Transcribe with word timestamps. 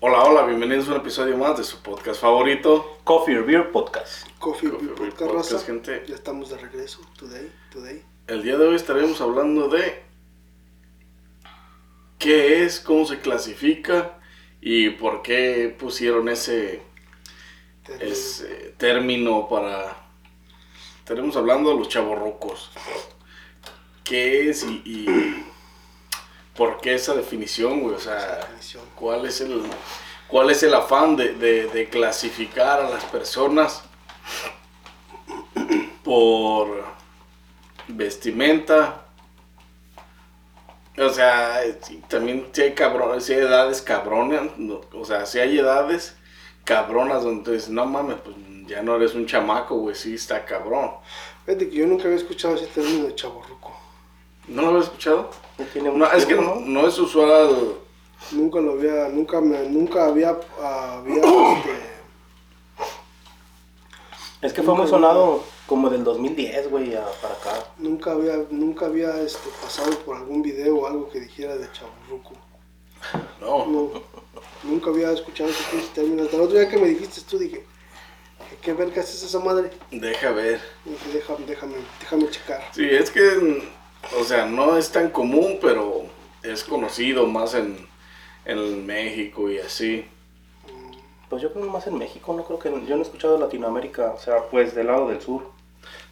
Hola, 0.00 0.22
hola, 0.22 0.46
bienvenidos 0.46 0.86
a 0.88 0.92
un 0.92 0.98
episodio 0.98 1.36
más 1.36 1.58
de 1.58 1.64
su 1.64 1.82
podcast 1.82 2.20
favorito. 2.20 2.98
Coffee 3.02 3.36
or 3.36 3.44
Beer 3.44 3.72
Podcast. 3.72 4.28
Coffee, 4.38 4.70
Coffee 4.70 4.86
Beer 4.86 4.94
Podcast, 4.94 5.20
Podcast, 5.32 5.52
raza. 5.52 5.66
gente. 5.66 6.04
Ya 6.06 6.14
estamos 6.14 6.50
de 6.50 6.56
regreso. 6.58 7.00
Today, 7.18 7.50
today. 7.72 8.04
El 8.28 8.44
día 8.44 8.56
de 8.56 8.68
hoy 8.68 8.76
estaremos 8.76 9.20
hablando 9.20 9.68
de 9.68 10.00
qué 12.20 12.62
es, 12.62 12.78
cómo 12.78 13.06
se 13.06 13.18
clasifica 13.18 14.20
y 14.60 14.90
por 14.90 15.22
qué 15.22 15.74
pusieron 15.76 16.28
ese, 16.28 16.80
ese 17.98 18.74
término 18.76 19.48
para... 19.48 19.96
Estaremos 21.00 21.36
hablando 21.36 21.70
de 21.70 21.76
los 21.76 21.88
chavorrucos. 21.88 22.70
¿Qué 24.04 24.48
es 24.48 24.62
y, 24.62 24.80
y 24.84 25.44
por 26.58 26.80
qué 26.82 26.94
esa 26.94 27.14
definición, 27.14 27.80
güey? 27.80 27.94
O 27.94 28.00
sea. 28.00 28.40
¿cuál 28.96 29.24
es 29.26 29.40
el, 29.40 29.62
cuál 30.28 30.50
es 30.50 30.62
el 30.62 30.74
afán 30.74 31.16
de, 31.16 31.34
de- 31.34 31.68
de 31.68 31.88
clasificar 31.88 32.80
a 32.80 32.90
las 32.90 33.04
personas 33.06 33.82
por 36.02 36.84
vestimenta? 37.88 39.04
O 40.98 41.08
sea, 41.10 41.60
también 42.08 42.48
si 42.52 42.62
hay 42.62 42.74
cabrones, 42.74 43.24
si 43.24 43.32
hay 43.34 43.40
edades 43.40 43.80
cabronas, 43.82 44.58
no, 44.58 44.80
o 44.92 45.04
sea, 45.04 45.26
si 45.26 45.38
hay 45.38 45.56
edades 45.58 46.16
cabronas 46.64 47.22
donde 47.22 47.52
dices, 47.52 47.68
no 47.70 47.86
mames, 47.86 48.16
pues 48.24 48.36
ya 48.66 48.82
no 48.82 48.96
eres 48.96 49.14
un 49.14 49.24
chamaco, 49.26 49.76
güey, 49.78 49.94
sí 49.94 50.14
está 50.14 50.44
cabrón. 50.44 50.90
Fíjate 51.46 51.70
que 51.70 51.76
yo 51.76 51.86
nunca 51.86 52.04
había 52.04 52.16
escuchado 52.18 52.56
ese 52.56 52.66
término 52.66 53.06
de 53.06 53.14
chaborruco. 53.14 53.57
¿No 54.48 54.62
lo 54.62 54.68
habías 54.68 54.84
escuchado? 54.84 55.30
Ya 55.58 55.64
tiene 55.66 55.88
No, 55.90 55.96
mucho 56.06 56.12
es 56.16 56.26
que 56.26 56.34
no, 56.34 56.56
no 56.60 56.86
es 56.88 56.98
usual. 56.98 57.74
Nunca 58.32 58.60
lo 58.60 58.72
había, 58.72 59.08
nunca 59.08 59.40
me, 59.40 59.68
nunca 59.68 60.06
había, 60.06 60.30
había, 60.60 61.16
este, 61.16 61.88
Es 64.40 64.52
que 64.52 64.62
fue 64.62 64.74
muy 64.74 64.84
Nunca- 64.84 64.90
sonado 64.96 65.42
como 65.66 65.90
del 65.90 66.04
2010, 66.04 66.70
güey, 66.70 66.94
a- 66.94 67.04
para 67.20 67.34
acá. 67.34 67.66
nunca 67.78 68.12
había, 68.12 68.36
nunca 68.50 68.86
había, 68.86 69.20
este, 69.20 69.48
pasado 69.62 69.90
por 70.00 70.16
algún 70.16 70.42
video 70.42 70.76
o 70.76 70.86
algo 70.86 71.08
que 71.10 71.20
dijera 71.20 71.56
de 71.56 71.70
chaborruco. 71.72 72.32
No. 73.40 73.66
No, 73.66 73.90
nunca 74.64 74.90
había 74.90 75.12
escuchado 75.12 75.50
ese 75.50 75.62
pinche 75.70 75.88
término. 75.94 76.22
Hasta 76.24 76.36
el 76.36 76.42
otro 76.42 76.58
día 76.58 76.68
que 76.68 76.76
me 76.78 76.88
dijiste 76.88 77.20
tú 77.22 77.38
dije, 77.38 77.64
¿qué, 78.50 78.56
qué 78.62 78.72
vergas 78.72 79.08
es 79.14 79.22
esa 79.22 79.38
madre? 79.40 79.70
Deja 79.90 80.30
ver. 80.32 80.60
Y 80.84 80.90
dije, 80.90 81.10
déjame, 81.14 81.46
déjame, 81.46 81.74
déjame 82.00 82.30
checar. 82.30 82.62
Sí, 82.72 82.84
es 82.88 83.10
que, 83.10 83.68
o 84.16 84.24
sea, 84.24 84.46
no 84.46 84.76
es 84.76 84.90
tan 84.90 85.10
común, 85.10 85.58
pero 85.60 86.04
es 86.42 86.64
conocido 86.64 87.26
más 87.26 87.54
en, 87.54 87.86
en 88.44 88.86
México 88.86 89.50
y 89.50 89.58
así. 89.58 90.06
Pues 91.28 91.42
yo 91.42 91.52
creo 91.52 91.64
que 91.64 91.70
más 91.70 91.86
en 91.86 91.98
México, 91.98 92.32
no 92.32 92.44
creo 92.44 92.58
que... 92.58 92.70
Yo 92.86 92.96
no 92.96 93.02
he 93.02 93.04
escuchado 93.04 93.34
de 93.34 93.40
Latinoamérica, 93.40 94.12
o 94.12 94.18
sea, 94.18 94.44
pues 94.50 94.74
del 94.74 94.86
lado 94.86 95.08
del 95.08 95.20
sur. 95.20 95.50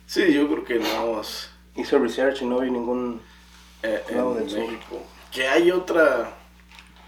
Sí, 0.06 0.32
yo 0.32 0.46
creo 0.48 0.64
que 0.64 0.78
no 0.78 1.20
es 1.20 1.50
Hice 1.74 1.98
research 1.98 2.42
y 2.42 2.44
no 2.44 2.60
vi 2.60 2.70
ningún... 2.70 3.22
eh, 3.82 4.02
en 4.08 4.16
Lado 4.16 4.34
del 4.34 4.50
sur. 4.50 4.60
México. 4.60 5.02
Que 5.32 5.48
hay 5.48 5.70
otra, 5.70 6.34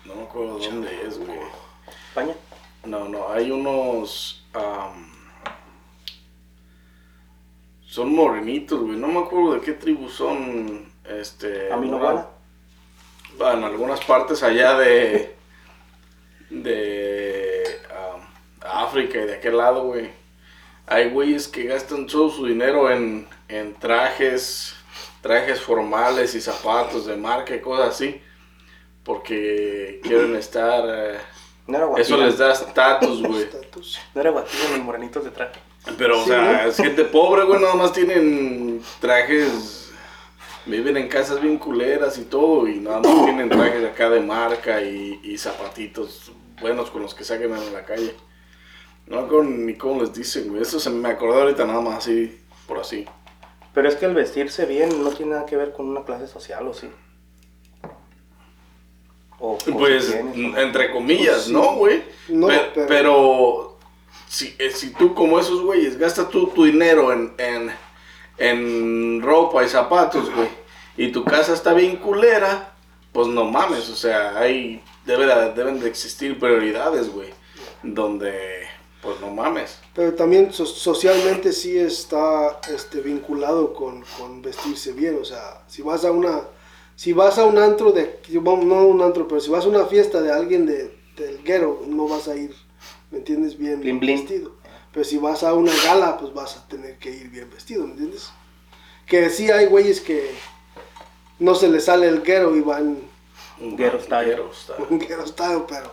no 0.05 0.14
me 0.14 0.22
acuerdo 0.22 0.59
dónde 0.59 1.06
es, 1.06 1.19
güey. 1.19 1.39
España. 2.09 2.34
No, 2.84 3.09
no, 3.09 3.31
hay 3.31 3.50
unos... 3.50 4.47
son 7.98 8.14
morenitos, 8.14 8.78
güey. 8.80 8.96
No 8.96 9.08
me 9.08 9.18
acuerdo 9.18 9.54
de 9.54 9.60
qué 9.60 9.72
tribu 9.72 10.08
son. 10.08 10.88
Este. 11.04 11.72
Aminobuana. 11.72 12.27
una- 13.38 13.52
En 13.54 13.64
algunas 13.64 14.04
partes 14.04 14.42
allá 14.44 14.78
de. 14.78 15.34
De. 16.50 17.64
África 18.60 19.19
y 19.19 19.26
de 19.26 19.34
aquel 19.34 19.56
lado, 19.56 19.84
güey. 19.84 20.10
Hay 20.86 21.10
güeyes 21.10 21.48
que 21.48 21.64
gastan 21.64 22.06
todo 22.06 22.30
su 22.30 22.46
dinero 22.46 22.91
en, 22.91 23.26
en 23.48 23.74
trajes. 23.74 24.75
Trajes 25.20 25.60
formales 25.60 26.34
y 26.37 26.41
zapatos 26.41 27.06
de 27.06 27.16
marca 27.16 27.54
y 27.54 27.60
cosas 27.60 27.88
así. 27.91 28.22
Porque 29.03 30.00
quieren 30.04 30.37
estar. 30.44 30.84
eh, 30.87 31.19
No 31.66 31.76
era 31.78 32.00
eso 32.00 32.16
les 32.16 32.38
da 32.38 32.53
estatus, 32.53 33.22
güey. 33.22 33.48
No 34.14 34.20
era 34.20 34.31
guatino 34.31 34.62
los 34.76 34.84
morenitos 34.84 35.25
de 35.25 35.31
traje. 35.31 35.58
Pero, 35.97 36.22
o 36.22 36.25
sea, 36.26 36.66
es 36.66 36.76
gente 36.76 37.04
pobre, 37.04 37.44
güey, 37.44 37.60
nada 37.60 37.75
más 37.75 37.93
tienen 37.93 38.82
trajes, 39.00 39.91
viven 40.66 40.97
en 40.97 41.09
casas 41.09 41.41
bien 41.41 41.59
culeras 41.59 42.19
y 42.19 42.22
todo, 42.25 42.66
y 42.69 42.78
nada 42.81 43.00
más 43.00 43.25
tienen 43.25 43.49
trajes 43.49 43.84
acá 43.84 44.10
de 44.10 44.21
marca 44.21 44.82
y, 44.82 45.21
y 45.22 45.38
zapatitos 45.38 46.32
buenos 46.60 46.91
con 46.91 47.03
los 47.03 47.15
que 47.15 47.25
saquen 47.25 47.54
en 47.54 47.72
la 47.72 47.84
calle. 47.84 48.15
No 49.06 49.16
me 49.21 49.22
acuerdo 49.26 49.44
ni 49.44 49.75
cómo 49.75 50.03
les 50.03 50.12
dicen, 50.12 50.49
güey, 50.49 50.62
eso 50.62 50.78
se 50.78 50.91
me 50.91 51.09
acordó 51.09 51.41
ahorita 51.43 51.65
nada 51.65 51.81
más 51.81 51.99
así, 51.99 52.38
por 52.66 52.78
así. 52.78 53.06
Pero 53.72 53.88
es 53.88 53.94
que 53.97 54.06
el 54.06 54.15
vestirse 54.15 54.66
bien 54.66 55.03
no 55.03 55.10
tiene 55.10 55.32
nada 55.32 55.47
que 55.47 55.56
ver 55.56 55.72
con 55.72 55.88
una 55.88 56.05
clase 56.05 56.26
social, 56.26 56.66
¿o 56.66 56.75
sí? 56.75 56.88
O, 59.38 59.53
o 59.55 59.59
si 59.60 59.70
Pues, 59.72 60.12
entre 60.56 60.91
comillas, 60.91 61.34
Pues 61.34 61.44
sí. 61.44 61.53
¿no, 61.53 61.76
güey? 61.76 62.03
No, 62.28 62.49
Pe- 62.49 62.60
pero- 62.75 62.87
pero, 62.88 63.68
si, 64.28 64.54
eh, 64.58 64.70
si 64.70 64.91
tú 64.91 65.14
como 65.14 65.38
esos 65.41 65.62
güeyes 65.62 65.98
gastas 65.98 66.28
tú 66.30 66.48
tu 66.48 66.64
dinero 66.64 67.12
en, 67.12 67.34
en, 67.38 67.70
en 68.38 69.22
ropa 69.22 69.64
y 69.64 69.69
zapatos, 69.69 70.32
güey, 70.34 70.48
y 70.96 71.12
tu 71.12 71.24
casa 71.24 71.54
está 71.54 71.72
bien 71.74 71.96
culera, 71.96 72.74
pues 73.12 73.26
no 73.28 73.44
mames, 73.44 73.88
o 73.88 73.96
sea, 73.96 74.38
hay, 74.38 74.82
debe 75.06 75.26
de- 75.26 75.52
deben 75.54 75.80
de 75.80 75.88
existir 75.88 76.38
prioridades, 76.38 77.08
güey, 77.12 77.30
donde, 77.82 78.66
pues 79.02 79.20
no 79.20 79.28
mames. 79.30 79.78
Pero 79.94 80.14
también 80.14 80.52
so- 80.52 80.66
socialmente 80.66 81.52
sí 81.52 81.78
está 81.78 82.60
este, 82.72 83.00
vinculado 83.00 83.72
con, 83.75 84.04
con 84.19 84.42
vestirse 84.42 84.92
bien. 84.92 85.19
O 85.20 85.25
sea, 85.25 85.62
si 85.69 85.82
vas 85.82 86.04
a 86.04 86.10
una, 86.12 86.42
si 86.96 87.12
vas 87.12 87.38
a 87.38 87.44
un 87.44 87.58
antro 87.58 87.92
de, 87.92 88.20
no 88.30 88.86
un 88.86 89.02
antro, 89.02 89.26
pero 89.28 89.40
si 89.40 89.50
vas 89.50 89.64
a 89.64 89.69
una 89.69 89.86
fiesta 89.86 90.20
de 90.20 90.32
alguien 90.32 90.66
de, 90.66 90.96
del 91.16 91.42
guero, 91.42 91.82
no 91.86 92.06
vas 92.08 92.28
a 92.28 92.36
ir, 92.36 92.54
¿me 93.10 93.19
entiendes? 93.19 93.56
Bien 93.58 93.80
Blin, 93.80 94.00
blin. 94.00 94.19
vestido. 94.20 94.52
Pero 94.92 95.04
si 95.04 95.19
vas 95.19 95.42
a 95.42 95.54
una 95.54 95.72
gala, 95.84 96.19
pues 96.19 96.32
vas 96.32 96.56
a 96.56 96.66
tener 96.69 96.98
que 96.98 97.10
ir 97.10 97.28
bien 97.28 97.50
vestido, 97.50 97.84
¿me 97.86 97.92
entiendes? 97.92 98.30
Que 99.06 99.30
sí 99.30 99.50
hay 99.50 99.66
güeyes 99.66 100.00
que 100.00 100.34
no 101.38 101.54
se 101.54 101.69
les 101.69 101.84
sale 101.84 102.08
el 102.08 102.22
guero 102.22 102.56
y 102.56 102.60
van 102.60 102.98
style. 103.58 103.76
Ghetto 103.76 104.00
style. 104.00 104.86
un 104.91 104.98
guero 104.98 105.26
style, 105.26 105.64
pero, 105.69 105.92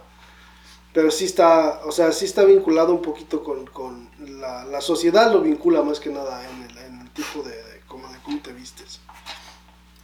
pero 0.93 1.11
sí 1.11 1.25
está, 1.25 1.81
o 1.85 1.91
sea, 1.91 2.11
sí 2.11 2.25
está 2.25 2.43
vinculado 2.45 2.93
un 2.93 3.01
poquito 3.01 3.43
con, 3.43 3.65
con 3.67 4.09
la, 4.19 4.65
la 4.65 4.81
sociedad, 4.81 5.31
lo 5.31 5.41
vincula 5.41 5.81
más 5.83 5.99
que 5.99 6.09
nada 6.09 6.47
en 6.49 6.63
el, 6.63 6.77
en 6.77 7.01
el 7.01 7.09
tipo 7.11 7.41
de, 7.43 7.51
de 7.55 7.79
como 7.87 8.07
de 8.07 8.19
cómo 8.19 8.39
te 8.41 8.53
vistes. 8.53 8.99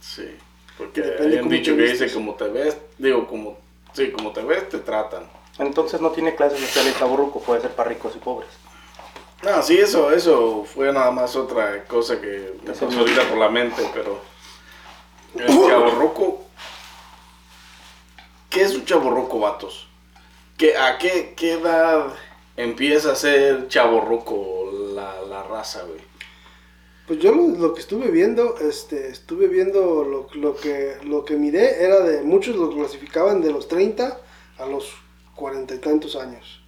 Sí, 0.00 0.28
porque 0.76 1.02
cómo 1.40 1.50
dicho 1.50 1.76
que 1.76 1.82
dice 1.82 2.12
como 2.12 2.34
te 2.34 2.48
ves, 2.48 2.76
digo, 2.98 3.26
como, 3.26 3.58
sí, 3.92 4.10
como 4.10 4.32
te 4.32 4.42
ves, 4.42 4.68
te 4.68 4.78
tratan. 4.78 5.24
Entonces 5.66 6.00
no 6.00 6.10
tiene 6.10 6.34
clase 6.34 6.58
social 6.58 6.86
el 6.86 6.96
chaburruco, 6.96 7.40
puede 7.40 7.60
ser 7.60 7.72
para 7.72 7.88
ricos 7.88 8.14
y 8.16 8.18
pobres. 8.18 8.50
No, 9.42 9.62
sí, 9.62 9.76
eso, 9.78 10.12
eso 10.12 10.64
fue 10.64 10.92
nada 10.92 11.10
más 11.10 11.34
otra 11.34 11.84
cosa 11.84 12.20
que 12.20 12.54
me 12.64 12.72
pasó 12.72 12.86
ahorita 12.86 13.28
por 13.28 13.38
la 13.38 13.48
mente, 13.48 13.82
pero 13.92 14.20
el 15.34 15.48
chaborroco, 15.48 16.42
¿qué 18.48 18.62
es 18.62 18.74
un 18.74 18.84
chaborroco, 18.84 19.40
vatos? 19.40 19.88
¿Qué, 20.56 20.76
¿A 20.76 20.96
qué, 20.98 21.34
qué 21.36 21.54
edad 21.54 22.14
empieza 22.56 23.12
a 23.12 23.16
ser 23.16 23.66
chaborroco 23.66 24.70
la, 24.94 25.22
la 25.22 25.42
raza, 25.42 25.82
güey? 25.82 26.00
Pues 27.06 27.18
yo 27.18 27.34
lo, 27.34 27.48
lo 27.48 27.74
que 27.74 27.80
estuve 27.80 28.12
viendo, 28.12 28.58
este, 28.58 29.08
estuve 29.08 29.48
viendo 29.48 30.04
lo, 30.04 30.28
lo 30.34 30.54
que 30.54 30.98
lo 31.02 31.24
que 31.24 31.34
miré 31.34 31.82
era 31.84 32.00
de, 32.00 32.22
muchos 32.22 32.54
lo 32.54 32.70
clasificaban 32.70 33.42
de 33.42 33.50
los 33.50 33.66
30 33.66 34.20
a 34.58 34.66
los 34.66 34.92
cuarenta 35.34 35.74
y 35.74 35.78
tantos 35.78 36.16
años. 36.16 36.60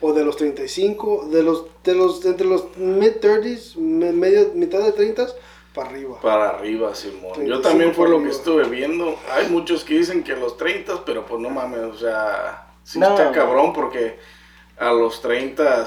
O 0.00 0.12
de 0.12 0.24
los 0.24 0.36
35, 0.36 1.28
de 1.30 1.42
los, 1.44 1.66
de 1.84 1.94
los, 1.94 2.24
entre 2.24 2.46
los 2.46 2.76
mid-30s, 2.76 3.76
me- 3.76 4.10
medio, 4.12 4.50
mitad 4.54 4.80
de 4.80 4.90
30 4.92 5.28
para 5.74 5.90
arriba. 5.90 6.20
Para 6.20 6.48
arriba, 6.50 6.94
Simón. 6.94 7.32
Yo 7.46 7.60
35 7.60 7.62
también 7.62 7.94
fue 7.94 8.08
lo 8.08 8.22
que 8.22 8.30
estuve 8.30 8.64
viendo. 8.64 9.16
Hay 9.30 9.48
muchos 9.48 9.84
que 9.84 9.94
dicen 9.94 10.24
que 10.24 10.34
los 10.34 10.56
30, 10.56 11.04
pero 11.04 11.24
pues 11.24 11.40
no 11.40 11.50
mames, 11.50 11.80
o 11.82 11.96
sea, 11.96 12.66
sí 12.82 12.98
No, 12.98 13.10
está 13.10 13.30
cabrón 13.30 13.72
porque 13.72 14.18
a 14.76 14.92
los 14.92 15.20
30 15.22 15.86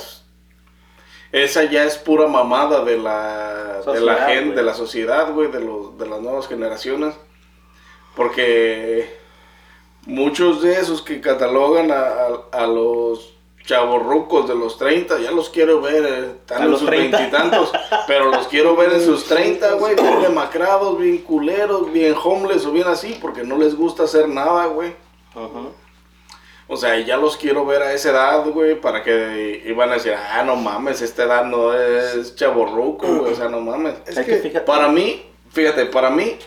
esa 1.33 1.63
ya 1.65 1.83
es 1.83 1.97
pura 1.97 2.27
mamada 2.27 2.85
de 2.85 2.97
la, 2.97 3.81
de 3.85 3.99
la 3.99 4.13
Sociedad, 4.15 4.27
gente, 4.29 4.43
güey. 4.45 4.55
de 4.55 4.63
la 4.63 4.73
sociedad, 4.73 5.33
güey, 5.33 5.51
de, 5.51 5.59
los, 5.59 5.97
de 5.97 6.07
las 6.07 6.21
nuevas 6.21 6.47
generaciones. 6.47 7.13
Porque 8.15 9.13
muchos 10.05 10.61
de 10.61 10.79
esos 10.79 11.01
que 11.01 11.21
catalogan 11.21 11.91
a, 11.91 11.95
a- 12.01 12.63
a 12.63 12.67
los 12.67 13.33
chavorrucos 13.65 14.47
de 14.47 14.53
los 14.53 14.77
30, 14.77 15.19
ya 15.21 15.31
los 15.31 15.49
quiero 15.49 15.81
ver, 15.81 16.05
eh, 16.05 16.31
están 16.39 16.63
en 16.63 16.71
los 16.71 16.81
sus 16.81 16.89
30. 16.89 17.17
veintitantos, 17.17 17.71
pero 18.07 18.29
los 18.29 18.47
quiero 18.47 18.75
ver 18.75 18.93
en 18.93 19.01
sus 19.03 19.25
30, 19.25 19.73
güey, 19.73 19.95
bien 19.95 20.21
demacrados, 20.21 20.97
bien 20.99 21.17
culeros, 21.19 21.91
bien 21.91 22.13
homeless 22.23 22.63
o 22.67 22.71
bien 22.71 22.87
así, 22.87 23.17
porque 23.19 23.43
no 23.43 23.57
les 23.57 23.75
gusta 23.75 24.03
hacer 24.03 24.27
nada, 24.29 24.67
güey. 24.67 24.93
O 26.67 26.77
sea, 26.77 26.99
ya 26.99 27.17
los 27.17 27.37
quiero 27.37 27.65
ver 27.65 27.83
a 27.83 27.93
esa 27.93 28.09
edad, 28.09 28.45
güey, 28.49 28.79
para 28.79 29.03
que 29.03 29.63
iban 29.65 29.89
a 29.91 29.95
decir, 29.95 30.13
ah, 30.13 30.41
no 30.43 30.55
mames, 30.55 31.01
esta 31.01 31.23
edad 31.23 31.45
no 31.45 31.73
es 31.75 32.35
chaborruco, 32.35 33.05
güey, 33.07 33.33
o 33.33 33.35
sea, 33.35 33.49
no 33.49 33.61
mames. 33.61 33.95
Es 34.07 34.19
que- 34.19 34.59
Para 34.61 34.87
mí, 34.89 35.23
fíjate, 35.51 35.85
para 35.87 36.09
mí, 36.09 36.37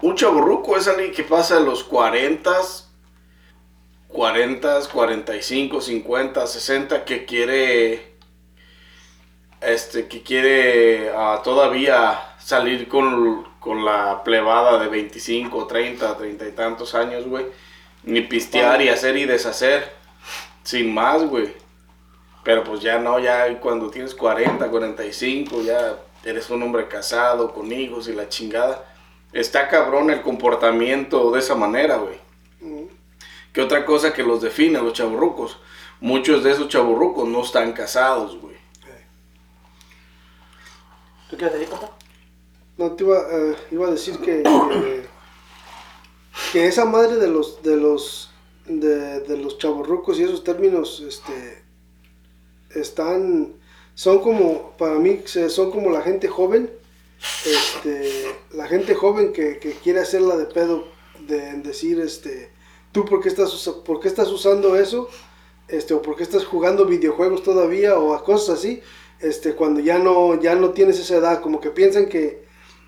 un 0.00 0.14
chaborruco 0.14 0.76
es 0.76 0.88
alguien 0.88 1.12
que 1.12 1.22
pasa 1.22 1.58
de 1.58 1.64
los 1.64 1.82
40, 1.84 2.52
40, 4.08 4.80
45, 4.92 5.80
50, 5.80 6.46
60, 6.46 7.04
que 7.04 7.24
quiere, 7.24 8.16
este, 9.60 10.06
que 10.06 10.22
quiere 10.22 11.10
ah, 11.16 11.40
todavía 11.42 12.36
salir 12.38 12.88
con, 12.88 13.44
con 13.58 13.84
la 13.84 14.22
plebada 14.22 14.78
de 14.78 14.88
25, 14.88 15.66
30, 15.66 16.16
30 16.16 16.46
y 16.46 16.52
tantos 16.52 16.94
años, 16.94 17.26
güey. 17.26 17.46
Ni 18.04 18.20
pistear 18.20 18.80
y 18.82 18.88
hacer 18.88 19.16
y 19.16 19.24
deshacer, 19.24 19.92
sin 20.62 20.94
más, 20.94 21.24
güey. 21.24 21.54
Pero 22.44 22.62
pues 22.62 22.80
ya 22.80 22.98
no, 22.98 23.18
ya 23.18 23.58
cuando 23.58 23.90
tienes 23.90 24.14
40, 24.14 24.68
45, 24.68 25.62
ya 25.62 25.98
eres 26.24 26.48
un 26.50 26.62
hombre 26.62 26.86
casado, 26.86 27.52
con 27.52 27.72
hijos 27.72 28.06
y 28.06 28.12
la 28.12 28.28
chingada. 28.28 28.84
Está 29.32 29.68
cabrón 29.68 30.10
el 30.10 30.22
comportamiento 30.22 31.30
de 31.32 31.40
esa 31.40 31.54
manera, 31.54 31.96
güey. 31.98 32.16
Mm, 32.60 32.86
¿Qué 33.52 33.60
otra 33.60 33.84
cosa 33.84 34.12
que 34.12 34.22
los 34.22 34.40
define 34.42 34.78
a 34.78 34.82
los 34.82 34.92
chaburrucos? 34.94 35.58
Muchos 36.00 36.42
de 36.44 36.52
esos 36.52 36.68
chaburrucos 36.68 37.28
no 37.28 37.42
están 37.42 37.72
casados, 37.72 38.38
güey. 38.40 38.56
¿Tú 41.30 41.36
quieres 41.36 41.54
decir, 41.58 41.68
compa? 41.70 41.90
No, 42.78 42.92
te 42.92 43.04
iba, 43.04 43.18
eh, 43.30 43.56
iba 43.72 43.88
a 43.88 43.90
decir 43.90 44.18
que, 44.18 44.42
que, 44.42 45.06
que 46.52 46.66
esa 46.66 46.84
madre 46.84 47.16
de 47.16 47.28
los 47.28 47.62
de 47.62 47.76
los 47.76 48.30
de, 48.66 49.20
de 49.20 49.36
los 49.38 49.58
chavorrucos 49.58 50.18
y 50.18 50.24
esos 50.24 50.44
términos 50.44 51.00
este 51.06 51.64
están 52.70 53.54
son 53.94 54.18
como 54.20 54.72
para 54.72 54.96
mí 54.96 55.22
se- 55.24 55.48
son 55.48 55.70
como 55.70 55.90
la 55.90 56.02
gente 56.02 56.28
joven 56.28 56.70
este 57.44 58.36
la 58.52 58.66
gente 58.66 58.94
joven 58.94 59.32
que, 59.32 59.58
que 59.58 59.72
quiere 59.72 60.00
hacerla 60.00 60.36
de 60.36 60.46
pedo 60.46 60.88
de 61.26 61.48
en 61.48 61.62
decir 61.62 62.00
este 62.00 62.52
tú 62.92 63.04
por 63.04 63.20
qué 63.22 63.28
estás 63.28 63.50
por 63.84 64.00
qué 64.00 64.08
estás 64.08 64.28
usando 64.28 64.76
eso 64.76 65.08
este 65.68 65.94
o 65.94 66.02
por 66.02 66.16
qué 66.16 66.22
estás 66.22 66.44
jugando 66.44 66.86
videojuegos 66.86 67.42
todavía 67.42 67.98
o 67.98 68.14
a 68.14 68.22
cosas 68.22 68.58
así. 68.58 68.82
Este 69.18 69.54
cuando 69.54 69.80
ya 69.80 69.98
no 69.98 70.40
ya 70.40 70.54
no 70.54 70.70
tienes 70.70 70.98
esa 71.00 71.16
edad 71.16 71.40
como 71.40 71.60
que 71.60 71.70
piensan 71.70 72.06
que 72.06 72.44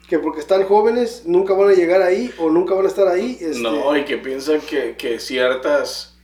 que 0.09 0.19
porque 0.19 0.41
están 0.41 0.65
jóvenes 0.65 1.23
nunca 1.27 1.55
van 1.55 1.71
a 1.71 1.75
llegar 1.75 2.03
ahí 2.03 2.33
o 2.39 2.51
nunca 2.51 2.75
van 2.75 2.85
a 2.85 2.89
estar 2.89 3.09
ahí 3.09 3.39
este, 3.41 3.63
No, 3.63 3.97
y 3.97 4.05
que 4.05 4.19
piensan 4.19 4.61
que, 4.61 4.97
que 4.97 5.19
ciertas 5.19 6.19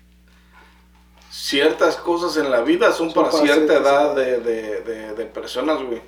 ciertas 1.31 1.97
cosas 1.97 2.37
en 2.37 2.51
la 2.51 2.61
vida 2.61 2.93
son, 2.93 3.11
Son 3.11 3.25
para, 3.25 3.31
para 3.31 3.45
cierta 3.45 3.75
edad 3.75 4.15
de, 4.15 4.41
de, 4.41 4.81
de, 4.83 5.15
de 5.15 5.27
personas, 5.27 5.83
güey. 5.83 6.01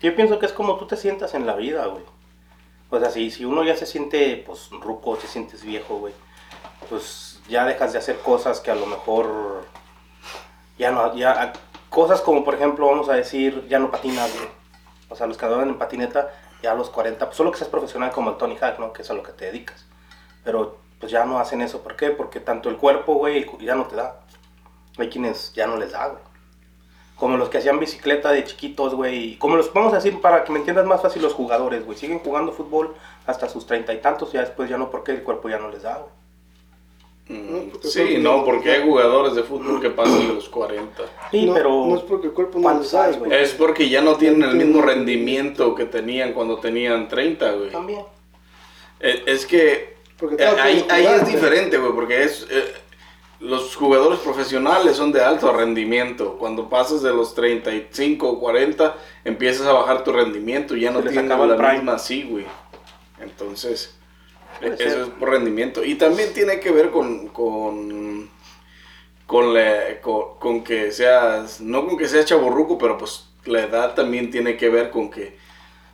Yo 0.00 0.14
pienso 0.14 0.38
que 0.38 0.46
es 0.46 0.52
como 0.52 0.76
tú 0.76 0.86
te 0.86 0.96
sientas 0.96 1.34
en 1.34 1.46
la 1.46 1.54
vida, 1.54 1.86
güey. 1.86 2.04
O 2.90 3.00
sea, 3.00 3.10
si, 3.10 3.30
si 3.30 3.44
uno 3.44 3.64
ya 3.64 3.76
se 3.76 3.86
siente, 3.86 4.42
pues, 4.46 4.70
ruco, 4.70 5.16
te 5.16 5.26
sientes 5.26 5.64
viejo, 5.64 5.98
güey, 5.98 6.14
pues 6.88 7.40
ya 7.48 7.64
dejas 7.64 7.92
de 7.92 7.98
hacer 7.98 8.18
cosas 8.20 8.60
que 8.60 8.70
a 8.70 8.74
lo 8.74 8.86
mejor 8.86 9.66
ya 10.78 10.90
no, 10.90 11.14
ya, 11.14 11.52
cosas 11.88 12.20
como, 12.20 12.44
por 12.44 12.54
ejemplo, 12.54 12.86
vamos 12.86 13.08
a 13.08 13.14
decir, 13.14 13.66
ya 13.68 13.78
no 13.78 13.90
patinas, 13.90 14.32
güey. 14.36 14.48
O 15.08 15.16
sea, 15.16 15.26
los 15.26 15.36
que 15.36 15.46
andan 15.46 15.68
en 15.68 15.78
patineta, 15.78 16.32
ya 16.62 16.72
a 16.72 16.74
los 16.74 16.90
40, 16.90 17.24
pues 17.26 17.36
solo 17.36 17.52
que 17.52 17.58
seas 17.58 17.70
profesional 17.70 18.10
como 18.10 18.30
el 18.30 18.36
Tony 18.36 18.56
Hawk, 18.60 18.78
¿no? 18.78 18.92
Que 18.92 19.02
es 19.02 19.10
a 19.10 19.14
lo 19.14 19.22
que 19.22 19.32
te 19.32 19.46
dedicas. 19.46 19.86
Pero, 20.42 20.78
pues 20.98 21.12
ya 21.12 21.24
no 21.24 21.38
hacen 21.38 21.60
eso. 21.62 21.82
¿Por 21.82 21.96
qué? 21.96 22.10
Porque 22.10 22.40
tanto 22.40 22.68
el 22.68 22.76
cuerpo, 22.76 23.14
güey, 23.14 23.46
ya 23.60 23.74
no 23.74 23.86
te 23.86 23.96
da. 23.96 24.20
Hay 24.98 25.08
quienes 25.08 25.52
ya 25.52 25.66
no 25.66 25.76
les 25.76 25.92
da, 25.92 26.08
güey. 26.08 26.22
Como 27.24 27.38
los 27.38 27.48
que 27.48 27.56
hacían 27.56 27.80
bicicleta 27.80 28.32
de 28.32 28.44
chiquitos, 28.44 28.94
güey. 28.94 29.36
Como 29.38 29.56
los, 29.56 29.72
vamos 29.72 29.94
a 29.94 29.96
decir, 29.96 30.20
para 30.20 30.44
que 30.44 30.52
me 30.52 30.58
entiendas 30.58 30.84
más 30.84 31.00
fácil, 31.00 31.22
los 31.22 31.32
jugadores, 31.32 31.82
güey. 31.82 31.96
Siguen 31.96 32.18
jugando 32.18 32.52
fútbol 32.52 32.94
hasta 33.26 33.48
sus 33.48 33.66
treinta 33.66 33.94
y 33.94 33.96
tantos, 34.02 34.28
y 34.28 34.32
ya 34.34 34.40
después 34.42 34.68
ya 34.68 34.76
no, 34.76 34.90
porque 34.90 35.12
el 35.12 35.22
cuerpo 35.22 35.48
ya 35.48 35.56
no 35.58 35.70
les 35.70 35.84
da, 35.84 36.04
güey. 37.26 37.40
Mm, 37.40 37.70
sí, 37.82 38.12
son- 38.12 38.22
no, 38.22 38.44
porque 38.44 38.72
hay 38.72 38.82
jugadores 38.82 39.34
de 39.34 39.42
fútbol 39.42 39.80
que 39.80 39.88
pasan 39.88 40.28
de 40.28 40.34
los 40.34 40.50
40. 40.50 41.02
Sí, 41.30 41.46
no, 41.46 41.54
pero... 41.54 41.86
no 41.86 41.96
es 41.96 42.02
porque 42.02 42.26
el 42.26 42.34
cuerpo 42.34 42.58
no 42.58 42.64
¿cuántos 42.64 42.82
les 42.84 42.92
da, 42.92 43.04
hay, 43.04 43.16
güey. 43.16 43.32
Es 43.32 43.52
porque 43.54 43.88
ya 43.88 44.02
no 44.02 44.16
tienen 44.16 44.42
el 44.42 44.56
mismo 44.56 44.82
rendimiento 44.82 45.74
que 45.74 45.86
tenían 45.86 46.34
cuando 46.34 46.58
tenían 46.58 47.08
30, 47.08 47.52
güey. 47.52 47.70
También. 47.70 48.02
Eh, 49.00 49.22
Es 49.24 49.46
que 49.46 49.96
Porque 50.18 50.44
eh, 50.44 50.46
ahí, 50.46 50.86
ahí 50.90 51.06
es 51.06 51.26
diferente, 51.26 51.78
güey, 51.78 51.92
porque 51.94 52.22
es... 52.24 52.46
eh, 52.50 52.74
los 53.44 53.76
jugadores 53.76 54.20
profesionales 54.20 54.96
son 54.96 55.12
de 55.12 55.22
alto 55.22 55.52
rendimiento. 55.52 56.36
Cuando 56.38 56.68
pasas 56.68 57.02
de 57.02 57.12
los 57.12 57.34
35 57.34 58.28
o 58.28 58.40
40, 58.40 58.96
empiezas 59.24 59.66
a 59.66 59.72
bajar 59.72 60.04
tu 60.04 60.12
rendimiento. 60.12 60.76
Ya 60.76 60.90
no 60.90 61.00
tienes 61.02 61.18
el 61.18 61.28
la 61.28 61.72
misma 61.74 61.94
así, 61.94 62.24
güey. 62.24 62.46
Entonces, 63.20 63.94
Puede 64.58 64.76
eh, 64.78 64.86
eso 64.86 64.90
ser. 64.90 65.02
es 65.02 65.08
por 65.10 65.30
rendimiento. 65.30 65.84
Y 65.84 65.96
también 65.96 66.32
tiene 66.34 66.60
que 66.60 66.70
ver 66.70 66.90
con... 66.90 67.28
con 67.28 68.30
con, 69.26 69.54
la- 69.54 70.00
con, 70.02 70.38
con 70.38 70.64
que 70.64 70.92
seas, 70.92 71.60
no 71.60 71.86
con 71.86 71.96
que 71.96 72.08
seas 72.08 72.26
chaborruco, 72.26 72.78
pero 72.78 72.98
pues 72.98 73.30
la 73.46 73.62
edad 73.62 73.94
también 73.94 74.30
tiene 74.30 74.56
que 74.56 74.68
ver 74.68 74.90
con 74.90 75.10
que 75.10 75.38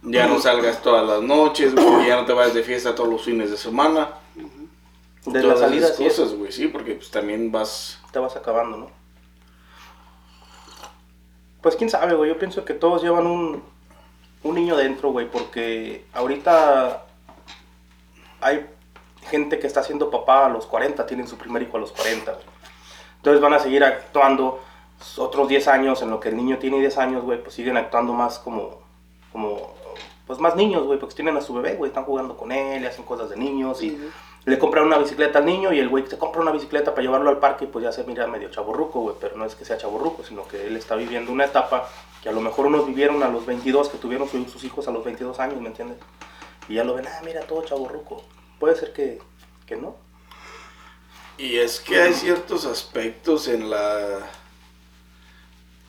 ya 0.02 0.26
no 0.26 0.41
salgas 0.41 0.82
todas 0.82 1.06
las 1.06 1.23
noches, 1.23 1.75
güey, 1.75 2.08
ya 2.08 2.17
no 2.17 2.26
te 2.26 2.32
vayas 2.32 2.55
de 2.55 2.62
fiesta 2.62 2.94
todos 2.94 3.11
los 3.11 3.23
fines 3.25 3.50
de 3.50 3.56
semana. 3.56 4.19
De 5.26 5.43
las 5.43 5.61
salidas 5.61 6.00
y 6.00 6.05
cosas, 6.05 6.34
güey, 6.34 6.50
sí, 6.50 6.69
porque 6.69 6.94
pues 6.94 7.11
también 7.11 7.52
vas... 7.52 8.00
te 8.11 8.19
vas 8.19 8.37
acabando, 8.37 8.76
¿no? 8.76 8.90
Pues 11.61 11.76
quién 11.76 11.90
sabe, 11.90 12.14
güey. 12.14 12.31
Yo 12.31 12.38
pienso 12.38 12.64
que 12.64 12.72
todos 12.72 13.02
llevan 13.02 13.26
un, 13.26 13.62
un 14.43 14.55
niño 14.55 14.76
dentro, 14.76 15.11
güey, 15.11 15.31
porque 15.31 16.06
ahorita 16.14 17.05
hay 18.40 18.67
gente 19.28 19.58
que 19.58 19.67
está 19.67 19.82
siendo 19.82 20.11
papá 20.11 20.46
a 20.46 20.49
los 20.49 20.67
40, 20.67 21.06
tienen 21.06 21.28
su 21.28 21.37
primer 21.37 21.62
hijo 21.62 21.76
a 21.76 21.81
los 21.81 21.93
40, 21.93 22.32
güey. 22.32 22.44
Entonces 23.16 23.43
van 23.43 23.52
a 23.52 23.58
seguir 23.58 23.84
actuando 23.84 24.61
otros 25.19 25.49
10 25.49 25.69
años, 25.69 26.02
en 26.02 26.11
lo 26.11 26.20
que 26.20 26.31
el 26.31 26.37
niño 26.37 26.58
tiene 26.58 26.81
10 26.81 26.99
años, 26.99 27.23
güey, 27.23 27.43
pues 27.43 27.55
siguen 27.55 27.76
actuando 27.76 28.14
más 28.14 28.38
como, 28.38 28.81
como, 29.32 29.75
pues 30.30 30.38
más 30.40 30.54
niños, 30.54 30.84
güey, 30.84 30.96
porque 30.96 31.16
tienen 31.16 31.36
a 31.36 31.40
su 31.40 31.52
bebé, 31.54 31.74
güey, 31.74 31.88
están 31.88 32.04
jugando 32.04 32.36
con 32.36 32.52
él, 32.52 32.84
y 32.84 32.86
hacen 32.86 33.04
cosas 33.04 33.30
de 33.30 33.36
niños 33.36 33.82
y 33.82 33.98
le 34.44 34.58
compran 34.60 34.86
una 34.86 34.96
bicicleta 34.96 35.40
al 35.40 35.44
niño 35.44 35.72
y 35.72 35.80
el 35.80 35.88
güey 35.88 36.06
se 36.06 36.18
compra 36.18 36.40
una 36.40 36.52
bicicleta 36.52 36.92
para 36.92 37.02
llevarlo 37.02 37.30
al 37.30 37.38
parque 37.38 37.64
y 37.64 37.66
pues 37.66 37.82
ya 37.82 37.90
se 37.90 38.04
mira 38.04 38.28
medio 38.28 38.48
chaburruco, 38.48 39.00
güey, 39.00 39.16
pero 39.20 39.36
no 39.36 39.44
es 39.44 39.56
que 39.56 39.64
sea 39.64 39.76
chaburruco, 39.76 40.22
sino 40.22 40.46
que 40.46 40.68
él 40.68 40.76
está 40.76 40.94
viviendo 40.94 41.32
una 41.32 41.46
etapa 41.46 41.88
que 42.22 42.28
a 42.28 42.32
lo 42.32 42.40
mejor 42.40 42.66
unos 42.66 42.87
vivieron 42.87 43.20
a 43.25 43.28
los 43.28 43.44
22, 43.44 43.88
que 43.88 43.99
tuvieron 43.99 44.28
su- 44.28 44.49
sus 44.49 44.62
hijos 44.62 44.87
a 44.87 44.92
los 44.92 45.02
22 45.04 45.40
años, 45.40 45.60
¿me 45.60 45.66
entiendes? 45.66 45.99
Y 46.68 46.75
ya 46.75 46.84
lo 46.84 46.94
ven, 46.94 47.08
ah, 47.08 47.20
mira, 47.25 47.40
todo 47.40 47.64
chaburruco. 47.64 48.22
Puede 48.60 48.76
ser 48.76 48.92
que, 48.92 49.18
que 49.66 49.75
no. 49.75 49.96
Y 51.38 51.56
es 51.56 51.80
que 51.80 52.00
hay 52.00 52.12
ciertos 52.12 52.66
aspectos 52.66 53.49
en 53.49 53.68
la... 53.68 54.20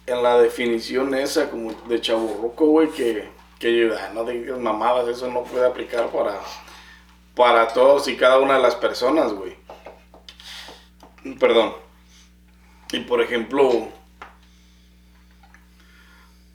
En 0.07 0.23
la 0.23 0.39
definición 0.41 1.13
esa 1.13 1.49
como 1.51 1.71
de 1.87 2.01
chaburruco, 2.01 2.65
güey, 2.65 2.89
que, 2.89 3.29
que 3.61 3.93
ah, 3.95 4.09
no 4.11 4.25
digas 4.25 4.57
mamadas, 4.57 5.07
eso 5.07 5.27
no 5.31 5.43
puede 5.43 5.67
aplicar 5.67 6.09
para, 6.09 6.39
para 7.35 7.67
todos 7.67 8.07
y 8.07 8.17
cada 8.17 8.39
una 8.39 8.55
de 8.55 8.63
las 8.63 8.75
personas, 8.75 9.31
güey. 9.31 9.55
Perdón. 11.39 11.75
Y 12.91 13.01
por 13.01 13.21
ejemplo, 13.21 13.87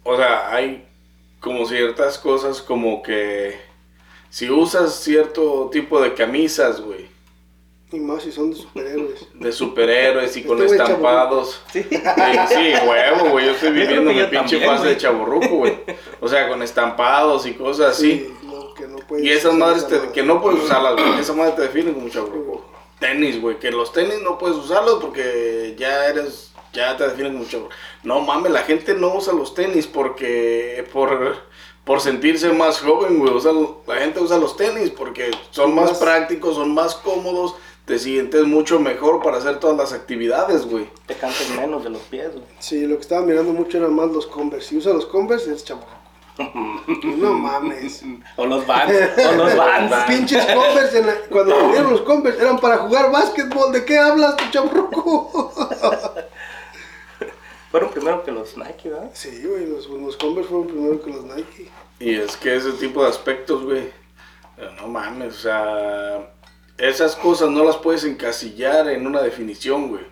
o 0.03 0.17
sea, 0.17 0.53
hay 0.53 0.89
como 1.39 1.65
ciertas 1.65 2.19
cosas 2.19 2.61
como 2.61 3.03
que 3.03 3.59
si 4.29 4.51
usas 4.51 4.97
cierto 4.97 5.71
tipo 5.71 6.01
de 6.03 6.13
camisas, 6.15 6.81
güey, 6.81 7.09
Y 7.93 8.01
más 8.01 8.23
si 8.25 8.33
son 8.33 8.51
de 8.51 8.57
superhéroes. 8.57 9.27
de 9.35 9.53
superhéroes 9.53 10.37
y 10.37 10.43
con 10.43 10.61
Este 10.61 10.77
güey 10.77 10.81
estampados. 10.89 11.61
Sí. 11.73 11.83
Sí, 11.85 11.97
sí, 12.49 12.73
huevo, 12.87 13.31
güey, 13.31 13.47
yo 13.47 13.53
estoy 13.53 13.71
viviendo 13.71 14.11
mi 14.13 14.23
pinche 14.25 14.59
también, 14.59 14.65
fase 14.65 14.83
de 14.83 14.89
güey. 14.91 14.97
chaburruco, 14.99 15.49
güey. 15.49 15.79
O 16.21 16.29
sea, 16.29 16.49
con 16.49 16.63
estampados 16.63 17.47
y 17.47 17.55
cosas 17.55 17.93
así. 17.93 18.13
Sí, 18.13 18.35
no, 18.45 18.75
que 18.75 18.89
no 18.89 18.97
puedes 18.99 19.25
Y 19.25 19.31
esas 19.31 19.55
madres 19.55 19.87
te- 19.87 20.11
que 20.13 20.23
no 20.25 20.43
puedes 20.43 20.61
usarlas, 20.65 20.95
güey. 20.95 21.21
Esa 21.21 21.33
madre 21.33 21.53
te 21.53 21.63
define 21.63 21.93
como 21.93 22.09
chaburruco. 22.09 22.65
Tenis, 22.99 23.41
güey, 23.41 23.59
que 23.59 23.71
los 23.71 23.93
tenis 23.93 24.21
no 24.23 24.37
puedes 24.39 24.57
usarlos 24.57 25.01
porque 25.03 25.75
ya 25.79 26.07
eres, 26.07 26.53
ya 26.73 26.97
te 26.97 27.07
definen 27.07 27.35
como 27.35 27.45
chaburruco. 27.45 27.75
No 28.03 28.21
mames, 28.21 28.51
la 28.51 28.63
gente 28.63 28.95
no 28.95 29.15
usa 29.15 29.33
los 29.33 29.55
tenis 29.55 29.87
porque, 29.87 30.85
por, 30.93 31.37
por 31.85 32.01
sentirse 32.01 32.51
más 32.53 32.81
joven, 32.81 33.19
güey. 33.21 33.33
Usa- 33.33 33.53
la 33.87 33.97
gente 33.97 34.19
usa 34.19 34.39
los 34.39 34.57
tenis 34.57 34.91
porque 34.91 35.31
son 35.51 35.73
más 35.75 35.91
Más- 35.91 35.99
prácticos, 35.99 36.57
son 36.57 36.75
más 36.75 36.95
cómodos, 36.97 37.55
te 37.87 37.99
sientes 37.99 38.45
mucho 38.45 38.79
mejor 38.81 39.23
para 39.23 39.39
hacer 39.39 39.59
todas 39.61 39.77
las 39.79 39.93
actividades, 39.93 40.67
güey. 40.67 40.89
Te 41.07 41.15
cansas 41.15 41.49
menos 41.51 41.85
de 41.85 41.91
los 41.91 42.03
pies, 42.03 42.33
güey. 42.33 42.45
Sí, 42.59 42.87
lo 42.87 42.97
que 42.97 43.03
estaba 43.03 43.25
mirando 43.25 43.53
mucho 43.55 43.79
eran 43.79 43.95
más 43.95 44.11
los 44.11 44.27
Converse. 44.27 44.69
Si 44.69 44.77
usa 44.77 44.93
los 44.93 45.07
Converse, 45.07 45.53
es 45.55 45.65
chaburruco. 45.65 45.93
No 47.17 47.33
mames. 47.33 48.03
O 48.37 48.45
los 48.45 48.67
Vans, 48.67 48.93
o 49.17 49.33
los 49.33 49.57
Vans. 49.57 49.95
Pinches 50.07 50.45
Converse, 50.47 50.99
en 50.99 51.07
la- 51.07 51.15
cuando 51.31 51.55
salieron 51.61 51.93
los 51.93 52.01
Converse, 52.03 52.43
eran 52.43 52.59
para 52.59 52.77
jugar 52.79 53.11
básquetbol. 53.11 53.73
¿De 53.73 53.85
qué 53.87 53.97
hablas, 53.99 54.37
tu 54.37 54.45
chaburruco? 54.51 55.53
Fueron 57.71 57.91
primero 57.91 58.25
que 58.25 58.31
los 58.33 58.57
Nike, 58.57 58.91
¿verdad? 58.91 59.11
Sí, 59.13 59.43
güey, 59.45 59.67
los, 59.67 59.89
los 59.89 60.17
Converse 60.17 60.49
fueron 60.49 60.69
primero 60.69 61.03
que 61.03 61.11
los 61.11 61.25
Nike. 61.25 61.69
Y 61.99 62.15
es 62.15 62.37
que 62.37 62.55
ese 62.55 62.73
tipo 62.73 63.03
de 63.03 63.09
aspectos, 63.09 63.65
güey, 63.65 63.91
no 64.81 64.87
mames, 64.89 65.35
o 65.35 65.39
sea, 65.39 66.31
esas 66.79 67.17
cosas 67.17 67.51
no 67.51 67.65
las 67.65 67.77
puedes 67.77 68.05
encasillar 68.05 68.89
en 68.89 69.07
una 69.07 69.23
definición, 69.23 69.89
güey. 69.89 70.05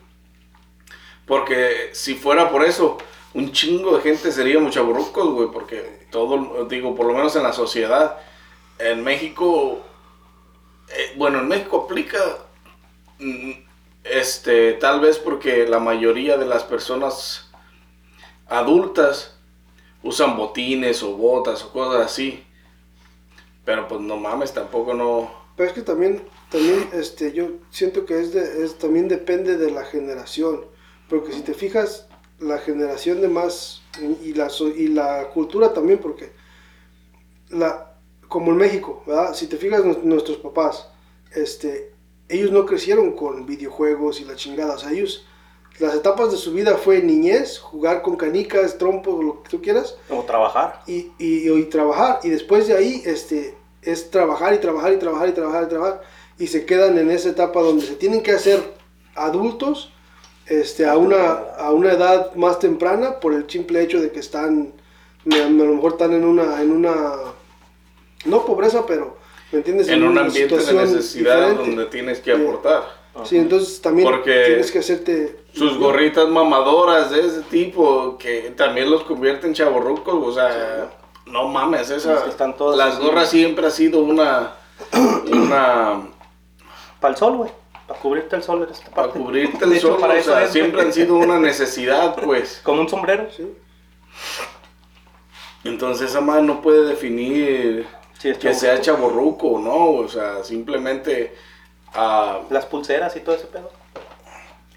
Porque 1.26 1.90
si 1.92 2.14
fuera 2.14 2.50
por 2.50 2.64
eso, 2.64 2.99
un 3.33 3.52
chingo 3.52 3.97
de 3.97 4.02
gente 4.02 4.30
seríamos 4.30 4.75
chaburrucos, 4.75 5.26
güey, 5.30 5.49
porque 5.50 6.06
todo, 6.11 6.66
digo, 6.66 6.94
por 6.94 7.06
lo 7.06 7.14
menos 7.14 7.35
en 7.37 7.42
la 7.42 7.52
sociedad, 7.52 8.18
en 8.78 9.02
México, 9.02 9.83
eh, 10.88 11.14
bueno, 11.16 11.38
en 11.40 11.49
México 11.49 11.85
aplica, 11.85 12.18
mm, 13.18 13.52
este, 14.04 14.75
tal 14.75 15.00
vez 15.00 15.18
porque 15.18 15.66
la 15.66 15.78
mayoría 15.78 16.37
de 16.37 16.47
las 16.47 16.62
personas 16.62 17.50
adultas 18.47 19.37
usan 20.02 20.37
botines 20.37 21.02
o 21.02 21.16
botas 21.16 21.64
o 21.64 21.73
cosas 21.73 22.04
así. 22.04 22.44
Pero 23.64 23.88
pues 23.88 24.00
no 24.00 24.16
mames, 24.16 24.52
tampoco 24.52 24.94
no. 24.94 25.33
Pero 25.56 25.68
es 25.68 25.75
que 25.75 25.83
también, 25.83 26.23
también 26.55 26.89
este, 26.93 27.33
yo 27.33 27.49
siento 27.71 28.07
que 28.07 28.21
es, 28.21 28.33
de, 28.33 28.65
es 28.65 28.79
también 28.79 29.09
depende 29.09 29.57
de 29.57 29.71
la 29.71 29.85
generación. 29.85 30.65
Porque 31.09 31.33
si 31.33 31.43
te 31.43 31.55
fijas, 31.55 32.07
la 32.39 32.59
generación 32.59 33.21
de 33.21 33.29
más 33.29 33.83
y 34.23 34.33
la, 34.35 34.49
y 34.77 34.89
la 34.89 35.29
cultura 35.35 35.73
también, 35.73 35.99
porque 35.99 36.33
la, 37.51 37.95
como 38.29 38.53
en 38.53 38.57
México, 38.59 39.03
¿verdad? 39.07 39.35
Si 39.35 39.47
te 39.47 39.57
fijas, 39.57 39.85
nu- 39.85 40.01
nuestros 40.03 40.39
papás, 40.39 40.89
este, 41.33 41.93
ellos 42.29 42.51
no 42.51 42.67
crecieron 42.67 43.13
con 43.13 43.47
videojuegos 43.47 44.21
y 44.21 44.25
la 44.25 44.35
chingada. 44.35 44.75
O 44.75 44.79
sea, 44.79 44.93
ellos, 44.93 45.27
las 45.79 45.95
etapas 45.95 46.31
de 46.31 46.37
su 46.39 46.53
vida 46.53 46.77
fue 46.77 47.03
niñez, 47.03 47.59
jugar 47.59 48.03
con 48.03 48.17
canicas, 48.17 48.79
trompos, 48.79 49.23
lo 49.25 49.43
que 49.43 49.51
tú 49.51 49.61
quieras 49.63 49.97
O 50.09 50.23
trabajar. 50.23 50.83
y, 50.87 51.13
y, 51.19 51.51
y 51.51 51.65
trabajar. 51.65 52.21
Y 52.23 52.31
después 52.31 52.67
de 52.67 52.77
ahí 52.77 53.03
este, 53.05 53.57
es 53.83 54.11
trabajar 54.11 54.55
y 54.55 54.59
trabajar 54.59 54.93
y 54.93 54.99
trabajar 54.99 55.29
y 55.29 55.33
trabajar 55.33 55.65
y 55.65 55.69
trabajar. 55.69 56.03
Y 56.38 56.49
se 56.49 56.67
quedan 56.67 56.99
en 56.99 57.11
esa 57.11 57.29
etapa 57.31 57.61
donde 57.61 57.87
se 57.87 57.95
tienen 57.95 58.23
que 58.23 58.33
hacer 58.33 58.61
adultos 59.14 59.93
este, 60.47 60.87
a, 60.87 60.97
una, 60.97 61.33
a 61.57 61.73
una 61.73 61.93
edad 61.93 62.35
más 62.35 62.59
temprana 62.59 63.21
por 63.21 63.33
el 63.33 63.49
simple 63.49 63.83
hecho 63.83 64.00
de 64.00 64.11
que 64.11 64.21
están, 64.21 64.73
a 65.31 65.37
lo 65.49 65.75
mejor 65.75 65.93
están 65.93 66.12
en 66.12 66.25
una, 66.25 66.61
en 66.61 66.73
una, 66.73 67.12
no 68.26 68.45
pobreza, 68.45 68.85
pero, 68.87 69.17
¿me 69.53 69.59
entiendes? 69.59 69.88
En 69.88 70.03
un 70.03 70.11
una 70.11 70.23
ambiente 70.23 70.57
de 70.57 70.73
necesidad 70.73 71.49
diferente. 71.49 71.62
donde 71.62 71.87
tienes 71.87 72.21
que 72.21 72.33
aportar. 72.33 73.05
Sí, 73.23 73.37
entonces 73.38 73.81
también 73.81 74.09
Porque 74.09 74.43
tienes 74.47 74.73
que 74.73 74.81
hacerte... 74.81 75.37
Sus 75.53 75.79
gorritas 75.79 76.29
mamadoras 76.29 77.12
de 77.12 77.21
ese 77.21 77.43
tipo 77.43 78.19
que 78.19 78.53
también 78.57 78.91
los 78.91 79.05
convierten 79.05 79.50
en 79.50 79.55
chavorrucos, 79.55 80.14
o 80.14 80.33
sea, 80.35 80.91
no 81.26 81.47
mames, 81.49 81.91
esa, 81.91 82.14
Es 82.14 82.21
que 82.23 82.31
están 82.31 82.57
todas 82.57 82.76
las 82.76 82.97
así. 82.97 83.03
gorras 83.05 83.31
siempre 83.31 83.67
ha 83.67 83.71
sido 83.71 84.00
una, 84.03 84.55
una, 85.31 86.09
Para 87.05 87.13
el 87.13 87.19
sol, 87.19 87.37
güey. 87.37 87.51
Para 87.87 88.01
cubrirte 88.01 88.35
el 88.35 88.43
sol 88.43 88.63
en 88.63 88.71
esta 88.71 88.91
para 88.91 89.09
parte. 89.09 89.19
cubrirte 89.19 89.67
De 89.67 89.75
el 89.75 89.79
sol, 89.83 89.99
para 90.01 90.15
o 90.15 90.17
eso 90.17 90.31
sea, 90.31 90.45
es, 90.45 90.53
siempre 90.53 90.81
han 90.81 90.91
sido 90.91 91.17
una 91.17 91.39
necesidad, 91.39 92.17
pues. 92.25 92.63
Como 92.65 92.81
un 92.81 92.89
sombrero. 92.89 93.29
Sí. 93.31 93.47
Entonces 95.65 96.09
esa 96.09 96.23
madre 96.23 96.45
no 96.45 96.63
puede 96.63 96.87
definir 96.87 97.87
Sí, 98.19 98.33
que 98.37 98.55
sea 98.55 98.81
chaborruco 98.81 99.49
o 99.49 99.59
no, 99.59 99.91
o 100.03 100.09
sea, 100.09 100.43
simplemente 100.45 101.35
ah, 101.93 102.41
Las 102.49 102.65
pulseras 102.65 103.15
y 103.17 103.21
todo 103.21 103.35
ese 103.35 103.49
pedo. 103.49 103.71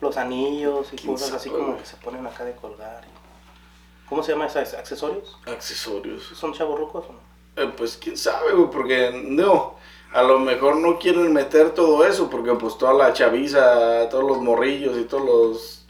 Los 0.01 0.17
anillos 0.17 0.91
y 0.91 0.97
¿Quién 0.97 1.13
cosas 1.13 1.31
así 1.31 1.49
como 1.49 1.77
que 1.77 1.85
se 1.85 1.95
ponen 1.95 2.27
acá 2.27 2.43
de 2.43 2.55
colgar. 2.57 3.05
y- 3.05 4.09
¿Cómo 4.09 4.21
se 4.21 4.33
llama 4.33 4.47
esos 4.47 4.73
accesorios? 4.73 5.39
accesorios. 5.45 6.23
¿Son 6.35 6.51
chavorrucos 6.53 7.05
o 7.05 7.13
no? 7.13 7.63
Eh, 7.63 7.71
pues 7.77 7.95
quién 7.95 8.17
sabe, 8.17 8.51
güey, 8.51 8.69
porque 8.69 9.11
no, 9.13 9.77
a 10.13 10.23
lo 10.23 10.39
mejor 10.39 10.77
no 10.77 10.97
quieren 10.99 11.31
meter 11.33 11.71
todo 11.71 12.05
eso, 12.05 12.29
porque 12.29 12.53
pues 12.53 12.77
toda 12.77 12.93
la 12.93 13.13
chaviza, 13.13 14.07
todos 14.09 14.23
los 14.23 14.41
morrillos 14.41 14.97
y 14.97 15.03
todos 15.03 15.25
los 15.25 15.85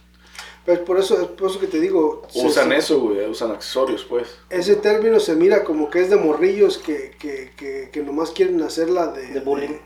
Pues 0.66 0.80
por 0.80 1.00
eso, 1.00 1.22
es 1.22 1.28
por 1.30 1.50
eso 1.50 1.60
que 1.60 1.68
te 1.68 1.80
digo... 1.80 2.24
usan 2.34 2.70
se- 2.70 2.78
eso, 2.78 3.00
güey, 3.00 3.26
usan 3.30 3.52
accesorios, 3.52 4.04
pues. 4.04 4.28
ese 4.50 4.76
término 4.76 5.20
se 5.20 5.36
mira 5.36 5.64
como 5.64 5.90
que 5.90 6.02
es 6.02 6.10
de 6.10 6.18
morrillos 6.18 6.78
que, 6.78 7.16
que, 7.20 7.54
que, 7.56 7.90
que 7.92 8.04
nomás 8.04 8.32
quieren 8.32 8.62
hacerla 8.62 9.08
de, 9.08 9.28
De 9.28 9.40
bullying. 9.40 9.78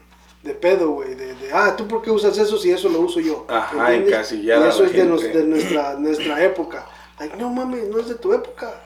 De, 0.42 0.54
pedo, 0.56 0.90
güey. 0.90 1.14
De, 1.14 1.36
de, 1.36 1.54
ah, 1.54 1.76
¿tú 1.78 1.88
por 1.88 2.02
qué 2.02 2.10
usas 2.10 2.36
eso 2.40 2.58
si 2.58 2.72
eso 2.72 2.90
lo 2.90 3.00
uso 3.02 3.20
yo? 3.20 3.46
Ajá, 3.48 3.94
¿Entiendes? 3.94 4.14
encasillar 4.14 4.60
Y 4.60 4.64
a 4.64 4.70
eso 4.70 4.82
la 4.84 4.88
es 4.90 4.94
de, 4.96 5.06
nos- 5.06 5.22
de 5.22 5.44
nuestra, 5.44 5.94
nuestra 6.00 6.44
época. 6.44 6.88
Like, 7.20 7.38
no 7.38 7.52
mames, 7.52 7.88
no 7.90 8.00
es 8.00 8.08
de 8.10 8.16
tu 8.16 8.34
época. 8.34 8.82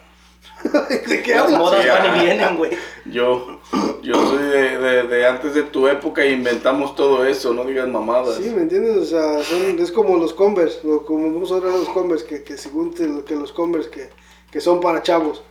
¿De 1.08 1.22
qué 1.22 1.36
Las 1.36 1.44
hablas? 1.46 1.60
modas 1.60 1.84
Sí, 1.84 1.90
van 1.90 2.18
y 2.18 2.24
vienen, 2.26 2.58
güey. 2.58 2.72
Yo, 3.06 3.60
yo 4.02 4.14
soy 4.30 4.44
de, 4.44 4.78
de- 4.78 5.04
de 5.04 5.28
antes 5.28 5.54
de 5.54 5.64
tu 5.64 5.88
época 5.88 6.26
y 6.26 6.34
inventamos 6.34 6.96
todo 6.96 7.26
eso, 7.26 7.54
no 7.54 7.64
digas 7.66 7.88
mamadas. 7.88 8.38
Sí, 8.38 8.50
¿me 8.56 8.64
entiendes? 8.64 8.98
O 8.98 9.06
sea, 9.06 9.44
son, 9.44 9.78
es 9.80 9.92
como 9.92 10.18
los 10.18 10.34
Converse, 10.34 10.80
lo- 10.84 11.06
como 11.06 11.32
vamos 11.32 11.52
a 11.52 11.56
hablar 11.56 11.74
de 11.74 11.80
los 11.80 11.90
Converse, 11.90 12.26
que, 12.26 12.44
que 12.44 12.58
según 12.58 12.94
te- 12.94 13.08
lo- 13.08 13.24
que 13.26 13.36
los 13.36 13.52
Converse 13.52 13.90
que, 13.90 14.10
que 14.52 14.62
son 14.62 14.80
para 14.82 15.02
chavos. 15.04 15.44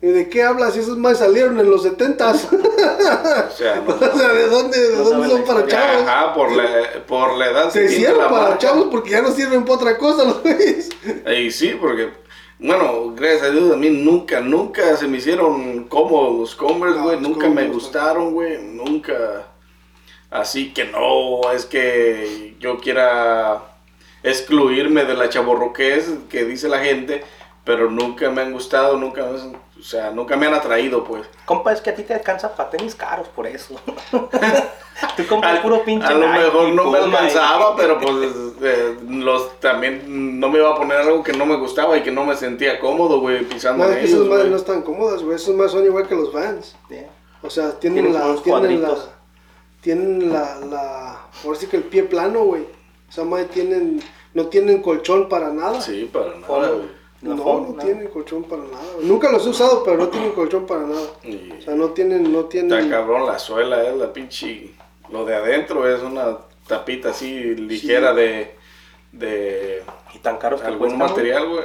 ¿Y 0.00 0.08
de 0.08 0.28
qué 0.28 0.42
hablas? 0.42 0.74
Si 0.74 0.80
esos 0.80 0.98
más 0.98 1.18
salieron 1.18 1.60
en 1.60 1.70
los 1.70 1.84
70s. 1.86 2.48
O 2.82 3.54
sea, 3.56 3.76
no, 3.86 3.94
o 3.94 4.18
sea, 4.18 4.28
¿de 4.32 4.46
dónde, 4.48 4.78
de 4.90 4.96
No 4.96 5.04
dónde 5.04 5.28
son 5.28 5.44
para 5.44 5.66
chavos? 5.66 6.02
Ajá, 6.08 6.34
por 6.34 6.50
la, 6.50 6.64
por 7.06 7.36
la 7.38 7.50
edad 7.50 7.70
Se 7.70 7.84
hicieron 7.84 8.18
para 8.18 8.30
marca. 8.30 8.58
chavos 8.58 8.88
porque 8.90 9.10
ya 9.10 9.22
no 9.22 9.30
sirven 9.30 9.62
para 9.62 9.74
otra 9.74 9.98
cosa 9.98 10.24
los 10.24 10.42
güeyes. 10.42 10.88
Y 11.38 11.50
sí, 11.52 11.76
porque, 11.80 12.08
bueno, 12.62 13.12
gracias 13.16 13.42
a 13.42 13.50
Dios 13.50 13.72
a 13.72 13.76
mí 13.76 13.90
nunca, 13.90 14.40
nunca 14.40 14.96
se 14.96 15.08
me 15.08 15.18
hicieron 15.18 15.84
cómodos 15.84 16.38
los 16.38 16.54
Converse, 16.54 16.98
güey. 17.00 17.20
nunca 17.20 17.48
me 17.48 17.66
gustaron, 17.68 18.32
güey. 18.32 18.62
Nunca. 18.62 19.46
Así 20.30 20.72
que 20.72 20.84
no, 20.86 21.50
es 21.52 21.66
que 21.66 22.54
yo 22.58 22.78
quiera 22.78 23.62
excluirme 24.22 25.04
de 25.04 25.14
la 25.14 25.28
chaborroquez 25.28 26.10
que 26.30 26.44
dice 26.44 26.68
la 26.68 26.78
gente, 26.78 27.22
pero 27.64 27.90
nunca 27.90 28.30
me 28.30 28.40
han 28.42 28.52
gustado, 28.52 28.96
nunca, 28.96 29.26
me- 29.26 29.58
o 29.82 29.84
sea, 29.84 30.12
nunca 30.12 30.36
me 30.36 30.46
han 30.46 30.54
atraído, 30.54 31.02
pues. 31.02 31.26
Compa, 31.44 31.72
es 31.72 31.80
que 31.80 31.90
a 31.90 31.94
ti 31.96 32.04
te 32.04 32.14
alcanza 32.14 32.54
para 32.54 32.70
tenis 32.70 32.94
caros 32.94 33.26
por 33.26 33.48
eso. 33.48 33.74
Tú 35.16 35.26
compras 35.26 35.58
A, 35.58 35.62
puro 35.62 35.84
pinche 35.84 36.06
a 36.06 36.12
lo 36.12 36.28
Nike, 36.28 36.44
mejor 36.44 36.68
no 36.68 36.88
me 36.92 36.98
alcanzaba, 36.98 37.74
pero 37.74 37.98
pues 37.98 38.32
eh, 38.62 38.96
los 39.08 39.58
también 39.58 40.38
no 40.38 40.48
me 40.50 40.60
iba 40.60 40.70
a 40.70 40.76
poner 40.76 40.98
algo 40.98 41.24
que 41.24 41.32
no 41.32 41.46
me 41.46 41.56
gustaba 41.56 41.98
y 41.98 42.02
que 42.04 42.12
no 42.12 42.24
me 42.24 42.36
sentía 42.36 42.78
cómodo, 42.78 43.18
güey, 43.18 43.42
pisando 43.42 43.82
No, 43.82 43.90
en 43.90 43.98
es 43.98 44.04
que 44.04 44.12
esas 44.14 44.28
madres 44.28 44.50
no 44.52 44.56
están 44.56 44.82
cómodas, 44.82 45.20
güey. 45.24 45.34
Esas 45.34 45.56
madres 45.56 45.72
son 45.72 45.84
igual 45.84 46.06
que 46.06 46.14
los 46.14 46.32
Vans. 46.32 46.76
Yeah. 46.88 47.10
O 47.42 47.50
sea, 47.50 47.72
tienen, 47.80 48.04
Tienen 48.04 48.20
la, 48.20 48.40
tienen 48.40 48.82
la, 48.82 48.96
tienen 49.80 50.32
la, 50.32 50.58
la, 50.70 51.20
ahora 51.42 51.58
sí 51.58 51.66
que 51.66 51.78
el 51.78 51.82
pie 51.82 52.04
plano, 52.04 52.44
güey. 52.44 52.66
Esa 53.10 53.24
madre 53.24 53.46
tienen, 53.46 54.00
no 54.32 54.46
tienen 54.46 54.80
colchón 54.80 55.28
para 55.28 55.52
nada. 55.52 55.80
Sí, 55.80 56.08
para 56.12 56.36
nada, 56.36 56.68
güey. 56.70 57.01
No, 57.22 57.34
no, 57.36 57.60
nada. 57.72 57.84
tienen 57.84 58.08
colchón 58.08 58.42
para 58.44 58.62
nada. 58.62 58.82
Nunca 59.02 59.30
los 59.30 59.46
he 59.46 59.50
usado, 59.50 59.82
pero 59.84 59.96
no 59.96 60.08
tienen 60.08 60.32
colchón 60.32 60.66
para 60.66 60.82
nada. 60.82 61.06
Y 61.22 61.52
O 61.58 61.62
sea, 61.62 61.74
no 61.74 61.90
tienen, 61.90 62.30
no 62.32 62.40
está 62.40 62.48
tienen. 62.50 62.90
cabrón, 62.90 63.26
la 63.26 63.38
suela 63.38 63.82
es 63.88 63.96
la 63.96 64.12
pinche. 64.12 64.74
Lo 65.10 65.24
de 65.24 65.34
adentro 65.36 65.88
es 65.88 66.02
una 66.02 66.38
tapita 66.66 67.10
así 67.10 67.54
ligera 67.54 68.12
de. 68.12 68.56
de 69.12 69.82
Y 70.14 70.18
tan 70.18 70.36
caros 70.38 70.60
que 70.60 70.66
algún 70.66 70.98
material, 70.98 71.48
güey. 71.48 71.64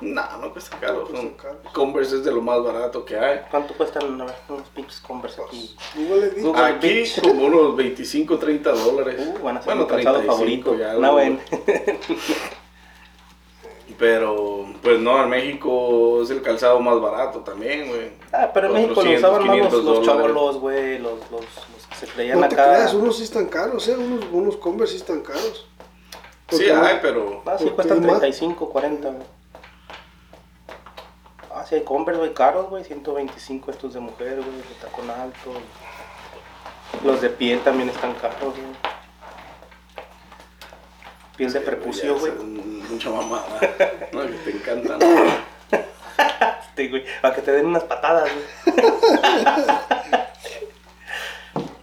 No, 0.00 0.22
no 0.38 0.52
cuesta 0.52 0.76
caro. 0.78 0.94
No 1.00 1.00
cuesta 1.06 1.20
son- 1.20 1.30
caro. 1.34 1.58
Converse 1.72 2.16
es 2.16 2.24
de 2.24 2.32
lo 2.32 2.42
más 2.42 2.62
barato 2.62 3.04
que 3.04 3.16
hay. 3.16 3.40
¿Cuánto 3.50 3.74
cuestan 3.74 4.12
unos 4.12 4.32
pinches 4.74 5.00
Converse 5.00 5.40
aquí? 5.42 5.74
Google 5.94 6.26
it, 6.26 6.42
Google. 6.42 6.62
Aquí 6.62 6.88
bitch. 6.88 7.20
como 7.22 7.46
unos 7.46 7.76
25, 7.76 8.38
30 8.38 8.72
dólares. 8.72 9.16
Uh, 9.18 9.42
van 9.42 9.56
a 9.56 9.62
ser 9.62 9.74
bueno, 9.74 9.82
mi 9.82 9.88
calzado 10.04 10.18
35 10.18 10.32
favorito. 10.32 10.76
ya, 10.76 10.92
no, 10.94 11.12
güey. 11.12 11.38
Pero, 13.98 14.66
pues 14.82 14.98
no, 14.98 15.22
en 15.22 15.30
México 15.30 16.20
es 16.22 16.30
el 16.30 16.42
calzado 16.42 16.80
más 16.80 17.00
barato 17.00 17.40
también, 17.40 17.88
güey. 17.88 18.10
Ah, 18.32 18.50
pero 18.52 18.66
en 18.68 18.72
México 18.74 19.02
lo 19.02 19.18
400, 19.18 19.18
usaban 19.30 19.46
más 19.46 19.56
los, 19.58 19.68
500 19.68 19.84
los 19.84 20.06
chavalos, 20.06 20.56
güey, 20.58 20.98
los, 20.98 21.12
los, 21.30 21.40
los 21.42 21.86
que 21.88 21.94
se 21.94 22.06
creían 22.08 22.40
No 22.40 22.48
te 22.48 22.54
acá. 22.54 22.64
creas, 22.74 22.94
unos 22.94 23.16
sí 23.16 23.22
están 23.24 23.46
caros, 23.46 23.86
¿eh? 23.88 23.96
Unos, 23.96 24.24
unos 24.32 24.56
Converse 24.56 24.94
sí 24.94 24.98
están 25.00 25.20
caros. 25.22 25.68
Sí, 26.50 26.68
hay, 26.68 26.98
pero 27.00 27.42
Ah, 27.46 27.56
sí, 27.58 27.66
cuestan 27.70 27.98
hay 28.00 28.04
más. 28.10 28.18
35, 28.20 28.68
40, 28.68 29.08
güey. 29.08 29.22
Ah, 31.54 31.64
sí, 31.68 31.76
hay 31.76 31.82
Converse, 31.84 32.18
güey, 32.20 32.34
caros, 32.34 32.68
güey, 32.68 32.84
125 32.84 33.70
estos 33.70 33.94
de 33.94 34.00
mujer, 34.00 34.36
güey, 34.36 34.56
de 34.56 34.74
tacón 34.80 35.08
alto. 35.10 35.52
Los 37.04 37.20
de 37.20 37.30
piel 37.30 37.60
también 37.60 37.88
están 37.90 38.12
caros, 38.14 38.40
güey. 38.40 38.93
Piel 41.36 41.52
de 41.52 41.60
ya 41.92 42.10
güey. 42.12 42.32
Mucha 42.32 43.10
mamada. 43.10 43.60
no, 44.12 44.22
que 44.22 44.32
te 44.44 44.50
encantan. 44.50 44.98
Cállate, 46.16 46.88
güey. 46.90 47.04
Para 47.20 47.34
que 47.34 47.42
te 47.42 47.52
den 47.52 47.66
unas 47.66 47.84
patadas, 47.84 48.30
güey. 48.32 48.44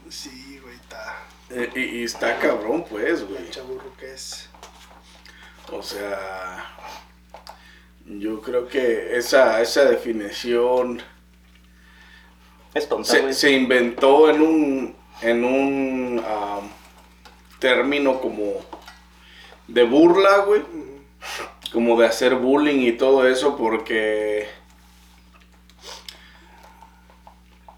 Sí, 0.09 0.59
güey, 0.61 0.75
está. 0.75 1.17
Eh, 1.49 1.69
y, 1.75 1.79
y 1.99 2.03
está 2.03 2.37
cabrón, 2.39 2.85
pues, 2.89 3.27
güey. 3.27 3.49
Chaburro 3.49 3.93
que 3.97 4.13
es. 4.13 4.49
O 5.71 5.81
sea, 5.81 6.65
yo 8.05 8.41
creo 8.41 8.67
que 8.67 9.15
esa, 9.17 9.61
esa 9.61 9.85
definición 9.85 11.01
Es 12.73 12.89
tonta, 12.89 13.09
se, 13.09 13.21
güey. 13.21 13.33
se 13.33 13.51
inventó 13.51 14.29
en 14.29 14.41
un, 14.41 14.95
en 15.21 15.43
un 15.45 16.23
am, 16.25 16.69
término 17.59 18.19
como 18.19 18.53
de 19.73 19.83
burla, 19.83 20.39
güey. 20.39 20.61
Como 21.71 21.99
de 21.99 22.05
hacer 22.05 22.35
bullying 22.35 22.79
y 22.81 22.91
todo 22.93 23.27
eso 23.27 23.55
porque 23.55 24.47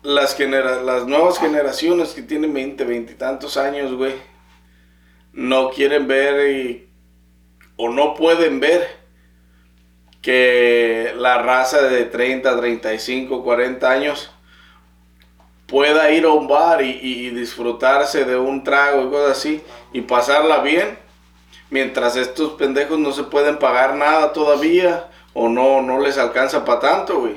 las, 0.01 0.35
genera 0.35 0.81
las 0.81 1.05
nuevas 1.05 1.39
generaciones 1.39 2.09
que 2.13 2.21
tienen 2.23 2.53
20, 2.53 2.83
20 2.83 3.13
y 3.13 3.15
tantos 3.15 3.55
años, 3.57 3.93
güey, 3.93 4.13
no 5.31 5.69
quieren 5.69 6.07
ver 6.07 6.49
y- 6.55 6.89
o 7.75 7.89
no 7.89 8.13
pueden 8.15 8.59
ver 8.59 8.87
que 10.21 11.13
la 11.17 11.41
raza 11.41 11.81
de 11.83 12.05
30, 12.05 12.57
35, 12.59 13.43
40 13.43 13.91
años 13.91 14.31
pueda 15.67 16.11
ir 16.11 16.25
a 16.25 16.29
un 16.29 16.47
bar 16.47 16.81
y, 16.81 16.99
y- 17.01 17.29
disfrutarse 17.31 18.25
de 18.25 18.37
un 18.37 18.63
trago 18.63 19.03
y 19.03 19.09
cosas 19.09 19.37
así 19.37 19.61
y 19.91 20.01
pasarla 20.01 20.59
bien, 20.59 20.97
mientras 21.73 22.15
estos 22.15 22.51
pendejos 22.51 22.99
no 22.99 23.11
se 23.11 23.23
pueden 23.23 23.57
pagar 23.57 23.95
nada 23.95 24.31
todavía 24.31 25.09
o 25.33 25.49
no, 25.49 25.81
no 25.81 25.99
les 25.99 26.19
alcanza 26.19 26.63
para 26.63 26.79
tanto, 26.79 27.21
güey. 27.21 27.35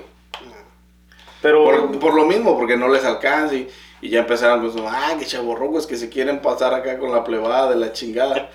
Pero, 1.41 1.65
Por, 1.65 1.99
por 1.99 2.15
lo 2.15 2.27
mismo, 2.27 2.57
porque 2.57 2.77
no 2.77 2.89
les 2.89 3.05
alcanza 3.05 3.55
y, 3.55 3.69
y 4.03 4.11
ya 4.11 4.21
empezaron 4.21 4.61
con 4.61 4.73
su, 4.73 4.87
ah, 4.87 5.15
que 5.19 5.25
chavorrucos 5.25 5.87
que 5.87 5.97
se 5.97 6.11
quieren 6.11 6.43
pasar 6.43 6.75
acá 6.75 6.99
con 6.99 7.13
la 7.13 7.25
plebada 7.25 7.71
de 7.71 7.77
la 7.77 7.93
chingada. 7.93 8.51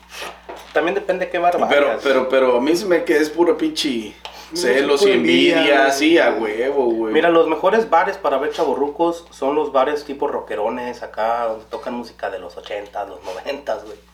también 0.72 0.94
depende 0.94 1.26
de 1.26 1.30
qué 1.30 1.38
bar 1.38 1.58
Pero, 1.68 1.98
pero, 2.02 2.28
pero 2.30 2.56
a 2.56 2.60
mí 2.62 2.74
se 2.74 2.86
me 2.86 3.04
queda 3.04 3.20
es 3.20 3.28
puro 3.28 3.58
pinche 3.58 4.14
celos 4.54 5.02
y 5.02 5.10
envidia, 5.10 5.86
así 5.86 6.18
a 6.18 6.30
huevo, 6.30 6.84
güey. 6.86 7.12
Mira, 7.12 7.28
los 7.28 7.48
mejores 7.48 7.90
bares 7.90 8.16
para 8.16 8.38
ver 8.38 8.52
chaburrucos 8.52 9.26
son 9.30 9.54
los 9.54 9.72
bares 9.72 10.04
tipo 10.04 10.26
rockerones, 10.26 11.02
acá, 11.02 11.44
donde 11.48 11.66
tocan 11.66 11.94
música 11.94 12.30
de 12.30 12.38
los 12.38 12.56
80, 12.56 13.04
los 13.06 13.22
90, 13.24 13.74
güey. 13.84 14.11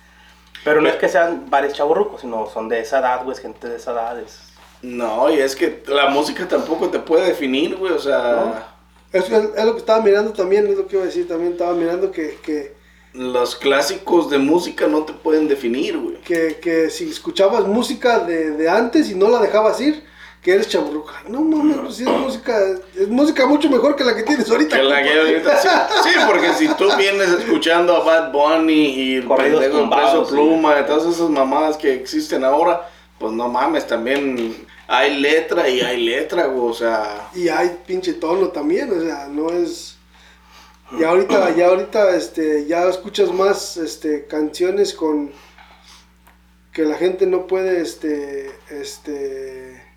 Pero 0.69 0.81
no 0.83 0.89
es 0.89 0.97
que 0.97 1.09
sean 1.09 1.49
bares 1.49 1.73
chaburrucos, 1.73 2.21
sino 2.21 2.47
son 2.47 2.69
de 2.69 2.81
esa 2.81 2.99
edad, 3.01 3.25
güey, 3.25 3.35
es 3.37 3.41
gente 3.43 3.69
de 3.69 3.77
esa 3.77 3.93
edad. 3.93 4.19
es- 4.21 4.39
No, 4.83 5.29
y 5.31 5.39
es 5.41 5.57
que 5.57 5.83
la 5.89 6.09
música 6.11 6.47
tampoco 6.47 6.89
te 6.89 6.99
puede 6.99 7.27
definir, 7.27 7.77
güey, 7.77 7.93
o 7.93 7.99
sea, 7.99 8.75
Es, 9.13 9.25
es- 9.31 9.51
es 9.57 9.65
lo 9.65 9.73
que 9.73 9.79
estaba 9.79 10.03
mirando 10.03 10.33
también, 10.33 10.67
es 10.67 10.77
lo 10.77 10.87
que 10.87 10.97
iba 10.97 11.03
a 11.03 11.07
decir 11.07 11.27
también. 11.27 11.53
Estaba 11.53 11.73
mirando 11.73 12.11
que, 12.13 12.39
que, 12.43 12.77
los 13.15 13.57
clásicos 13.57 14.29
de 14.29 14.37
música 14.39 14.87
no 14.87 15.05
te 15.05 15.15
pueden 15.15 15.49
definir, 15.49 15.97
güey. 15.99 16.21
que, 16.21 16.59
que 16.61 16.91
si 16.91 17.09
escuchabas 17.11 17.65
música 17.67 18.19
de, 18.21 18.51
de 18.51 18.69
antes 18.69 19.11
y 19.11 19.15
no 19.15 19.29
la 19.31 19.41
dejabas 19.41 19.81
ir, 19.81 20.05
que 20.43 20.53
eres 20.53 20.69
chaburruco. 20.69 21.11
Ay, 21.17 21.33
No 21.33 21.41
mames, 21.41 21.77
pues 21.79 21.97
sí 21.97 22.05
es 22.05 22.09
música, 22.09 22.59
es 22.95 23.09
música 23.09 23.47
mucho 23.47 23.69
mejor 23.69 23.97
que 23.97 24.05
la 24.05 24.15
que 24.15 24.23
tienes 24.23 24.51
ahorita. 24.51 24.77
Que 24.77 24.83
la 24.83 25.03
que 25.03 25.19
ahorita 25.19 25.57
sí, 25.61 25.69
sí, 26.05 26.11
porque 26.27 26.53
si 26.55 26.69
tú 26.75 26.89
vienes 26.97 27.29
escuchando 27.31 27.97
a 27.97 28.05
Bad 28.05 28.33
Bunny 28.33 28.87
y 28.87 29.15
el 29.17 29.25
Corridos 29.27 29.61
pendejo 29.63 29.91
Peso 29.91 30.25
sí. 30.25 30.33
Pluma 30.33 30.81
y 30.81 30.87
todas 30.87 31.15
esas 31.15 31.29
mamadas 31.31 31.77
que 31.77 31.95
existen 31.95 32.45
ahora, 32.45 32.89
pues 33.19 33.33
no 33.33 33.49
mames, 33.49 33.87
también 33.87 34.67
hay 34.87 35.21
letra 35.21 35.69
y 35.69 35.81
hay 35.83 36.03
letra, 36.03 36.47
güey, 36.47 36.71
o 36.71 36.73
sea, 36.73 37.31
Y 37.35 37.49
hay 37.49 37.79
pinche 37.87 38.15
tono 38.15 38.49
también, 38.49 38.91
o 38.91 39.01
sea, 39.01 39.29
no 39.29 39.51
es... 39.51 39.97
Y 40.99 41.05
ahorita, 41.05 41.55
ya 41.55 41.67
ahorita, 41.67 42.17
este, 42.17 42.65
ya 42.67 42.89
escuchas 42.89 43.31
más, 43.31 43.77
este, 43.77 44.27
canciones 44.27 44.95
con... 44.95 45.31
Que 46.73 46.85
la 46.85 46.97
gente 46.97 47.27
no 47.27 47.47
puede, 47.47 47.83
este, 47.83 48.51
este... 48.71 49.88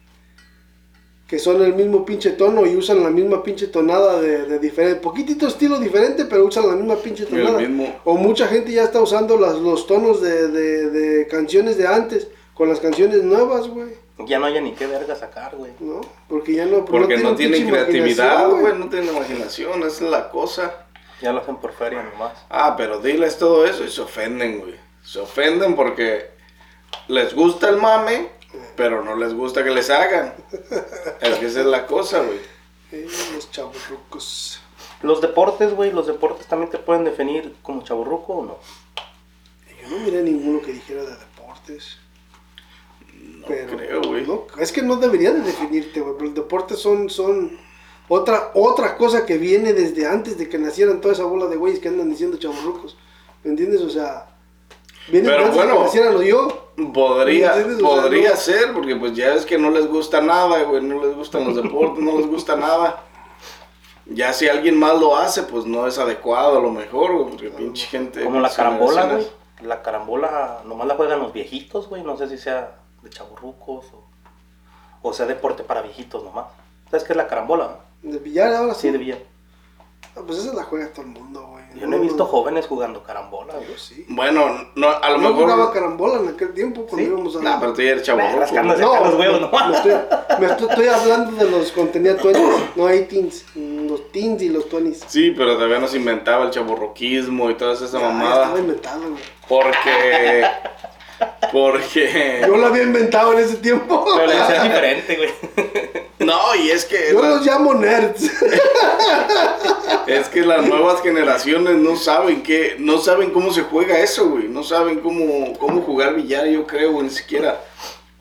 Que 1.31 1.39
son 1.39 1.61
el 1.61 1.73
mismo 1.73 2.03
pinche 2.03 2.31
tono 2.31 2.65
y 2.65 2.75
usan 2.75 3.01
la 3.01 3.09
misma 3.09 3.41
pinche 3.41 3.67
tonada 3.67 4.19
de, 4.19 4.43
de 4.47 4.59
diferente... 4.59 4.99
Poquitito 4.99 5.47
estilo 5.47 5.79
diferente, 5.79 6.25
pero 6.25 6.43
usan 6.45 6.67
la 6.67 6.75
misma 6.75 6.97
pinche 6.97 7.25
tonada. 7.25 7.57
mismo. 7.57 8.01
O 8.03 8.17
mucha 8.17 8.49
gente 8.49 8.73
ya 8.73 8.83
está 8.83 8.99
usando 8.99 9.37
las, 9.37 9.55
los 9.55 9.87
tonos 9.87 10.21
de, 10.21 10.49
de, 10.49 10.89
de 10.89 11.27
canciones 11.27 11.77
de 11.77 11.87
antes 11.87 12.27
con 12.53 12.67
las 12.67 12.81
canciones 12.81 13.23
nuevas, 13.23 13.69
güey. 13.69 13.93
Ya 14.27 14.39
no 14.39 14.45
haya 14.45 14.59
ni 14.59 14.73
qué 14.73 14.87
verga 14.87 15.15
sacar, 15.15 15.55
güey. 15.55 15.71
¿No? 15.79 16.01
Porque 16.27 16.53
ya 16.53 16.65
no... 16.65 16.83
porque 16.83 17.15
no 17.15 17.33
tienen 17.35 17.61
pinche 17.61 17.71
creatividad, 17.71 18.49
güey, 18.49 18.77
no 18.77 18.89
tienen 18.89 19.15
imaginación, 19.15 19.79
esa 19.83 19.87
es 19.87 20.11
la 20.11 20.29
cosa. 20.31 20.85
Ya 21.21 21.31
lo 21.31 21.39
hacen 21.39 21.55
por 21.55 21.71
feria 21.71 22.03
nomás. 22.03 22.33
Ah, 22.49 22.75
pero 22.75 22.99
diles 22.99 23.37
todo 23.37 23.65
eso 23.65 23.85
y 23.85 23.89
se 23.89 24.01
ofenden, 24.01 24.59
güey. 24.59 24.75
Se 25.01 25.19
ofenden 25.19 25.77
porque 25.77 26.29
les 27.07 27.33
gusta 27.33 27.69
el 27.69 27.77
mame, 27.77 28.27
pero 28.75 29.03
no 29.03 29.15
les 29.15 29.33
gusta 29.33 29.63
que 29.63 29.71
les 29.71 29.89
hagan. 29.89 30.33
Es 31.21 31.37
que 31.37 31.45
esa 31.45 31.61
es 31.61 31.65
la 31.65 31.85
cosa, 31.85 32.21
güey. 32.23 32.39
Eh, 32.91 33.07
los 33.33 33.51
chavorrucos. 33.51 34.61
Los 35.01 35.21
deportes, 35.21 35.73
güey, 35.73 35.91
los 35.91 36.07
deportes 36.07 36.45
también 36.47 36.69
te 36.69 36.77
pueden 36.77 37.03
definir 37.03 37.55
como 37.61 37.83
chaburruco 37.83 38.33
o 38.33 38.45
no. 38.45 38.57
Yo 39.81 39.89
no 39.89 39.99
miré 40.03 40.21
ninguno 40.21 40.61
que 40.61 40.73
dijera 40.73 41.03
de 41.03 41.15
deportes. 41.15 41.97
No 43.13 43.47
creo, 43.47 44.01
güey. 44.01 44.25
no, 44.25 44.45
es 44.59 44.71
que 44.71 44.81
no 44.81 44.97
debería 44.97 45.31
de 45.31 45.41
definirte, 45.41 46.01
güey. 46.01 46.15
Pero 46.15 46.25
los 46.25 46.35
deportes 46.35 46.79
son, 46.79 47.09
son 47.09 47.57
otra, 48.07 48.51
otra 48.53 48.97
cosa 48.97 49.25
que 49.25 49.37
viene 49.37 49.73
desde 49.73 50.05
antes 50.05 50.37
de 50.37 50.49
que 50.49 50.59
nacieran 50.59 51.01
toda 51.01 51.13
esa 51.13 51.23
bola 51.23 51.47
de 51.47 51.55
güeyes 51.55 51.79
que 51.79 51.87
andan 51.87 52.09
diciendo 52.09 52.37
chavorrucos. 52.37 52.97
¿Me 53.43 53.51
entiendes? 53.51 53.81
O 53.81 53.89
sea, 53.89 54.30
Pero 55.09 55.51
bueno. 55.51 55.77
que 55.77 55.83
nacieran 55.83 56.15
o 56.15 56.21
yo. 56.21 56.67
Podría, 56.93 57.53
podría 57.79 58.35
ser, 58.35 58.73
porque 58.73 58.95
pues 58.95 59.13
ya 59.13 59.33
es 59.35 59.45
que 59.45 59.57
no 59.57 59.69
les 59.69 59.87
gusta 59.87 60.21
nada, 60.21 60.63
güey. 60.63 60.81
No 60.81 61.03
les 61.05 61.15
gustan 61.15 61.45
los 61.45 61.55
deportes, 61.55 62.03
no 62.03 62.17
les 62.17 62.27
gusta 62.27 62.55
nada. 62.55 63.03
Ya 64.07 64.33
si 64.33 64.49
alguien 64.49 64.77
más 64.79 64.99
lo 64.99 65.15
hace, 65.15 65.43
pues 65.43 65.65
no 65.65 65.85
es 65.87 65.97
adecuado 65.99 66.57
a 66.57 66.61
lo 66.61 66.71
mejor, 66.71 67.13
güey. 67.13 67.29
Porque 67.29 67.49
pinche 67.49 67.87
gente. 67.87 68.23
Como 68.23 68.39
la 68.39 68.49
carambola, 68.49 69.05
güey. 69.05 69.27
La 69.61 69.83
carambola 69.83 70.61
nomás 70.65 70.87
la 70.87 70.95
juegan 70.95 71.19
los 71.19 71.33
viejitos, 71.33 71.87
güey. 71.87 72.03
No 72.03 72.17
sé 72.17 72.27
si 72.27 72.37
sea 72.37 72.77
de 73.03 73.09
chaburrucos 73.09 73.85
o, 73.93 74.03
o 75.01 75.13
sea 75.13 75.25
deporte 75.27 75.63
para 75.63 75.81
viejitos 75.81 76.23
nomás. 76.23 76.45
¿Sabes 76.89 77.03
qué 77.03 77.13
es 77.13 77.17
la 77.17 77.27
carambola? 77.27 77.77
no? 78.03 78.11
De 78.11 78.17
billar 78.17 78.53
ahora 78.53 78.73
Sí, 78.73 78.81
sí. 78.81 78.91
de 78.91 78.97
billar. 78.97 79.19
Ah, 80.15 80.21
pues 80.25 80.39
esa 80.39 80.53
la 80.53 80.63
juega 80.63 80.91
todo 80.91 81.03
el 81.03 81.11
mundo, 81.11 81.45
güey. 81.47 81.50
Yo 81.75 81.87
no 81.87 81.95
he 81.95 81.99
visto 81.99 82.25
jóvenes 82.25 82.67
jugando 82.67 83.01
carambola. 83.03 83.53
Yo 83.67 83.77
sí. 83.77 84.05
Bueno, 84.09 84.67
no, 84.75 84.89
a 84.89 85.09
lo 85.11 85.21
Yo 85.21 85.33
jugaba 85.33 85.55
mejor. 85.57 85.73
carambola 85.73 86.19
en 86.19 86.27
aquel 86.29 86.53
tiempo 86.53 86.81
cuando 86.85 86.97
¿Sí? 86.97 87.03
íbamos 87.11 87.35
a... 87.35 87.39
Nah, 87.41 87.59
pero 87.59 87.73
tú 87.73 87.81
ya 87.81 87.91
eres 87.91 88.03
chavo. 88.03 88.19
rascándose. 88.37 88.81
No, 88.81 89.03
los 89.05 89.13
huevos 89.15 89.41
me, 89.41 89.47
nomás. 89.47 89.75
estoy, 89.77 89.91
me 90.39 90.45
estoy, 90.47 90.67
estoy 90.69 90.87
hablando 90.87 91.31
de 91.43 91.49
los 91.51 91.71
cuando 91.71 91.91
tenía 91.93 92.13
20, 92.13 92.39
no 92.75 92.89
18s, 92.89 93.43
mm, 93.55 93.87
los 93.89 94.11
teens 94.11 94.41
y 94.41 94.49
los 94.49 94.69
20s. 94.69 95.03
Sí, 95.07 95.33
pero 95.35 95.55
todavía 95.55 95.79
no 95.79 95.87
se 95.87 95.97
inventaba 95.97 96.45
el 96.45 96.51
chaborroquismo 96.51 97.49
y 97.49 97.55
toda 97.55 97.73
esa 97.73 97.87
ya 97.87 97.99
mamada. 97.99 98.41
estaba 98.43 98.59
inventado, 98.59 99.01
güey. 99.09 99.23
Porque. 99.47 100.45
Porque. 101.51 102.43
Yo 102.45 102.57
lo 102.57 102.67
había 102.67 102.83
inventado 102.83 103.33
en 103.33 103.39
ese 103.39 103.57
tiempo. 103.57 104.05
Pero 104.15 104.27
le 104.27 104.35
decías 104.35 104.63
diferente, 104.69 105.15
güey. 105.17 105.29
No, 106.19 106.55
y 106.55 106.71
es 106.71 106.85
que. 106.85 107.11
Yo 107.11 107.21
los 107.21 107.45
llamo 107.45 107.73
nerds. 107.73 108.31
Es 110.07 110.27
que 110.27 110.41
las 110.41 110.65
nuevas 110.65 111.01
generaciones 111.01 111.75
no 111.75 111.95
saben 111.95 112.43
qué. 112.43 112.75
No 112.79 112.97
saben 112.97 113.29
cómo 113.29 113.53
se 113.53 113.61
juega 113.61 113.99
eso, 113.99 114.29
güey. 114.29 114.47
No 114.47 114.63
saben 114.63 114.99
cómo, 114.99 115.57
cómo 115.57 115.81
jugar 115.81 116.15
billar, 116.15 116.47
yo 116.47 116.65
creo, 116.65 117.01
ni 117.01 117.09
siquiera. 117.09 117.61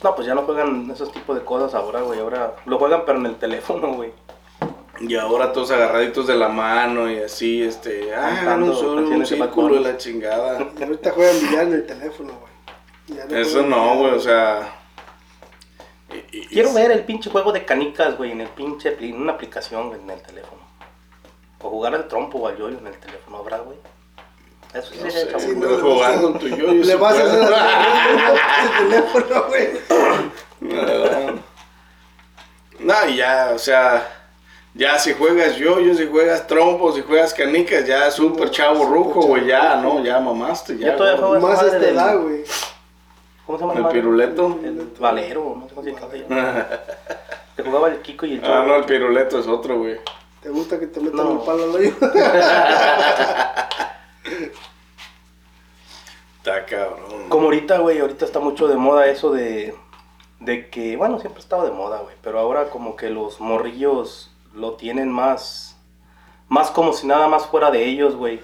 No, 0.02 0.14
pues 0.14 0.26
ya 0.26 0.34
no 0.34 0.42
juegan 0.42 0.88
esos 0.90 1.10
tipos 1.10 1.36
de 1.36 1.44
cosas 1.44 1.74
ahora, 1.74 2.02
güey. 2.02 2.20
Ahora 2.20 2.54
lo 2.66 2.78
juegan, 2.78 3.02
pero 3.04 3.18
en 3.18 3.26
el 3.26 3.36
teléfono, 3.36 3.94
güey. 3.94 4.12
Y 5.00 5.16
ahora 5.16 5.52
todos 5.52 5.70
agarraditos 5.70 6.26
de 6.26 6.36
la 6.36 6.48
mano 6.48 7.10
y 7.10 7.18
así, 7.18 7.62
este. 7.62 8.14
Ah, 8.14 8.56
un, 8.58 8.74
solo, 8.74 9.08
un 9.08 9.26
círculo 9.26 9.74
de 9.74 9.80
la 9.80 9.96
chingada. 9.96 10.58
Ahorita 10.80 11.10
juegan 11.10 11.40
billar 11.40 11.66
en 11.66 11.72
el 11.72 11.86
teléfono, 11.86 12.32
güey. 12.38 12.49
Eso 13.30 13.62
no, 13.62 13.96
güey, 13.96 14.12
o 14.12 14.20
sea. 14.20 14.74
y- 16.32 16.38
y- 16.38 16.46
Quiero 16.48 16.72
ver 16.72 16.90
el 16.90 17.04
pinche 17.04 17.30
juego 17.30 17.52
de 17.52 17.64
canicas, 17.64 18.16
güey, 18.16 18.32
en 18.32 18.40
el 18.40 18.48
pinche, 18.48 18.96
en 19.00 19.20
una 19.22 19.32
aplicación, 19.32 19.88
güey, 19.88 20.00
en 20.00 20.10
el 20.10 20.20
teléfono. 20.22 20.60
O 21.62 21.70
jugar 21.70 21.94
al 21.94 22.08
trompo 22.08 22.38
o 22.38 22.48
al 22.48 22.56
yoyo 22.56 22.78
en 22.78 22.86
el 22.86 22.98
teléfono, 22.98 23.38
¿habrá, 23.38 23.58
güey? 23.58 23.76
Eso 24.72 24.92
sí 24.92 25.00
No 25.04 25.10
sería 25.10 25.38
sé. 25.38 25.48
Sí, 25.48 25.56
no, 25.56 25.68
jugando 25.78 26.32
tu 26.34 26.48
yoyo. 26.48 26.72
Le 26.72 26.94
vas 26.96 27.18
a 27.18 27.22
hacer 27.24 27.40
el 27.40 28.88
teléfono, 28.88 29.44
güey. 29.48 29.68
No, 32.78 32.94
y 33.08 33.16
ya, 33.16 33.50
o 33.54 33.58
sea, 33.58 34.08
ya 34.74 34.98
si 34.98 35.12
juegas 35.12 35.56
yo-yo, 35.56 35.94
si 35.94 36.06
juegas 36.06 36.46
trompo, 36.46 36.92
si 36.92 37.02
juegas 37.02 37.34
canicas, 37.34 37.86
ya 37.86 38.10
súper 38.10 38.50
chavo 38.50 38.84
ruco, 38.86 39.20
güey, 39.22 39.46
ya, 39.46 39.76
¿no? 39.76 40.02
Ya 40.02 40.18
mamaste, 40.18 40.78
ya. 40.78 40.92
Yo 40.92 40.96
todavía 40.96 41.18
juego 41.26 41.46
Más 41.46 41.62
esta 41.62 41.76
edad, 41.76 42.18
güey. 42.18 42.44
¿Cómo 43.50 43.58
se 43.58 43.66
llama? 43.78 43.88
El 43.88 43.92
piruleto. 43.92 44.58
El 44.62 44.92
valero, 45.00 45.56
no 45.58 45.68
sé 45.68 45.74
cómo 45.74 45.84
se 46.12 46.18
llama. 46.28 46.66
Se 47.56 47.62
jugaba 47.64 47.88
el 47.88 48.00
Kiko 48.00 48.24
y 48.26 48.34
el 48.34 48.40
Ah, 48.44 48.46
Chavo. 48.46 48.66
no, 48.68 48.76
el 48.76 48.84
piruleto 48.84 49.38
es 49.40 49.46
otro, 49.48 49.78
güey. 49.78 49.96
¿Te 50.40 50.48
gusta 50.50 50.78
que 50.78 50.86
te 50.86 51.00
metan 51.00 51.16
No. 51.26 51.32
el 51.32 51.38
palo 51.40 51.64
al 51.64 51.70
hoyo? 51.70 51.90
Está 56.38 56.64
cabrón. 56.66 57.28
Como 57.28 57.44
ahorita, 57.46 57.78
güey, 57.78 57.98
ahorita 57.98 58.24
está 58.24 58.38
mucho 58.40 58.66
de 58.68 58.76
moda 58.76 59.06
eso 59.06 59.30
de, 59.32 59.74
de 60.38 60.70
que, 60.70 60.96
bueno, 60.96 61.18
siempre 61.18 61.40
ha 61.40 61.42
estado 61.42 61.64
de 61.64 61.72
moda, 61.72 61.98
güey, 62.00 62.14
pero 62.22 62.38
ahora 62.38 62.70
como 62.70 62.96
que 62.96 63.10
los 63.10 63.40
morrillos 63.40 64.30
lo 64.54 64.74
tienen 64.74 65.10
más, 65.10 65.76
más 66.48 66.70
como 66.70 66.92
si 66.94 67.06
nada 67.06 67.28
más 67.28 67.46
fuera 67.46 67.70
de 67.70 67.84
ellos, 67.84 68.14
güey. 68.16 68.40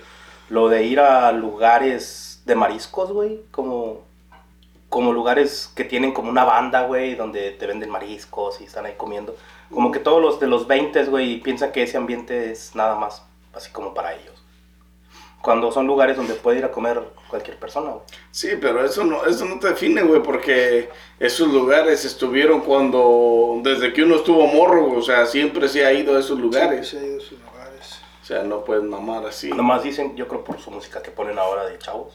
Lo 0.50 0.68
de 0.68 0.84
ir 0.84 1.00
a 1.00 1.32
lugares 1.32 2.42
de 2.44 2.54
mariscos, 2.54 3.12
güey, 3.12 3.42
como, 3.50 4.02
como 4.96 5.12
lugares 5.12 5.70
que 5.76 5.84
tienen 5.84 6.14
como 6.14 6.30
una 6.30 6.44
banda, 6.44 6.84
güey, 6.84 7.16
donde 7.16 7.50
te 7.50 7.66
venden 7.66 7.90
mariscos 7.90 8.62
y 8.62 8.64
están 8.64 8.86
ahí 8.86 8.94
comiendo. 8.96 9.36
Como 9.70 9.92
que 9.92 9.98
todos 9.98 10.22
los 10.22 10.40
de 10.40 10.46
los 10.46 10.66
20, 10.66 11.04
güey, 11.04 11.38
piensan 11.42 11.70
que 11.70 11.82
ese 11.82 11.98
ambiente 11.98 12.50
es 12.50 12.74
nada 12.74 12.94
más 12.94 13.22
así 13.52 13.70
como 13.72 13.92
para 13.92 14.14
ellos. 14.14 14.42
Cuando 15.42 15.70
son 15.70 15.86
lugares 15.86 16.16
donde 16.16 16.32
puede 16.32 16.60
ir 16.60 16.64
a 16.64 16.70
comer 16.70 17.02
cualquier 17.28 17.58
persona, 17.58 17.90
güey. 17.90 18.04
Sí, 18.30 18.52
pero 18.58 18.82
eso 18.82 19.04
no, 19.04 19.26
eso 19.26 19.44
no 19.44 19.58
te 19.58 19.68
define, 19.68 20.00
güey, 20.00 20.22
porque 20.22 20.88
esos 21.20 21.48
lugares 21.48 22.06
estuvieron 22.06 22.62
cuando, 22.62 23.60
desde 23.62 23.92
que 23.92 24.02
uno 24.02 24.16
estuvo 24.16 24.46
morro, 24.46 24.92
o 24.92 25.02
sea, 25.02 25.26
siempre 25.26 25.68
se 25.68 25.84
ha 25.84 25.92
ido 25.92 26.16
a 26.16 26.20
esos 26.20 26.40
lugares. 26.40 26.88
Sí, 26.88 26.96
se 26.96 27.04
ha 27.04 27.06
ido 27.06 27.18
a 27.18 27.20
sus 27.20 27.38
lugares. 27.38 28.00
O 28.22 28.24
sea, 28.24 28.44
no 28.44 28.64
puedes 28.64 28.82
mamar 28.82 29.26
así. 29.26 29.50
Nomás 29.50 29.82
dicen, 29.82 30.16
yo 30.16 30.26
creo 30.26 30.42
por 30.42 30.58
su 30.58 30.70
música 30.70 31.02
que 31.02 31.10
ponen 31.10 31.38
ahora 31.38 31.66
de 31.66 31.78
chavos. 31.78 32.14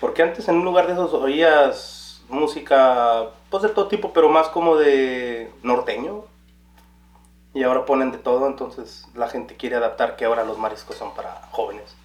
Porque 0.00 0.22
antes 0.22 0.48
en 0.48 0.56
un 0.56 0.64
lugar 0.64 0.86
de 0.86 0.92
esos 0.94 1.12
oías 1.14 2.22
música, 2.28 3.30
pues 3.50 3.62
de 3.62 3.68
todo 3.68 3.88
tipo, 3.88 4.12
pero 4.12 4.28
más 4.28 4.48
como 4.48 4.76
de 4.76 5.50
norteño. 5.62 6.24
Y 7.54 7.62
ahora 7.62 7.84
ponen 7.86 8.10
de 8.10 8.18
todo, 8.18 8.46
entonces 8.48 9.06
la 9.14 9.28
gente 9.28 9.56
quiere 9.56 9.76
adaptar 9.76 10.16
que 10.16 10.24
ahora 10.24 10.44
los 10.44 10.58
mariscos 10.58 10.96
son 10.96 11.14
para 11.14 11.42
jóvenes. 11.50 11.96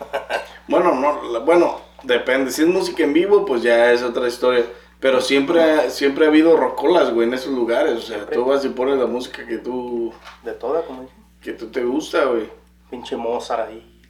Bueno, 0.68 0.92
no, 0.96 1.40
bueno, 1.42 1.80
depende. 2.02 2.50
Si 2.50 2.62
es 2.62 2.66
música 2.68 3.04
en 3.04 3.12
vivo, 3.12 3.44
pues 3.44 3.62
ya 3.62 3.92
es 3.92 4.02
otra 4.02 4.26
historia. 4.26 4.64
Pero 4.98 5.20
siempre, 5.20 5.90
siempre 5.90 6.24
ha 6.24 6.28
habido 6.28 6.56
rocolas, 6.56 7.14
güey, 7.14 7.28
en 7.28 7.34
esos 7.34 7.52
lugares. 7.52 7.92
O 7.92 8.00
sea, 8.00 8.16
Siempre. 8.16 8.34
tú 8.34 8.44
vas 8.46 8.64
y 8.64 8.70
pones 8.70 8.98
la 8.98 9.06
música 9.06 9.46
que 9.46 9.58
tú, 9.58 10.12
De 10.42 10.52
toda, 10.54 10.82
como 10.82 11.02
dije. 11.02 11.14
que 11.40 11.52
tú 11.52 11.68
te 11.68 11.84
gusta, 11.84 12.24
güey. 12.24 12.50
Pinche 12.90 13.16
Mozart 13.16 13.68
ahí. 13.68 14.02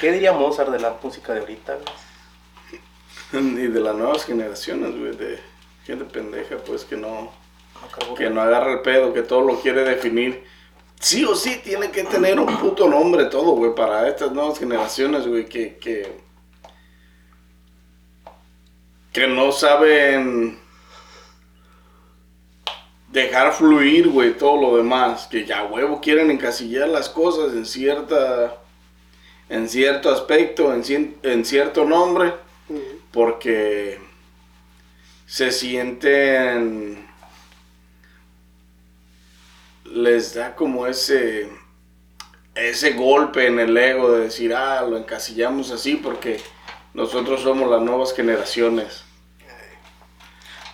¿Qué 0.00 0.12
diría 0.12 0.32
Mozart 0.32 0.70
de 0.70 0.80
la 0.80 0.96
música 1.02 1.32
de 1.32 1.40
ahorita? 1.40 1.76
güey? 1.76 1.86
Y 3.64 3.68
de 3.68 3.80
las 3.80 3.94
nuevas 3.94 4.24
generaciones, 4.24 4.98
güey, 4.98 5.16
de 5.16 5.40
gente 5.84 6.04
pendeja, 6.04 6.56
pues 6.58 6.84
que 6.84 6.96
no, 6.96 7.32
No 7.80 7.88
cargo 7.90 8.14
que 8.14 8.28
no 8.30 8.40
agarra 8.40 8.72
el 8.72 8.80
pedo, 8.82 9.12
que 9.12 9.22
todo 9.22 9.42
lo 9.42 9.60
quiere 9.60 9.84
definir. 9.84 10.44
Sí 11.00 11.24
o 11.24 11.34
sí 11.34 11.60
tiene 11.64 11.90
que 11.90 12.04
tener 12.04 12.38
un 12.38 12.58
puto 12.58 12.88
nombre 12.88 13.24
todo, 13.24 13.52
güey, 13.52 13.74
para 13.74 14.06
estas 14.08 14.30
nuevas 14.32 14.58
generaciones, 14.58 15.26
güey, 15.26 15.46
que, 15.46 15.76
que, 15.78 16.20
que 19.12 19.26
no 19.26 19.50
saben 19.50 20.61
dejar 23.12 23.52
fluir, 23.52 24.08
güey, 24.08 24.36
todo 24.36 24.60
lo 24.60 24.76
demás, 24.76 25.28
que 25.30 25.44
ya 25.44 25.64
huevo 25.64 26.00
quieren 26.00 26.30
encasillar 26.30 26.88
las 26.88 27.08
cosas 27.08 27.52
en 27.54 27.66
cierta, 27.66 28.56
en 29.48 29.68
cierto 29.68 30.10
aspecto, 30.10 30.72
en, 30.74 30.82
cien- 30.82 31.14
en 31.22 31.44
cierto 31.44 31.84
nombre 31.84 32.32
porque 33.10 33.98
se 35.26 35.50
sienten 35.52 37.06
les 39.84 40.34
da 40.34 40.54
como 40.54 40.86
ese 40.86 41.50
ese 42.54 42.92
golpe 42.92 43.46
en 43.46 43.58
el 43.58 43.76
ego 43.76 44.12
de 44.12 44.24
decir 44.24 44.54
ah 44.54 44.82
lo 44.88 44.96
encasillamos 44.96 45.70
así 45.70 45.96
porque 45.96 46.40
nosotros 46.94 47.42
somos 47.42 47.70
las 47.70 47.82
nuevas 47.82 48.14
generaciones 48.14 49.04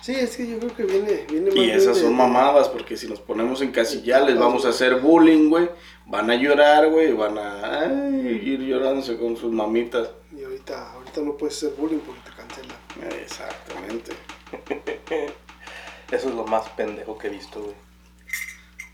Sí, 0.09 0.15
es 0.15 0.37
que 0.37 0.47
yo 0.47 0.57
creo 0.57 0.75
que 0.75 0.83
viene, 0.85 1.25
viene 1.29 1.47
más 1.51 1.55
y 1.55 1.59
bien 1.65 1.77
esas 1.77 1.95
de- 1.97 2.01
son 2.01 2.15
mamadas 2.15 2.67
porque 2.67 2.97
si 2.97 3.07
nos 3.07 3.19
ponemos 3.19 3.61
en 3.61 3.71
casillar 3.71 4.23
les 4.23 4.39
vamos 4.39 4.65
a 4.65 4.69
hacer 4.69 4.95
bullying 4.95 5.49
güey 5.49 5.69
van 6.07 6.31
a 6.31 6.35
llorar 6.35 6.89
güey 6.89 7.13
van 7.13 7.37
a 7.37 7.81
ay, 7.83 8.41
ir 8.43 8.59
llorándose 8.61 9.17
con 9.19 9.37
sus 9.37 9.51
mamitas 9.51 10.09
Y 10.35 10.43
ahorita, 10.43 10.93
ahorita 10.93 11.21
no 11.21 11.37
puedes 11.37 11.57
hacer 11.57 11.73
bullying 11.77 11.99
porque 11.99 12.21
te 12.21 12.35
cancelan. 12.35 13.21
exactamente 13.21 14.13
Eso 16.11 16.29
es 16.29 16.33
lo 16.33 16.43
más 16.45 16.67
pendejo 16.69 17.15
que 17.19 17.27
he 17.27 17.29
visto, 17.29 17.61
güey. 17.61 17.75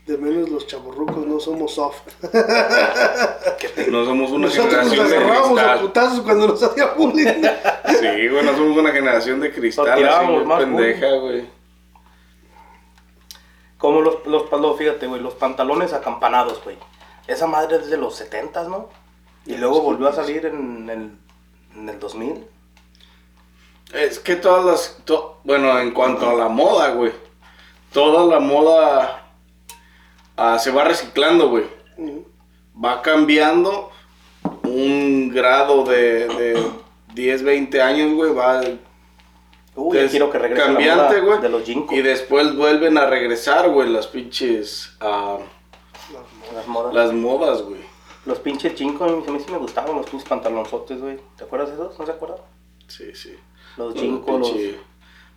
De 0.06 0.16
menos 0.16 0.48
los 0.50 0.66
chaborrucos 0.68 1.26
no 1.26 1.40
somos 1.40 1.74
soft. 1.74 2.02
no 3.88 4.04
somos 4.04 4.30
una 4.30 4.46
Nosotros 4.46 4.72
nos 4.84 4.90
generación 4.92 5.08
de 5.08 5.16
agarrábamos 5.16 5.58
a 5.58 5.62
cristal 5.62 5.80
putazos 5.80 6.20
cuando 6.20 6.46
nos 6.48 6.62
hacía 6.62 6.86
bullying. 6.96 7.26
Sí, 7.88 8.28
güey, 8.28 8.44
no 8.44 8.52
somos 8.56 8.76
una 8.78 8.90
generación 8.92 9.40
de 9.40 9.52
cristal, 9.52 10.04
así, 10.04 10.26
más 10.44 10.60
pendeja, 10.60 11.08
güey. 11.16 11.46
Como 13.78 14.00
los, 14.00 14.26
los, 14.26 14.50
los- 14.50 14.78
fíjate, 14.78 15.06
güey, 15.06 15.20
los 15.20 15.34
pantalones 15.34 15.92
acampanados, 15.92 16.62
güey. 16.64 16.76
Esa 17.26 17.46
madre 17.46 17.76
es 17.76 17.90
de 17.90 17.96
los 17.96 18.14
70 18.16 18.64
¿no? 18.68 18.88
Y 19.44 19.56
luego 19.56 19.80
volvió 19.82 20.08
a 20.08 20.12
salir 20.12 20.46
en 20.46 20.88
el, 20.88 21.10
en 21.76 21.88
el 21.88 21.98
2000. 21.98 22.44
Es 23.92 24.18
que 24.18 24.36
todas 24.36 24.64
las, 24.64 24.96
to- 25.04 25.40
bueno, 25.44 25.78
en 25.78 25.92
cuanto 25.92 26.28
a 26.28 26.34
la 26.34 26.48
moda, 26.48 26.90
güey, 26.90 27.12
toda 27.92 28.24
la 28.26 28.40
moda 28.40 29.25
ah, 30.36 30.58
se 30.58 30.70
va 30.70 30.84
reciclando, 30.84 31.48
güey. 31.48 31.64
Va 32.82 33.02
cambiando 33.02 33.90
un 34.64 35.30
grado 35.30 35.84
de, 35.84 36.28
de 36.28 36.62
10, 37.14 37.42
20 37.42 37.82
años, 37.82 38.14
güey, 38.14 38.32
va 38.34 38.62
Uy, 39.74 39.98
quiero 40.08 40.30
que 40.30 40.38
regrese 40.38 40.64
cambiante, 40.64 41.20
güey. 41.20 41.40
de 41.40 41.48
los 41.50 41.62
Jinko. 41.64 41.94
Y 41.94 42.00
después 42.00 42.56
vuelven 42.56 42.96
a 42.96 43.06
regresar, 43.06 43.70
güey, 43.70 43.90
las 43.90 44.06
pinches, 44.06 44.96
ah, 45.00 45.38
Las 46.54 46.66
modas. 46.66 46.94
las 46.94 47.12
modas, 47.12 47.62
güey. 47.62 47.80
Los 48.24 48.38
pinches 48.38 48.74
Jinko, 48.74 49.04
a 49.04 49.08
mí, 49.08 49.22
sí 49.24 49.52
me 49.52 49.58
gustaban 49.58 49.96
los 49.96 50.06
pinches 50.06 50.28
pantalonzotes, 50.28 51.00
güey. 51.00 51.18
¿Te 51.36 51.44
acuerdas 51.44 51.68
de 51.68 51.74
esos? 51.74 51.98
¿No 51.98 52.06
se 52.06 52.12
acuerdan? 52.12 52.38
Sí, 52.88 53.14
sí. 53.14 53.36
Los 53.76 53.94
los... 53.94 54.52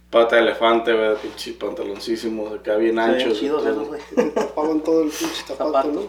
Pata 0.09 0.37
de 0.37 0.41
elefante, 0.41 0.91
güey, 0.93 1.15
pinche 1.17 1.53
pantaloncísimos 1.53 2.51
acá 2.59 2.75
bien 2.77 2.97
anchos. 2.97 3.37
y 3.37 3.39
chidos 3.41 3.63
todo. 3.63 3.71
esos, 3.71 3.87
güey. 3.87 4.31
Tapaban 4.33 4.81
todo 4.81 5.03
el 5.03 5.09
pinche 5.09 5.43
zapato. 5.45 5.87
¿no? 5.91 6.01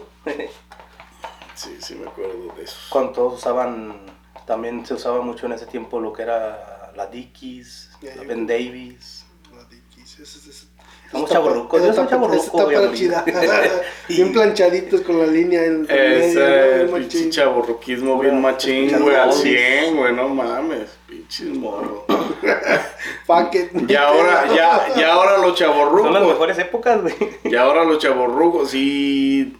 Sí, 1.55 1.77
sí 1.79 1.95
me 1.95 2.07
acuerdo 2.07 2.53
de 2.55 2.63
esos. 2.63 2.87
Cuando 2.89 3.11
todos 3.11 3.33
usaban, 3.35 4.05
también 4.47 4.85
se 4.85 4.95
usaba 4.95 5.21
mucho 5.21 5.45
en 5.45 5.51
ese 5.53 5.67
tiempo 5.67 5.99
lo 5.99 6.11
que 6.13 6.23
era 6.23 6.91
la 6.95 7.05
Dickies, 7.07 7.91
la 8.01 8.23
Ben 8.23 8.47
Davis. 8.47 9.25
La 9.55 9.63
Dickies, 9.65 10.19
ese- 10.19 10.39
ese- 10.39 10.49
ese- 10.49 10.65
Somos 11.11 11.29
esa 11.29 11.39
yo 11.39 11.93
soy 11.93 12.65
voy 12.65 12.75
a 12.75 12.79
morir. 12.79 12.93
chida. 12.99 13.25
Bien 14.07 14.31
planchaditos 14.33 15.01
con 15.01 15.19
la 15.19 15.27
línea 15.27 15.65
en 15.65 15.85
el 15.89 15.97
Ese 15.97 16.85
¿no? 16.85 16.95
pinche 16.95 17.17
Machín. 17.17 17.29
chaborruquismo 17.31 18.19
bien 18.19 18.41
machín, 18.41 18.99
güey, 19.01 19.15
al 19.15 19.29
oldies. 19.29 19.41
100, 19.43 19.97
güey, 19.97 20.13
no 20.13 20.29
mames, 20.29 20.89
pinches 21.07 21.47
morro. 21.49 22.05
Fuck 23.25 23.55
it. 23.55 23.89
Y 23.89 23.95
ahora, 23.95 24.47
ya, 24.55 24.93
ya 24.95 25.13
ahora 25.13 25.37
los 25.37 25.57
Son 25.57 25.69
las 25.69 25.75
chaborrucos, 25.75 26.27
mejores 26.27 26.57
épocas, 26.59 27.01
güey. 27.01 27.15
y 27.43 27.55
ahora 27.55 27.83
los 27.83 27.97
chaborrucos, 27.99 28.71
si 28.71 29.57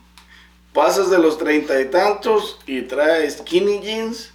pasas 0.73 1.09
de 1.09 1.17
los 1.19 1.37
treinta 1.37 1.79
y 1.81 1.85
tantos 1.85 2.59
y 2.65 2.83
traes 2.83 3.37
skinny 3.39 3.79
jeans, 3.81 4.31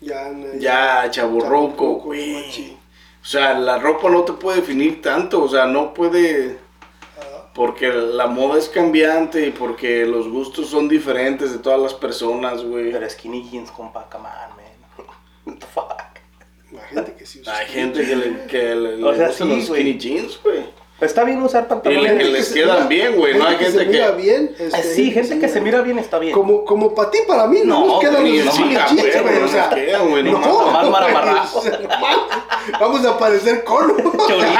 Ya, 0.00 0.28
no, 0.30 0.46
ya 0.58 1.08
chaborruco, 1.10 1.10
Chavorruco, 1.10 1.94
güey. 2.06 2.76
O 3.22 3.24
sea, 3.24 3.54
la 3.58 3.78
ropa 3.78 4.08
no 4.08 4.22
te 4.24 4.32
puede 4.32 4.60
definir 4.60 5.02
tanto, 5.02 5.42
o 5.42 5.48
sea, 5.48 5.66
no 5.66 5.94
puede... 5.94 6.58
Porque 7.54 7.88
la 7.88 8.26
moda 8.28 8.58
es 8.58 8.68
cambiante 8.68 9.46
y 9.46 9.50
porque 9.50 10.06
los 10.06 10.28
gustos 10.28 10.68
son 10.68 10.88
diferentes 10.88 11.52
de 11.52 11.58
todas 11.58 11.80
las 11.80 11.92
personas, 11.92 12.62
güey. 12.62 12.92
Pero 12.92 13.10
skinny 13.10 13.50
jeans, 13.50 13.70
compa, 13.72 14.08
come 14.08 14.28
on, 14.28 14.56
man. 14.56 15.06
What 15.44 15.56
the 15.58 15.66
fuck? 15.66 16.20
Imagínate 16.70 17.14
que 17.14 17.26
sí. 17.26 17.40
usas 17.40 17.58
Hay 17.58 17.66
gente 17.66 18.06
que 18.06 18.16
le, 18.16 18.46
que 18.46 18.74
le, 18.74 19.04
O 19.04 19.10
le 19.10 19.16
sea, 19.16 19.26
gustan 19.28 19.48
sí, 19.48 19.56
los 19.56 19.64
skinny 19.66 19.98
jeans, 19.98 20.40
güey. 20.42 20.64
Está 21.00 21.24
bien 21.24 21.42
usar 21.42 21.64
Y 21.64 21.66
pantalones. 21.68 22.14
le- 22.16 22.24
les 22.32 22.48
se 22.48 22.54
quedan 22.54 22.88
mira- 22.88 23.04
bien, 23.08 23.16
güey, 23.16 23.38
no 23.38 23.46
hay 23.46 23.56
gente 23.56 23.78
se 23.78 23.86
mira 23.86 24.10
que- 24.16 24.22
bien. 24.22 24.54
Eh, 24.58 24.66
este, 24.72 24.94
sí, 24.94 25.10
gente 25.10 25.38
que 25.38 25.48
se 25.48 25.60
mira 25.60 25.80
bien 25.80 25.98
está 25.98 26.18
bien. 26.18 26.32
Como, 26.34 26.64
como 26.64 26.94
para 26.94 27.10
ti, 27.10 27.18
para 27.26 27.46
mí, 27.46 27.60
no, 27.64 27.80
No, 27.80 27.86
nos 27.86 28.00
quedan 28.00 28.14
los 28.14 28.22
no 28.22 28.52
güey, 29.22 29.42
o 29.42 29.48
sea, 29.48 29.70
güey, 30.08 30.22
no 30.24 30.32
no, 30.38 30.72
Vamos 32.78 33.04
a 33.06 33.18
parecer 33.18 33.64
cono. 33.64 33.94
Chorizo, 33.96 34.50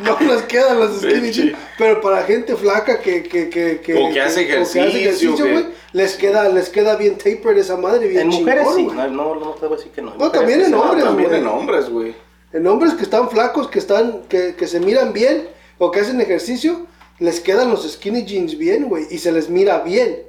no 0.00 0.18
nos 0.20 0.42
quedan 0.42 0.80
los 0.80 1.00
skinny 1.00 1.30
jeans. 1.30 1.56
Pero 1.78 2.00
para 2.00 2.22
gente 2.24 2.56
flaca 2.56 3.00
que, 3.00 3.22
que, 3.22 3.48
que, 3.48 3.80
que, 3.80 3.94
O 3.96 4.10
que 4.12 4.20
hace 4.20 4.42
ejercicio, 4.42 5.36
que- 5.36 5.42
güey, 5.52 5.66
les 5.92 6.14
queda, 6.16 6.48
les 6.48 6.68
queda 6.68 6.96
bien 6.96 7.16
tapered 7.16 7.58
esa 7.58 7.76
madre, 7.76 8.08
bien 8.08 8.22
En 8.22 8.28
mujeres 8.28 8.66
chingón, 8.74 8.94
sí, 8.96 8.96
no, 8.96 9.08
no, 9.08 9.34
no 9.36 9.50
te 9.52 9.66
voy 9.66 9.74
a 9.74 9.76
decir 9.78 9.92
que 9.92 10.02
no. 10.02 10.14
No, 10.18 10.30
también 10.30 10.62
en 10.62 10.74
hombres, 10.74 11.04
También 11.04 11.28
güey. 11.28 11.40
en 11.40 11.46
hombres, 11.46 11.88
güey. 11.88 12.14
En 12.52 12.66
hombres 12.66 12.94
que 12.94 13.02
están 13.02 13.30
flacos, 13.30 13.68
que 13.68 13.78
están, 13.78 14.22
que, 14.28 14.54
que 14.54 14.66
se 14.66 14.80
miran 14.80 15.12
bien, 15.12 15.48
o 15.78 15.90
que 15.90 16.00
hacen 16.00 16.20
ejercicio, 16.20 16.86
les 17.18 17.40
quedan 17.40 17.70
los 17.70 17.90
skinny 17.90 18.24
jeans 18.24 18.56
bien, 18.58 18.88
güey, 18.88 19.06
y 19.10 19.18
se 19.18 19.32
les 19.32 19.48
mira 19.48 19.78
bien. 19.80 20.22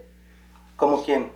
¿Cómo 0.78 1.04
quién? 1.04 1.32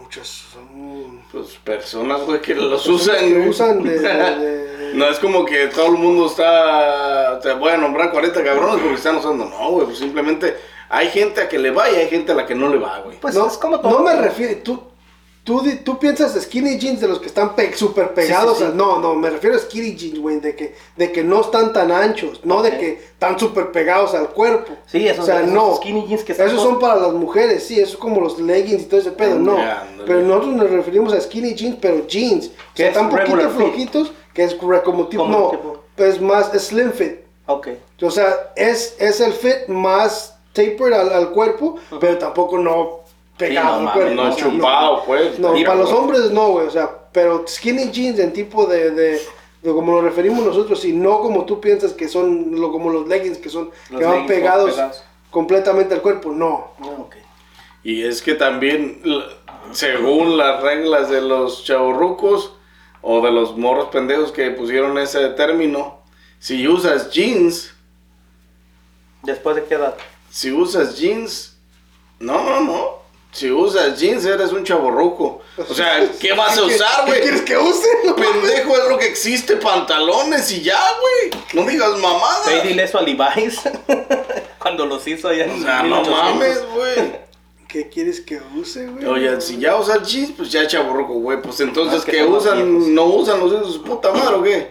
Muchos 0.00 0.28
son... 0.52 1.22
Pues 1.30 1.48
personas, 1.64 2.22
güey, 2.22 2.40
que 2.40 2.54
los 2.54 2.86
usan. 2.86 3.18
que 3.18 3.34
güey. 3.34 3.48
usan 3.48 3.82
de- 3.84 3.98
de- 3.98 4.76
de- 4.78 4.78
No 4.94 5.06
es 5.10 5.18
como 5.18 5.44
que 5.44 5.66
todo 5.66 5.86
el 5.86 5.98
mundo 5.98 6.26
está. 6.26 7.38
Te 7.42 7.52
voy 7.52 7.72
a 7.72 7.76
nombrar 7.76 8.10
40 8.10 8.42
cabrones 8.42 8.80
porque 8.80 8.94
están 8.94 9.16
usando. 9.16 9.44
No, 9.44 9.72
güey, 9.72 9.84
pues 9.86 9.98
simplemente 9.98 10.56
hay 10.88 11.08
gente 11.10 11.42
a 11.42 11.48
que 11.48 11.58
le 11.58 11.70
va 11.70 11.90
y 11.90 11.96
hay 11.96 12.08
gente 12.08 12.32
a 12.32 12.34
la 12.34 12.46
que 12.46 12.54
no 12.54 12.70
le 12.70 12.78
va, 12.78 13.00
güey. 13.00 13.18
Pues 13.20 13.34
no, 13.34 13.46
es 13.46 13.58
como 13.58 13.78
todo. 13.80 13.92
no 13.92 13.98
me 14.02 14.16
refiero, 14.16 14.56
tú, 14.62 14.82
tú, 15.48 15.62
tú 15.82 15.98
piensas 15.98 16.34
skinny 16.40 16.78
jeans 16.78 17.00
de 17.00 17.08
los 17.08 17.18
que 17.20 17.26
están 17.26 17.56
pe 17.56 17.74
súper 17.74 18.12
pegados, 18.12 18.58
Sí, 18.58 18.64
sí, 18.64 18.70
sí. 18.70 18.76
no, 18.76 18.98
no, 19.00 19.14
me 19.14 19.30
refiero 19.30 19.56
a 19.56 19.58
skinny 19.58 19.96
jeans, 19.96 20.18
güey, 20.20 20.40
de 20.40 20.54
que, 20.54 20.74
de 20.96 21.10
que 21.10 21.24
no 21.24 21.40
están 21.40 21.72
tan 21.72 21.90
anchos, 21.90 22.40
no 22.44 22.58
Ok. 22.58 22.64
de 22.64 22.70
que 22.78 22.92
están 23.12 23.38
súper 23.38 23.72
pegados 23.72 24.14
al 24.14 24.28
cuerpo. 24.28 24.74
Sí, 24.86 25.08
esos, 25.08 25.24
o 25.24 25.26
sea, 25.26 25.40
esos 25.40 25.52
no. 25.52 25.76
skinny 25.76 26.06
jeans 26.06 26.22
que 26.24 26.32
Esos 26.32 26.60
son 26.62 26.78
para 26.78 26.96
las 26.96 27.12
mujeres, 27.14 27.64
sí, 27.64 27.80
eso 27.80 27.92
es 27.92 27.96
como 27.96 28.20
los 28.20 28.38
leggings 28.38 28.82
y 28.82 28.84
todo 28.86 29.00
ese 29.00 29.12
pedo, 29.12 29.38
no. 29.38 29.52
Ándale. 29.56 30.04
pero 30.06 30.20
nosotros 30.20 30.54
nos 30.54 30.70
referimos 30.70 31.12
a 31.14 31.20
skinny 31.20 31.54
jeans, 31.54 31.76
pero 31.80 32.06
jeans, 32.06 32.50
que 32.74 32.82
es 32.84 32.88
están 32.90 33.08
poquito 33.08 33.48
flojitos, 33.50 34.12
que 34.34 34.44
es 34.44 34.54
como 34.54 35.08
tipo, 35.08 35.26
no, 35.26 35.50
tipo- 35.50 35.78
es 35.96 36.20
más 36.20 36.52
slim 36.62 36.92
fit. 36.92 37.20
Ok. 37.46 37.68
O 38.02 38.10
sea, 38.10 38.52
es, 38.54 38.94
es 39.00 39.20
el 39.20 39.32
fit 39.32 39.66
más 39.68 40.36
tapered 40.52 40.92
al, 40.92 41.12
al 41.12 41.30
cuerpo, 41.30 41.76
pero 41.98 42.18
tampoco 42.18 42.58
no 42.58 43.00
pegado 43.38 43.78
Sí, 43.78 43.84
no 43.84 43.90
al 43.90 43.92
cuerpo. 43.92 44.14
No 44.14 44.24
o 44.28 44.32
sea, 44.32 44.44
chupado, 44.44 45.04
pues. 45.06 45.38
No, 45.38 45.52
para 45.64 45.76
los 45.76 45.92
hombres 45.92 46.30
no, 46.32 46.50
güey. 46.52 46.66
O 46.66 46.70
sea, 46.70 46.90
pero 47.12 47.44
skinny 47.48 47.90
jeans 47.90 48.18
en 48.18 48.32
tipo 48.32 48.66
de, 48.66 48.90
de, 48.90 49.12
de 49.62 49.72
como 49.72 49.92
lo 49.92 50.02
referimos 50.02 50.44
nosotros, 50.44 50.84
y 50.84 50.92
no 50.92 51.20
como 51.20 51.46
tú 51.46 51.60
piensas 51.60 51.92
que 51.94 52.08
son, 52.08 52.60
lo, 52.60 52.70
como 52.72 52.90
los 52.90 53.08
leggings 53.08 53.38
que 53.38 53.48
son, 53.48 53.70
Los 53.90 54.00
que 54.00 54.06
van 54.06 54.26
pegados, 54.26 54.72
pegados. 54.72 55.04
completamente 55.30 55.94
al 55.94 56.02
cuerpo. 56.02 56.32
No. 56.32 56.72
Ah, 56.80 56.86
ok. 57.00 57.16
Y 57.84 58.02
es 58.04 58.20
que 58.22 58.34
también, 58.34 59.02
según 59.72 60.36
las 60.36 60.62
reglas 60.62 61.08
de 61.10 61.22
los 61.22 61.64
chavorrucos 61.64 62.54
o 63.00 63.20
de 63.24 63.30
los 63.30 63.56
morros 63.56 63.88
pendejos 63.90 64.32
que 64.32 64.50
pusieron 64.50 64.98
ese 64.98 65.28
término, 65.30 66.02
si 66.40 66.66
usas 66.68 67.10
jeans, 67.10 67.74
¿Después 69.22 69.56
de 69.56 69.64
qué 69.64 69.74
edad? 69.74 69.96
si 70.30 70.52
usas 70.52 70.98
jeans, 70.98 71.58
no, 72.20 72.42
no, 72.44 72.60
no. 72.60 72.97
Si 73.30 73.50
usas 73.50 73.98
jeans 74.00 74.24
eres 74.24 74.52
un 74.52 74.64
chavorruco. 74.64 75.42
O 75.68 75.74
sea, 75.74 76.08
¿qué 76.18 76.32
vas 76.32 76.56
a 76.58 76.62
¿Qué- 76.62 76.74
usar, 76.74 77.04
¿Qué 77.04 77.10
güey? 77.10 77.20
quieres 77.22 77.42
que 77.42 77.58
use? 77.58 77.86
No. 78.04 78.16
Pendejo 78.16 78.76
es 78.76 78.88
lo 78.88 78.98
que 78.98 79.06
existe, 79.06 79.56
pantalones 79.56 80.50
y 80.50 80.62
ya, 80.62 80.80
güey. 81.00 81.42
No 81.52 81.68
digas 81.70 81.96
mamada. 81.98 82.46
Ve 82.46 82.60
y 82.64 82.68
dile 82.68 82.84
eso 82.84 82.98
a 82.98 83.02
Levi's. 83.02 83.60
Cuando 84.58 84.86
los 84.86 85.06
hizo 85.06 85.28
allá 85.28 85.44
en 85.44 85.50
O 85.50 85.62
sea, 85.62 85.82
no 85.82 86.00
1800. 86.02 86.24
mames, 86.24 86.64
güey. 86.74 87.28
¿Qué 87.68 87.88
quieres 87.90 88.22
que 88.22 88.40
use, 88.56 88.86
güey? 88.86 89.04
Oye, 89.04 89.40
si 89.42 89.58
ya 89.58 89.76
usas 89.76 90.10
jeans, 90.10 90.32
pues 90.34 90.50
ya 90.50 90.66
chaborroco, 90.66 91.12
güey. 91.14 91.40
Pues 91.42 91.60
entonces 91.60 92.02
que 92.06 92.24
más 92.24 92.42
usan, 92.42 92.94
no 92.94 93.04
usan 93.04 93.38
los 93.40 93.52
hijos 93.52 93.66
de 93.66 93.72
su 93.74 93.82
puta 93.84 94.10
madre 94.10 94.34
o 94.36 94.42
qué? 94.42 94.70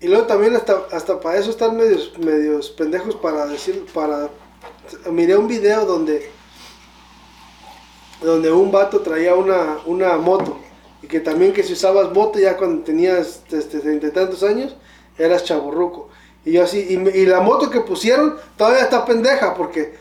Y, 0.00 0.06
y 0.06 0.08
luego 0.08 0.26
también 0.26 0.54
hasta, 0.54 0.84
hasta 0.92 1.18
para 1.18 1.38
eso 1.40 1.50
están 1.50 1.76
medios, 1.76 2.12
medios 2.18 2.70
pendejos 2.70 3.16
para 3.16 3.46
decir, 3.46 3.84
para... 3.92 4.30
Miré 5.10 5.36
un 5.36 5.48
video 5.48 5.84
donde, 5.84 6.30
donde 8.20 8.50
un 8.50 8.72
vato 8.72 9.00
traía 9.00 9.34
una, 9.34 9.78
una 9.86 10.16
moto 10.16 10.58
y 11.02 11.06
que 11.06 11.20
también 11.20 11.52
que 11.52 11.62
si 11.62 11.72
usabas 11.72 12.12
moto 12.12 12.38
ya 12.38 12.56
cuando 12.56 12.82
tenías 12.82 13.42
este, 13.50 13.80
treinta 13.80 14.06
y 14.06 14.10
tantos 14.10 14.42
años, 14.42 14.76
eras 15.18 15.44
chaborruco. 15.44 16.08
Y 16.44 16.52
yo 16.52 16.62
así, 16.62 16.78
y, 16.78 17.26
la 17.26 17.40
moto 17.40 17.70
que 17.70 17.80
pusieron 17.80 18.36
todavía 18.56 18.82
está 18.82 19.04
pendeja 19.04 19.54
porque 19.54 19.94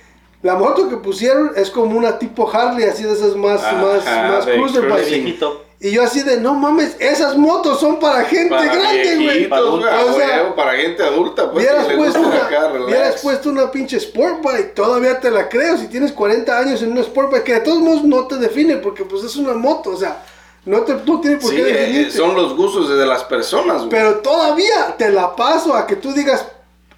la 0.43 0.55
moto 0.55 0.87
que 0.89 0.97
pusieron 0.97 1.51
es 1.55 1.71
como 1.71 1.97
una 1.97 2.19
tipo 2.19 2.49
Harley, 2.49 2.87
así 2.87 3.03
de 3.03 3.13
esas 3.13 3.35
más, 3.35 3.63
Ajá, 3.63 3.81
más, 3.81 4.05
más 4.05 4.45
de 4.45 4.55
cruiser 4.55 4.87
cruising. 4.87 5.37
Y 5.85 5.91
yo 5.91 6.01
así 6.01 6.23
de, 6.23 6.37
no 6.39 6.55
mames, 6.55 6.95
esas 6.97 7.37
motos 7.37 7.79
son 7.79 7.99
para 7.99 8.25
gente 8.25 8.49
Para 8.49 8.73
grande, 8.73 9.15
güey. 9.17 9.17
viejitos, 9.17 9.69
güey, 9.79 9.93
a 9.93 10.05
O 10.05 10.13
sea, 10.15 10.55
para 10.55 10.71
gente 10.77 11.03
adulta, 11.03 11.51
pues. 11.51 11.63
Hubieras 11.63 11.93
puesto, 11.93 12.19
una, 12.21 13.11
puesto 13.21 13.49
una 13.51 13.69
pinche 13.71 13.97
sport 13.97 14.41
bike, 14.41 14.73
todavía 14.73 15.19
te 15.19 15.29
la 15.29 15.47
creo. 15.47 15.77
Si 15.77 15.85
tienes 15.87 16.11
40 16.11 16.57
años 16.57 16.81
en 16.81 16.91
una 16.93 17.01
sport 17.01 17.31
bike, 17.31 17.43
que 17.43 17.53
de 17.53 17.59
todos 17.59 17.81
modos 17.81 18.03
no 18.03 18.25
te 18.25 18.37
define, 18.37 18.77
porque 18.77 19.05
pues 19.05 19.23
es 19.25 19.35
una 19.35 19.53
moto, 19.53 19.91
o 19.91 19.95
sea, 19.97 20.23
no, 20.65 20.79
te, 20.81 20.95
no 21.05 21.21
tiene 21.21 21.37
por 21.37 21.51
Sí, 21.51 21.57
qué 21.57 21.61
eh, 21.69 21.73
definirte. 21.73 22.17
son 22.17 22.33
los 22.33 22.55
gustos 22.55 22.89
de 22.89 23.05
las 23.05 23.23
personas, 23.25 23.77
güey. 23.77 23.89
Pero 23.89 24.15
todavía 24.21 24.95
te 24.97 25.11
la 25.11 25.35
paso 25.35 25.75
a 25.75 25.85
que 25.85 25.97
tú 25.97 26.13
digas, 26.13 26.47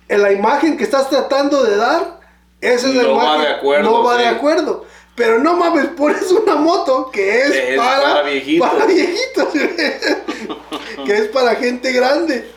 en 0.08 0.22
la 0.22 0.32
imagen 0.32 0.78
que 0.78 0.86
estás 0.86 1.10
tratando 1.10 1.62
de 1.66 1.76
dar, 1.76 2.22
esa 2.62 2.88
es 2.88 2.96
la 2.96 3.04
No 3.04 3.16
va 3.16 3.24
imagen. 3.24 3.42
de 3.42 3.50
acuerdo, 3.50 3.92
No 3.92 4.04
va 4.06 4.16
de 4.18 4.28
acuerdo. 4.28 4.86
Pero 5.18 5.40
no 5.40 5.58
mames, 5.58 5.88
pones 5.88 6.32
una 6.32 6.56
moto 6.56 7.10
que 7.12 7.42
es, 7.42 7.50
Es 7.52 7.78
para, 7.78 8.02
para 8.04 8.22
viejitos. 8.30 8.70
para 8.70 8.86
viejitos, 8.86 9.48
que 11.06 11.14
es 11.18 11.28
para 11.30 11.56
gente 11.56 11.92
grande. 11.92 12.48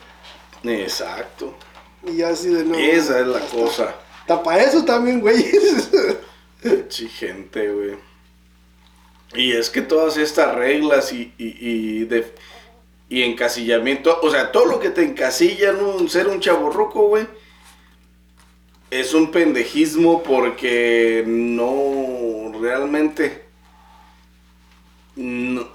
Exacto. 0.62 1.54
Y 2.06 2.20
así 2.22 2.48
de 2.50 2.64
nuevo. 2.64 2.82
Esa 2.82 3.20
es 3.20 3.26
la 3.26 3.40
cosa. 3.40 3.94
Está 4.20 4.42
para 4.42 4.62
eso 4.62 4.84
también, 4.84 5.20
güey. 5.20 5.42
Sí, 6.90 7.08
gente, 7.08 7.68
güey. 7.72 7.96
Y 9.34 9.52
es 9.52 9.70
que 9.70 9.80
todas 9.80 10.18
estas 10.18 10.54
reglas 10.54 11.10
y, 11.14 11.32
y, 11.38 11.56
y, 11.58 12.04
de- 12.04 12.34
y 13.08 13.22
encasillamiento, 13.22 14.18
o 14.22 14.30
sea, 14.30 14.52
todo 14.52 14.66
lo 14.66 14.78
que 14.78 14.90
te 14.90 15.02
encasilla 15.02 15.70
en 15.70 15.82
un, 15.82 16.10
ser 16.10 16.28
un 16.28 16.40
chaborruco, 16.40 17.08
güey, 17.08 17.26
es 18.90 19.14
un 19.14 19.30
pendejismo 19.30 20.22
porque 20.22 21.24
no 21.26 22.39
realmente 22.60 23.44
no- 25.16 25.68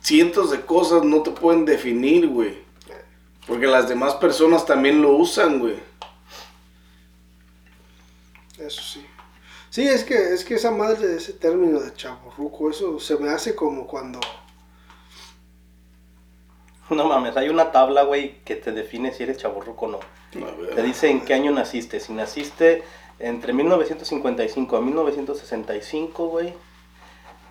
cientos 0.00 0.50
de 0.50 0.60
cosas 0.62 1.04
no 1.04 1.22
te 1.22 1.30
pueden 1.30 1.64
definir, 1.64 2.28
güey. 2.28 2.58
Porque 3.46 3.66
las 3.66 3.88
demás 3.88 4.14
personas 4.16 4.66
también 4.66 5.00
lo 5.00 5.12
usan, 5.16 5.58
güey. 5.58 5.76
Eso 8.58 8.82
sí. 8.82 9.06
Sí, 9.70 9.86
es 9.86 10.02
que, 10.04 10.34
es 10.34 10.44
que 10.44 10.54
esa 10.54 10.70
madre 10.70 11.06
de 11.06 11.16
ese 11.16 11.32
término 11.34 11.78
de 11.80 11.94
chaborruco, 11.94 12.70
eso 12.70 12.98
se 12.98 13.16
me 13.16 13.30
hace 13.30 13.54
como 13.54 13.86
cuando. 13.86 14.20
No 16.90 17.04
mames, 17.06 17.36
hay 17.36 17.50
una 17.50 17.70
tabla, 17.70 18.02
güey, 18.04 18.38
que 18.44 18.56
te 18.56 18.72
define 18.72 19.12
si 19.12 19.22
eres 19.22 19.36
chaburruco 19.36 19.84
o 19.86 19.90
no. 19.90 20.00
Ver. 20.32 20.74
Te 20.74 20.82
dice 20.82 21.10
en 21.10 21.22
qué 21.22 21.34
año 21.34 21.50
naciste. 21.52 22.00
Si 22.00 22.14
naciste 22.14 22.82
entre 23.20 23.52
1955 23.52 24.76
a 24.76 24.80
1965, 24.80 26.28
güey. 26.28 26.54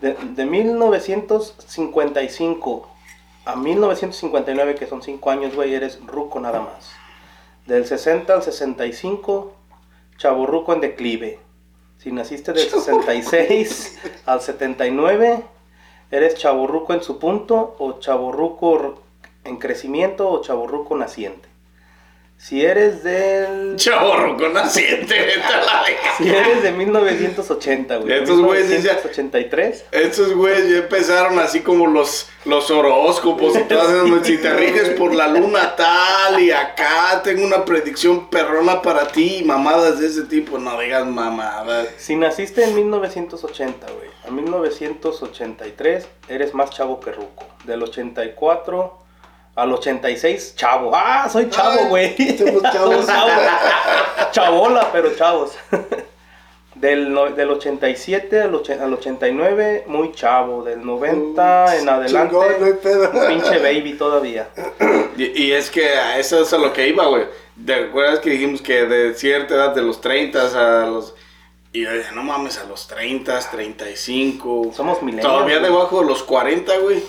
De, 0.02 0.14
de 0.14 0.46
1955 0.46 2.90
a 3.46 3.56
1959, 3.56 4.76
que 4.76 4.88
son 4.88 5.02
5 5.02 5.32
años, 5.32 5.56
güey, 5.56 5.74
eres 5.74 6.06
ruco 6.06 6.40
nada 6.40 6.60
más. 6.60 6.92
Del 7.66 7.86
60 7.86 8.34
al 8.34 8.44
65, 8.44 9.54
chaburruco 10.18 10.74
en 10.74 10.82
declive. 10.82 11.40
Si 11.98 12.12
naciste 12.12 12.54
del 12.54 12.70
66 12.70 14.00
al 14.26 14.42
79, 14.42 15.44
eres 16.12 16.36
chaburruco 16.36 16.94
en 16.94 17.02
su 17.02 17.20
punto 17.20 17.76
o 17.80 18.00
chaburruco 18.00 19.02
en 19.44 19.58
crecimiento 19.58 20.30
o 20.30 20.42
chaburruco 20.42 20.96
naciente. 20.96 21.50
Si 22.40 22.64
eres 22.64 23.04
del... 23.04 23.76
Chaborruco 23.78 24.48
naciente, 24.50 25.20
vete 25.20 25.42
a 25.44 25.58
la. 25.66 25.84
Si 26.18 26.30
eres 26.30 26.62
de 26.62 26.72
1980, 26.72 27.98
güey. 27.98 28.14
Estos 28.14 28.40
güeyes 28.40 28.70
ya- 28.84 28.94
1983. 28.94 29.86
Estos 29.92 30.34
güeyes 30.34 30.70
ya 30.70 30.78
empezaron 30.78 31.40
así 31.40 31.62
como 31.62 31.88
los, 31.88 32.30
los 32.46 32.70
horóscopos 32.70 33.58
y 33.58 33.64
todas 33.64 33.90
esas. 33.90 34.26
Si 34.28 34.38
te 34.38 34.54
riges 34.54 34.90
por 34.92 35.16
la 35.16 35.28
luna 35.28 35.76
tal 35.76 36.40
y 36.40 36.52
acá 36.52 37.22
tengo 37.24 37.44
una 37.44 37.66
predicción 37.66 38.30
perrona 38.30 38.82
para 38.84 39.08
ti 39.08 39.38
y 39.40 39.44
mamadas 39.44 40.00
de 40.00 40.08
ese 40.08 40.24
tipo. 40.24 40.60
No 40.60 40.80
digas 40.80 41.06
mamadas. 41.08 41.88
Si 41.98 42.16
naciste 42.16 42.64
en 42.64 42.76
1980, 42.76 43.88
güey, 43.92 44.10
a 44.28 44.32
1983, 44.32 46.08
eres 46.30 46.54
más 46.54 46.70
chavo 46.70 47.00
que 47.00 47.12
ruco. 47.12 47.46
Del 47.66 47.82
84 47.84 49.07
al 49.58 49.74
86, 49.74 50.54
chavo. 50.56 50.92
¡Ah, 50.94 51.28
soy 51.30 51.50
chavo, 51.50 51.88
güey! 51.90 52.16
somos 52.38 52.62
chavos. 52.72 53.06
Somos 53.06 53.06
chavos. 53.08 54.32
Chabola, 54.32 54.90
pero 54.92 55.16
chavos. 55.16 55.52
Del, 56.76 57.18
del 57.36 57.50
87 57.50 58.40
al, 58.40 58.54
och- 58.54 58.70
al 58.70 58.94
89, 58.94 59.86
muy 59.88 60.12
chavo. 60.12 60.64
Del 60.64 60.86
90 60.86 61.76
en 61.78 61.90
adelante, 61.90 62.30
Chingón, 62.36 62.48
no 62.60 62.66
hay 62.68 62.74
pedo. 62.74 63.10
un 63.12 63.28
pinche 63.42 63.58
baby 63.58 63.94
todavía. 63.98 64.50
Y, 65.18 65.46
y 65.46 65.52
es 65.54 65.72
que 65.72 65.90
a 65.90 66.20
eso 66.20 66.40
es 66.44 66.54
a 66.54 66.60
lo 66.60 66.72
que 66.74 66.88
iba, 66.88 67.08
güey. 67.08 67.24
¿Te 67.66 67.74
acuerdas 67.74 68.20
que 68.20 68.30
dijimos 68.30 68.62
que 68.62 68.86
de 68.86 69.16
cierta 69.16 69.56
edad, 69.56 69.74
de 69.74 69.82
los 69.82 70.00
30 70.02 70.84
a 70.84 70.86
los... 70.86 71.16
Y 71.74 71.82
yo 71.82 71.92
dije, 71.92 72.12
no 72.14 72.22
mames, 72.22 72.60
a 72.60 72.66
los 72.66 72.88
30, 72.88 73.40
35... 73.50 74.72
Somos 74.76 75.02
millennials. 75.02 75.28
Todavía 75.34 75.58
güey. 75.58 75.72
debajo 75.72 76.02
de 76.02 76.06
los 76.06 76.22
40, 76.22 76.78
güey. 76.78 77.02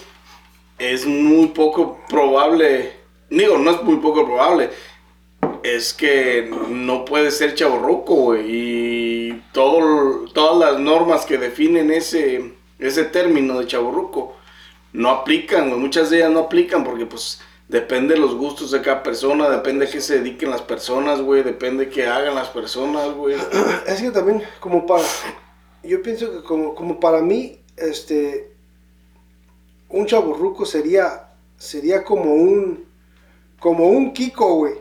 Es 0.78 1.06
muy 1.06 1.48
poco 1.48 1.98
probable. 2.08 2.92
Digo, 3.30 3.58
no 3.58 3.70
es 3.70 3.82
muy 3.82 3.96
poco 3.96 4.24
probable. 4.24 4.70
Es 5.62 5.92
que 5.92 6.50
no 6.68 7.04
puede 7.04 7.30
ser 7.30 7.54
chaborruco, 7.54 8.14
güey. 8.14 8.44
Y 8.48 9.42
todo, 9.52 10.26
todas 10.32 10.72
las 10.72 10.80
normas 10.80 11.26
que 11.26 11.36
definen 11.36 11.90
ese, 11.90 12.52
ese 12.78 13.04
término 13.04 13.58
de 13.58 13.66
chaborruco 13.66 14.36
no 14.92 15.10
aplican, 15.10 15.68
güey. 15.68 15.80
Muchas 15.80 16.10
de 16.10 16.18
ellas 16.18 16.30
no 16.30 16.40
aplican 16.40 16.84
porque, 16.84 17.06
pues, 17.06 17.40
depende 17.68 18.14
de 18.14 18.20
los 18.20 18.34
gustos 18.34 18.70
de 18.70 18.80
cada 18.80 19.02
persona, 19.02 19.50
depende 19.50 19.86
de 19.86 19.92
qué 19.92 20.00
se 20.00 20.20
dediquen 20.20 20.50
las 20.50 20.62
personas, 20.62 21.20
güey. 21.20 21.42
Depende 21.42 21.86
de 21.86 21.90
qué 21.90 22.06
hagan 22.06 22.34
las 22.34 22.48
personas, 22.48 23.12
güey. 23.14 23.36
Es 23.86 24.00
que 24.00 24.10
también, 24.10 24.42
como 24.60 24.86
para. 24.86 25.04
Yo 25.82 26.02
pienso 26.02 26.30
que, 26.32 26.42
como, 26.42 26.74
como 26.74 27.00
para 27.00 27.20
mí, 27.20 27.60
este. 27.76 28.47
Un 29.88 30.06
chaburruco 30.06 30.64
sería. 30.64 31.28
Sería 31.56 32.04
como 32.04 32.34
un. 32.34 32.84
Como 33.58 33.88
un 33.88 34.12
Kiko, 34.12 34.54
güey. 34.54 34.74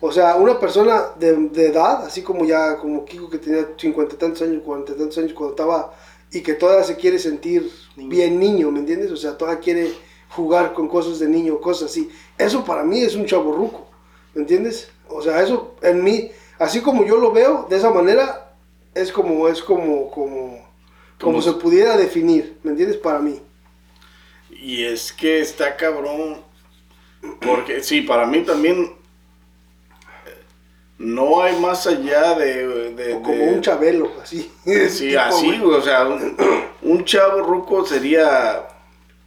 O 0.00 0.10
sea, 0.10 0.36
una 0.36 0.58
persona 0.58 1.10
de, 1.18 1.36
de 1.48 1.66
edad, 1.66 2.04
así 2.04 2.22
como 2.22 2.44
ya, 2.44 2.78
como 2.78 3.04
Kiko 3.04 3.28
que 3.28 3.38
tenía 3.38 3.68
cincuenta 3.76 4.14
y 4.14 4.18
tantos 4.18 4.42
años, 4.42 4.62
cuarenta 4.64 4.92
y 4.92 4.96
tantos 4.96 5.18
años 5.18 5.32
cuando 5.34 5.54
estaba. 5.54 5.94
Y 6.32 6.42
que 6.42 6.54
todavía 6.54 6.84
se 6.84 6.96
quiere 6.96 7.18
sentir 7.18 7.70
Niño. 7.96 8.08
bien 8.08 8.38
niño, 8.38 8.70
¿me 8.70 8.78
entiendes? 8.78 9.10
O 9.10 9.16
sea, 9.16 9.36
todavía 9.36 9.60
quiere 9.60 9.92
jugar 10.30 10.72
con 10.72 10.88
cosas 10.88 11.18
de 11.18 11.28
niño, 11.28 11.60
cosas 11.60 11.90
así. 11.90 12.08
Eso 12.38 12.64
para 12.64 12.84
mí 12.84 13.00
es 13.00 13.14
un 13.14 13.26
chaburruco, 13.26 13.86
¿me 14.34 14.42
entiendes? 14.42 14.90
O 15.08 15.20
sea, 15.22 15.42
eso 15.42 15.74
en 15.82 16.02
mí, 16.02 16.30
así 16.58 16.80
como 16.80 17.04
yo 17.04 17.16
lo 17.16 17.32
veo, 17.32 17.66
de 17.68 17.76
esa 17.76 17.90
manera, 17.90 18.54
es 18.94 19.12
como, 19.12 19.48
es 19.48 19.62
como, 19.62 20.10
como, 20.10 20.59
como 21.20 21.32
Como 21.34 21.42
se 21.42 21.52
pudiera 21.52 21.96
definir, 21.96 22.58
¿me 22.62 22.70
entiendes? 22.72 22.96
Para 22.96 23.18
mí. 23.20 23.40
Y 24.50 24.84
es 24.84 25.12
que 25.12 25.40
está 25.40 25.76
cabrón. 25.76 26.38
Porque 27.40 27.82
sí, 27.82 28.00
para 28.02 28.26
mí 28.26 28.40
también 28.40 28.92
eh, 30.26 30.34
no 30.98 31.42
hay 31.42 31.56
más 31.60 31.86
allá 31.86 32.34
de... 32.38 32.94
de- 32.94 33.14
O 33.14 33.22
como 33.22 33.36
de- 33.36 33.48
un 33.54 33.60
chabelo, 33.60 34.10
así. 34.22 34.50
Sí, 34.88 35.08
Tipo, 35.10 35.20
así, 35.20 35.58
güey, 35.58 35.76
o 35.76 35.82
sea, 35.82 36.06
un, 36.06 36.36
un 36.82 37.04
chavo 37.04 37.40
ruco 37.42 37.84
sería 37.84 38.66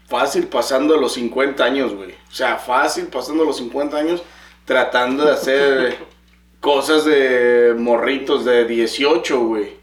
fácil 0.08 0.48
pasando 0.48 0.98
los 0.98 1.14
50 1.14 1.64
años, 1.64 1.94
güey. 1.96 2.12
O 2.12 2.34
sea, 2.36 2.58
fácil 2.58 3.06
pasando 3.08 3.46
los 3.46 3.58
50 3.58 3.98
años 3.98 4.24
tratando 4.66 5.26
de 5.26 5.32
hacer 5.32 5.98
cosas 6.60 7.06
de 7.06 7.76
morritos 7.78 8.46
de 8.46 8.66
18, 8.66 9.40
güey. 9.42 9.83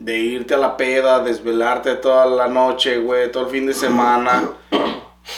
De 0.00 0.18
irte 0.18 0.54
a 0.54 0.56
la 0.56 0.78
peda, 0.78 1.22
desvelarte 1.22 1.94
toda 1.96 2.24
la 2.24 2.48
noche, 2.48 2.96
güey, 2.96 3.30
todo 3.30 3.44
el 3.44 3.50
fin 3.50 3.66
de 3.66 3.74
semana. 3.74 4.50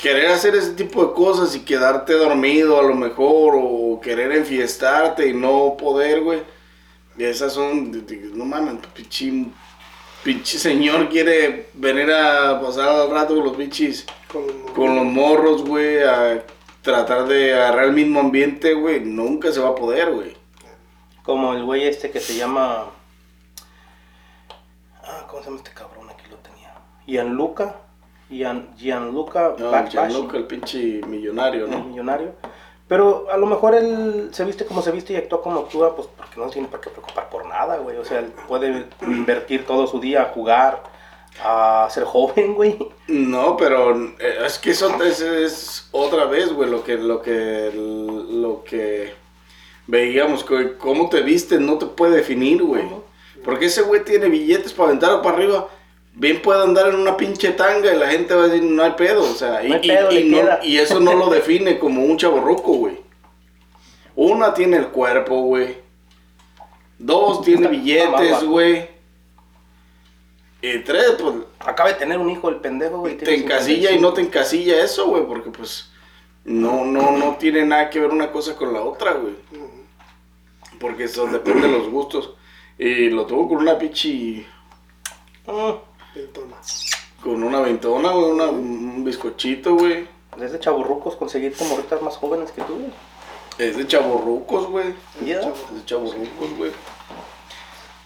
Querer 0.01 0.29
hacer 0.29 0.55
ese 0.55 0.75
tipo 0.75 1.05
de 1.05 1.13
cosas 1.15 1.57
y 1.57 1.65
quedarte 1.65 2.13
dormido 2.13 2.79
a 2.79 2.85
lo 2.85 2.95
mejor, 2.95 3.55
o 3.57 4.01
querer 4.01 4.31
enfiestarte 4.31 5.27
y 5.27 5.35
no 5.35 5.77
poder, 5.77 6.21
güey. 6.21 6.43
Esas 7.19 7.55
son, 7.55 7.91
no 8.35 8.45
mames, 8.45 8.75
pinche, 8.95 9.47
pinche 10.23 10.59
señor 10.59 11.09
quiere 11.09 11.69
venir 11.75 12.13
a 12.13 12.61
pasar 12.61 12.89
al 12.89 13.11
rato 13.11 13.35
con 13.35 13.45
los 13.45 13.57
pinches, 13.57 14.07
Con, 14.33 14.45
con 14.75 14.95
los 14.95 15.05
morros, 15.05 15.65
güey, 15.65 16.05
a 16.05 16.45
tratar 16.83 17.27
de 17.27 17.53
agarrar 17.53 17.87
el 17.87 17.93
mismo 17.93 18.21
ambiente, 18.21 18.75
güey. 18.75 19.01
Nunca 19.01 19.51
se 19.51 19.59
va 19.59 19.71
a 19.71 19.75
poder, 19.75 20.13
güey. 20.13 20.37
Como 21.25 21.53
el 21.53 21.65
güey 21.65 21.89
este 21.89 22.13
que 22.13 22.21
se 22.21 22.37
llama. 22.37 22.92
Ah, 25.33 25.41
¿cómo 25.41 25.43
se 25.43 25.47
llama 25.51 25.57
este 25.59 25.73
cabrón? 25.73 26.11
Aquí 26.11 26.25
lo 26.31 26.37
tenía. 26.37 26.75
Gianluca. 27.07 27.77
Gian, 28.29 28.75
Gianluca 28.77 29.55
No, 29.59 29.71
Backbash, 29.71 29.93
Gianluca, 29.93 30.37
el 30.39 30.47
pinche 30.47 31.01
millonario, 31.07 31.67
el 31.67 31.71
¿no? 31.71 31.85
millonario. 31.85 32.35
Pero 32.89 33.27
a 33.31 33.37
lo 33.37 33.47
mejor 33.47 33.75
él 33.75 34.29
se 34.33 34.45
viste 34.45 34.65
como 34.67 34.83
se 34.83 34.91
viste 34.91 35.13
y 35.13 35.17
actúa 35.17 35.43
como 35.43 35.61
actúa, 35.61 35.95
pues 35.95 36.09
porque 36.17 36.41
no 36.41 36.49
tiene 36.49 36.69
por 36.69 36.81
qué 36.81 36.91
preocupar 36.91 37.29
por 37.31 37.47
nada, 37.47 37.79
güey. 37.79 37.97
O 37.97 38.05
sea, 38.05 38.21
él 38.21 38.33
puede 38.49 38.87
invertir 39.03 39.67
todo 39.67 39.87
su 39.87 40.01
día 40.01 40.23
a 40.23 40.25
jugar, 40.27 40.83
a 41.43 41.89
ser 41.91 42.05
joven, 42.05 42.55
güey. 42.55 42.79
No, 43.09 43.57
pero 43.57 43.95
eh, 44.19 44.39
es 44.47 44.59
que 44.59 44.71
eso 44.71 45.03
es, 45.03 45.21
es 45.21 45.89
otra 45.93 46.25
vez, 46.27 46.53
güey, 46.53 46.71
lo 46.71 46.85
que, 46.85 46.97
lo 46.97 47.21
que, 47.23 47.71
lo 47.75 48.65
que 48.65 49.15
veíamos, 49.87 50.45
que 50.45 50.77
cómo 50.79 51.09
te 51.09 51.21
viste 51.23 51.59
no 51.59 51.79
te 51.79 51.87
puede 51.87 52.17
definir, 52.17 52.63
güey. 52.63 52.85
Ujú. 52.85 53.02
Porque 53.45 53.67
ese 53.67 53.83
güey 53.83 54.05
tiene 54.05 54.29
billetes 54.29 54.73
para 54.73 54.89
aventar 54.91 55.21
para 55.23 55.37
arriba. 55.37 55.69
Bien 56.15 56.43
puede 56.43 56.63
andar 56.63 56.89
en 56.89 56.97
una 56.97 57.17
pinche 57.17 57.53
tanga 57.53 57.93
y 57.93 57.99
la 57.99 58.09
gente 58.11 58.35
va 58.35 58.45
a 58.45 58.49
decir, 58.49 58.63
no 58.63 58.83
hay 58.83 58.93
pedo, 58.93 59.23
o 59.23 59.35
sea, 59.35 59.65
y, 59.65 59.71
No 59.71 59.77
y- 59.83 59.89
pedo, 59.89 60.13
y 60.13 60.25
le 60.25 60.25
no- 60.31 60.37
queda. 60.37 60.61
y 60.63 60.77
eso 60.77 61.01
no 61.01 61.15
lo 61.15 61.31
define 61.31 61.79
como 61.79 62.05
un 62.05 62.19
chaborruco, 62.19 62.73
güey. 62.75 63.01
Una 64.15 64.53
tiene 64.53 64.77
el 64.77 64.89
cuerpo, 64.89 65.41
güey. 65.43 65.79
Dos 66.99 67.43
tiene 67.45 67.69
billetes, 67.69 68.45
güey. 68.45 68.89
Y 70.61 70.79
tres, 70.81 71.17
pues 71.21 71.35
Acaba 71.59 71.89
de 71.91 71.97
tener 71.97 72.19
un 72.19 72.31
hijo 72.31 72.49
el 72.49 72.57
pendejo, 72.57 72.99
güey. 72.99 73.17
te 73.17 73.35
encasilla 73.35 73.91
y 73.91 73.95
55. 73.95 74.03
no 74.03 74.13
te 74.13 74.21
encasilla 74.21 74.85
eso, 74.85 75.07
güey, 75.09 75.25
porque 75.27 75.51
pues 75.51 75.91
no, 76.45 76.85
no, 76.85 77.13
no 77.17 77.37
tiene 77.37 77.65
nada 77.65 77.89
que 77.91 78.01
ver 78.01 78.11
una 78.11 78.31
cosa 78.31 78.55
con 78.55 78.73
la 78.73 78.83
otra, 78.83 79.13
güey. 79.15 79.35
Ujú. 79.53 79.71
Porque 80.79 81.05
eso 81.05 81.27
depende 81.27 81.69
de 81.69 81.79
los 81.79 81.89
gustos. 81.89 82.35
Y 82.85 83.11
lo 83.11 83.25
tuvo 83.27 83.49
con 83.51 83.59
una 83.59 83.79
pichi, 83.79 84.45
Ventona. 86.15 86.57
con 87.23 87.43
una 87.45 87.61
ventona, 87.61 88.11
güey, 88.11 88.31
una- 88.33 88.47
un 88.49 89.05
bizcochito, 89.05 89.75
güey. 89.77 90.09
Desde 90.37 90.59
chaburrucos 90.59 91.15
conseguirte 91.17 91.65
morritas 91.65 92.03
más 92.03 92.17
jóvenes 92.17 92.51
que 92.51 92.63
tú, 92.63 92.75
güey. 92.75 92.93
Es 93.59 93.77
de 93.77 93.87
chaborrucos, 93.87 94.67
güey. 94.67 94.95
Ya. 95.25 95.41
Es 95.41 95.45
de 95.75 95.85
chaborrucos, 95.85 96.57
güey. 96.57 96.71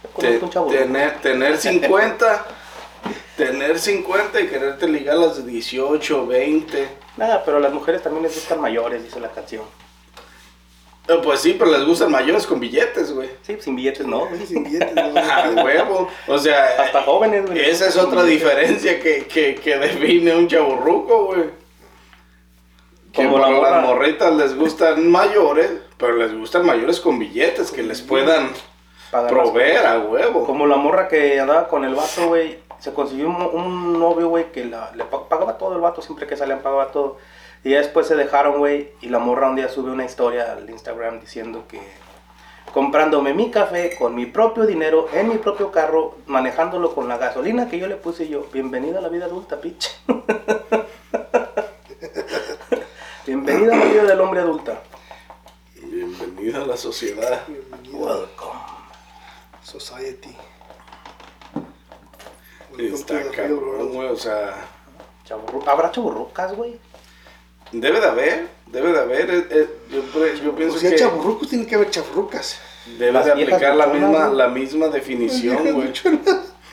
Yo 0.02 0.08
Te- 0.08 0.08
conozco 0.40 0.44
un 0.46 0.50
chaburruco. 0.52 0.78
tener, 0.82 1.20
tener 1.22 1.56
50, 1.56 2.46
tener 3.38 3.78
50 3.78 4.40
y 4.40 4.48
quererte 4.48 4.88
ligar 4.88 5.16
a 5.16 5.20
las 5.20 5.36
de 5.36 5.50
18, 5.52 6.26
20. 6.26 6.88
Nada, 7.16 7.42
pero 7.46 7.56
a 7.56 7.60
las 7.60 7.72
mujeres 7.72 8.02
también 8.02 8.24
les 8.24 8.34
gustan 8.34 8.60
mayores, 8.60 9.02
dice 9.02 9.20
la 9.20 9.30
canción. 9.30 9.62
Pues 11.22 11.40
sí, 11.40 11.54
pero 11.58 11.70
les 11.70 11.84
gustan 11.84 12.10
mayores 12.10 12.46
con 12.46 12.58
billetes, 12.58 13.12
güey. 13.12 13.28
Sí, 13.42 13.56
sin 13.60 13.76
billetes 13.76 14.06
no, 14.06 14.26
güey. 14.26 14.44
Sin 14.46 14.64
billetes, 14.64 14.94
¿no? 14.94 15.12
Ah, 15.16 15.50
huevo. 15.64 16.08
O 16.26 16.38
sea, 16.38 16.66
Hasta 16.78 17.02
jóvenes, 17.02 17.46
güey. 17.46 17.60
esa 17.60 17.86
es 17.88 17.96
otra 17.96 18.24
diferencia 18.24 18.98
que, 19.00 19.24
que, 19.26 19.54
que 19.54 19.78
define 19.78 20.34
un 20.34 20.48
chaburruco, 20.48 21.26
güey. 21.26 21.44
Como 23.14 23.38
la 23.38 23.48
las 23.50 23.82
morritas 23.84 24.34
les 24.34 24.56
gustan 24.56 25.10
mayores, 25.10 25.70
pero 25.96 26.16
les 26.16 26.36
gustan 26.36 26.66
mayores 26.66 27.00
con 27.00 27.18
billetes 27.18 27.70
que 27.72 27.82
les 27.82 28.02
puedan 28.02 28.50
proveer 29.28 29.86
a 29.86 29.98
huevo. 30.00 30.44
Como 30.44 30.66
la 30.66 30.76
morra 30.76 31.08
que 31.08 31.40
andaba 31.40 31.68
con 31.68 31.84
el 31.84 31.94
vato, 31.94 32.28
güey. 32.28 32.58
Se 32.78 32.92
consiguió 32.92 33.28
un, 33.28 33.36
un 33.42 33.98
novio, 33.98 34.28
güey, 34.28 34.52
que 34.52 34.66
la- 34.66 34.90
le 34.94 35.04
pa- 35.04 35.26
pagaba 35.30 35.56
todo 35.56 35.74
el 35.76 35.80
vato, 35.80 36.02
siempre 36.02 36.26
que 36.26 36.36
salían 36.36 36.58
pagaba 36.60 36.88
todo. 36.92 37.16
Y 37.66 37.70
ya 37.70 37.78
después 37.78 38.06
se 38.06 38.14
dejaron, 38.14 38.58
güey. 38.58 38.92
Y 39.00 39.08
la 39.08 39.18
morra 39.18 39.48
un 39.48 39.56
día 39.56 39.68
sube 39.68 39.90
una 39.90 40.04
historia 40.04 40.52
al 40.52 40.70
Instagram 40.70 41.18
diciendo 41.18 41.64
que 41.66 41.80
comprándome 42.72 43.34
mi 43.34 43.50
café 43.50 43.96
con 43.98 44.14
mi 44.14 44.24
propio 44.24 44.66
dinero, 44.66 45.08
en 45.12 45.30
mi 45.30 45.38
propio 45.38 45.72
carro, 45.72 46.14
manejándolo 46.26 46.94
con 46.94 47.08
la 47.08 47.18
gasolina 47.18 47.68
que 47.68 47.80
yo 47.80 47.88
le 47.88 47.96
puse 47.96 48.26
y 48.26 48.28
yo. 48.28 48.46
Bienvenida 48.52 49.00
a 49.00 49.02
la 49.02 49.08
vida 49.08 49.24
adulta, 49.24 49.60
pitch. 49.60 49.98
Bienvenida 53.26 53.74
a 53.74 53.78
la 53.78 53.84
vida 53.86 54.04
del 54.04 54.20
hombre 54.20 54.42
adulta. 54.42 54.80
Bienvenida 55.82 56.62
a 56.62 56.66
la 56.66 56.76
sociedad. 56.76 57.42
Bienvenido 57.48 57.98
Welcome. 57.98 58.60
Society. 59.64 60.36
Está 62.78 63.14
Welcome 63.14 63.36
cabrón, 63.36 63.92
güey. 63.92 64.08
O 64.08 64.16
sea, 64.16 64.54
Chaburru- 65.26 65.66
¿Habrá 65.66 65.90
chaburrucas, 65.90 66.54
güey? 66.54 66.78
Debe 67.72 68.00
de 68.00 68.06
haber, 68.06 68.46
debe 68.66 68.92
de 68.92 68.98
haber. 68.98 69.30
eh, 69.30 69.46
eh, 69.50 69.66
yo, 69.92 70.02
pre- 70.02 70.34
yo 70.42 70.54
pienso 70.54 70.72
Pues 70.74 70.80
si 70.80 70.86
hay 70.86 70.92
que 70.94 70.98
chaburrucos, 70.98 71.48
tiene 71.48 71.66
que 71.66 71.74
haber 71.74 71.90
chaburrucas. 71.90 72.58
debe 72.98 73.12
Las 73.12 73.26
de 73.26 73.32
aplicar 73.32 73.76
la 73.76 73.86
buchonas, 73.86 74.10
misma, 74.10 74.28
la 74.28 74.48
misma 74.48 74.88
definición, 74.88 75.72
güey. 75.72 75.92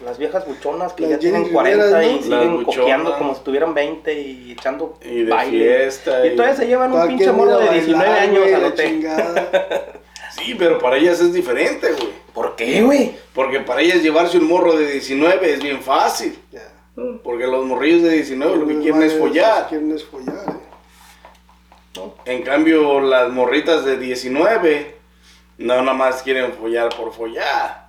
Las 0.03 0.17
viejas 0.17 0.45
buchonas 0.45 0.91
que 0.93 1.03
Las 1.03 1.11
ya 1.11 1.19
tienen 1.19 1.43
Jenny 1.43 1.53
40 1.53 1.85
Riveras, 1.85 2.03
y 2.03 2.07
¿no? 2.07 2.15
Las 2.15 2.23
siguen 2.23 2.55
buchonas. 2.57 2.75
coqueando 2.77 3.17
como 3.17 3.35
si 3.35 3.41
tuvieran 3.41 3.73
20 3.73 4.13
y 4.21 4.51
echando 4.51 4.97
Y 5.01 5.23
de 5.23 5.29
baile. 5.31 5.65
fiesta. 5.77 6.25
Y 6.27 6.35
todavía 6.35 6.55
se 6.57 6.67
llevan 6.67 6.91
un 6.91 6.97
¿Para 6.97 7.07
pinche 7.07 7.31
morro 7.31 7.59
de 7.59 7.69
19 7.69 8.03
bailar, 8.03 8.19
años 8.19 8.39
güey, 8.41 8.53
al 8.53 8.61
la 8.63 8.67
hotel. 8.67 8.89
chingada? 8.89 9.49
Sí, 10.35 10.55
pero 10.57 10.79
para 10.79 10.97
ellas 10.97 11.19
es 11.21 11.31
diferente, 11.31 11.91
güey. 11.91 12.09
¿Por 12.33 12.47
¿Por 12.47 12.55
qué, 12.55 12.81
güey? 12.81 13.15
Porque 13.35 13.59
para 13.59 13.81
ellas 13.81 14.01
llevarse 14.01 14.39
un 14.39 14.47
morro 14.47 14.75
de 14.75 14.91
19 14.93 15.53
es 15.53 15.61
bien 15.61 15.79
fácil. 15.83 16.35
Ya. 16.51 16.63
Porque 17.23 17.45
los 17.45 17.63
morrillos 17.65 18.01
de 18.01 18.09
19 18.15 18.57
lo 18.57 18.67
que 18.67 18.79
quieren 18.79 19.03
es 19.03 19.13
follar. 19.13 19.69
Quieren 19.69 19.91
es 19.91 20.03
follar, 20.03 20.43
eh. 20.47 20.53
En 22.25 22.41
cambio, 22.43 22.99
las 23.01 23.31
morritas 23.31 23.85
de 23.85 23.97
19 23.97 24.95
no 25.59 25.75
nada 25.81 25.93
más 25.93 26.23
quieren 26.23 26.53
follar 26.53 26.89
por 26.95 27.13
follar. 27.13 27.83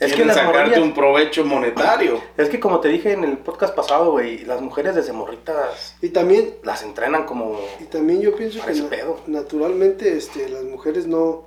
Es 0.00 0.08
que 0.10 0.16
quieren 0.16 0.28
las 0.28 0.36
sacarte 0.36 0.70
morrillas- 0.76 0.82
un 0.82 0.94
provecho 0.94 1.44
monetario. 1.44 2.20
Es 2.36 2.48
que 2.48 2.58
como 2.60 2.80
te 2.80 2.88
dije 2.88 3.12
en 3.12 3.24
el 3.24 3.38
podcast 3.38 3.74
pasado, 3.74 4.10
güey, 4.12 4.44
las 4.44 4.60
mujeres 4.60 4.94
desde 4.94 5.12
morritas 5.12 5.96
Y 6.02 6.08
también, 6.08 6.54
las 6.64 6.82
entrenan 6.82 7.24
como... 7.24 7.58
y 7.80 7.84
también 7.84 8.20
yo 8.20 8.34
pienso 8.36 8.58
que 8.58 8.64
Parece 8.64 8.82
na- 8.82 8.88
pedo. 8.88 9.20
naturalmente 9.26 10.16
este, 10.16 10.48
las 10.48 10.64
mujeres 10.64 11.06
no, 11.06 11.46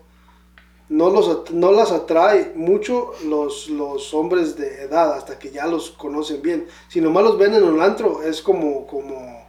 no, 0.89 1.09
los, 1.09 1.51
no 1.51 1.71
las 1.73 1.91
atrae 1.91 2.53
mucho 2.55 3.11
los, 3.25 3.67
los 3.69 4.13
hombres 4.13 4.55
de 4.55 4.83
edad 4.83 5.13
hasta 5.13 5.37
que 5.37 5.51
ya 5.51 5.65
los 5.67 5.91
conocen 5.91 6.41
bien. 6.41 6.67
Si 6.87 7.01
nomás 7.01 7.25
los 7.25 7.37
ven 7.37 7.53
en 7.53 7.63
un 7.63 7.81
antro, 7.81 8.23
es 8.23 8.41
como, 8.41 8.87
como, 8.87 9.45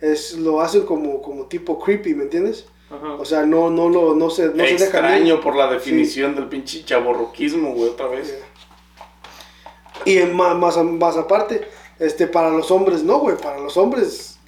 es, 0.00 0.34
lo 0.38 0.60
hacen 0.60 0.82
como, 0.86 1.20
como 1.22 1.46
tipo 1.46 1.78
creepy, 1.78 2.14
¿me 2.14 2.24
entiendes? 2.24 2.66
O 3.18 3.24
sea, 3.24 3.46
no, 3.46 3.70
no, 3.70 3.88
lo 3.88 4.14
no 4.16 4.30
se, 4.30 4.46
no 4.46 4.64
se. 4.64 4.70
Extraño 4.72 5.40
por 5.40 5.54
la 5.54 5.70
definición 5.70 6.34
del 6.34 6.48
pinche 6.48 6.84
chaborruquismo, 6.84 7.72
güey, 7.74 7.90
otra 7.90 8.08
vez. 8.08 8.36
Y 10.04 10.18
en 10.18 10.34
ma- 10.34 10.54
más, 10.54 10.76
más, 10.78 11.16
aparte, 11.16 11.68
este, 11.98 12.26
para 12.26 12.50
los 12.50 12.70
hombres 12.70 13.04
no, 13.04 13.18
güey. 13.20 13.36
Para 13.36 13.58
los 13.60 13.76
hombres, 13.76 14.38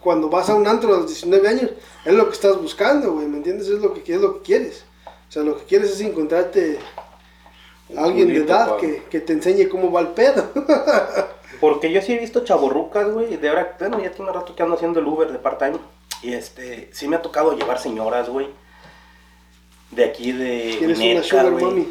cuando 0.00 0.30
vas 0.30 0.48
a 0.48 0.54
un 0.54 0.66
antro 0.66 0.94
a 0.94 0.98
los 0.98 1.08
19 1.08 1.46
años, 1.48 1.70
es 2.04 2.14
lo 2.14 2.26
que 2.26 2.32
estás 2.32 2.60
buscando, 2.60 3.12
güey. 3.12 3.26
¿Me 3.26 3.36
entiendes? 3.38 3.68
Es 3.68 3.80
lo 3.80 3.92
que, 3.92 4.00
es 4.14 4.20
lo 4.20 4.36
que 4.36 4.40
quieres. 4.42 4.84
O 5.28 5.32
sea, 5.32 5.42
lo 5.42 5.58
que 5.58 5.64
quieres 5.64 5.90
es 5.90 6.00
encontrarte 6.00 6.78
a 7.96 8.04
alguien 8.04 8.28
de 8.28 8.34
culito, 8.34 8.52
edad 8.52 8.76
que, 8.78 9.02
que 9.10 9.20
te 9.20 9.32
enseñe 9.34 9.68
cómo 9.68 9.90
va 9.92 10.00
el 10.00 10.08
pedo. 10.08 10.48
Porque 11.64 11.90
yo 11.90 12.02
sí 12.02 12.12
he 12.12 12.18
visto 12.18 12.44
chaborrucas, 12.44 13.10
güey, 13.10 13.38
de 13.38 13.48
ahora, 13.48 13.74
bueno, 13.78 13.98
ya 13.98 14.10
tiene 14.10 14.30
un 14.30 14.36
rato 14.36 14.54
que 14.54 14.62
ando 14.62 14.74
haciendo 14.74 15.00
el 15.00 15.06
Uber 15.06 15.32
de 15.32 15.38
part-time. 15.38 15.78
Y 16.20 16.34
este, 16.34 16.90
sí 16.92 17.08
me 17.08 17.16
ha 17.16 17.22
tocado 17.22 17.56
llevar 17.56 17.78
señoras, 17.78 18.28
güey. 18.28 18.48
De 19.90 20.04
aquí 20.04 20.32
de 20.32 21.22
sugar 21.22 21.52
güey. 21.52 21.86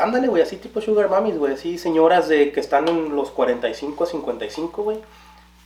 ándale, 0.00 0.26
güey, 0.26 0.42
así 0.42 0.56
tipo 0.56 0.80
sugar 0.80 1.08
mummies, 1.08 1.38
güey. 1.38 1.54
Así 1.54 1.78
señoras 1.78 2.26
de 2.26 2.50
que 2.50 2.58
están 2.58 2.88
en 2.88 3.14
los 3.14 3.30
45 3.30 4.02
a 4.02 4.06
55, 4.08 4.82
güey. 4.82 4.98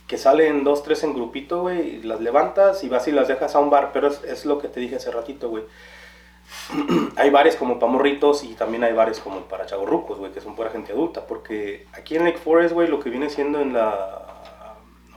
Que 0.05 0.19
salen 0.19 0.63
dos, 0.63 0.83
tres 0.83 1.03
en 1.03 1.15
grupito, 1.15 1.61
güey. 1.61 2.03
Las 2.03 2.21
levantas 2.21 2.83
y 2.83 2.87
vas 2.87 3.07
y 3.07 3.11
las 3.11 3.27
dejas 3.27 3.55
a 3.55 3.59
un 3.59 3.71
bar. 3.71 3.89
Pero 3.93 4.09
es, 4.09 4.23
es 4.25 4.45
lo 4.45 4.59
que 4.59 4.67
te 4.67 4.79
dije 4.79 4.97
hace 4.97 5.09
ratito, 5.09 5.49
güey. 5.49 5.63
hay 7.17 7.29
bares 7.29 7.55
como 7.55 7.79
para 7.79 7.91
morritos 7.91 8.43
y 8.43 8.53
también 8.55 8.83
hay 8.83 8.93
bares 8.93 9.19
como 9.19 9.41
para 9.41 9.65
chavorrucos, 9.65 10.17
güey, 10.19 10.31
que 10.31 10.41
son 10.41 10.55
pura 10.55 10.69
gente 10.69 10.91
adulta. 10.93 11.25
Porque 11.25 11.87
aquí 11.93 12.15
en 12.15 12.25
Lake 12.25 12.37
Forest, 12.37 12.73
güey, 12.73 12.87
lo 12.87 12.99
que 12.99 13.09
viene 13.09 13.29
siendo 13.29 13.59
en 13.59 13.73
la... 13.73 14.19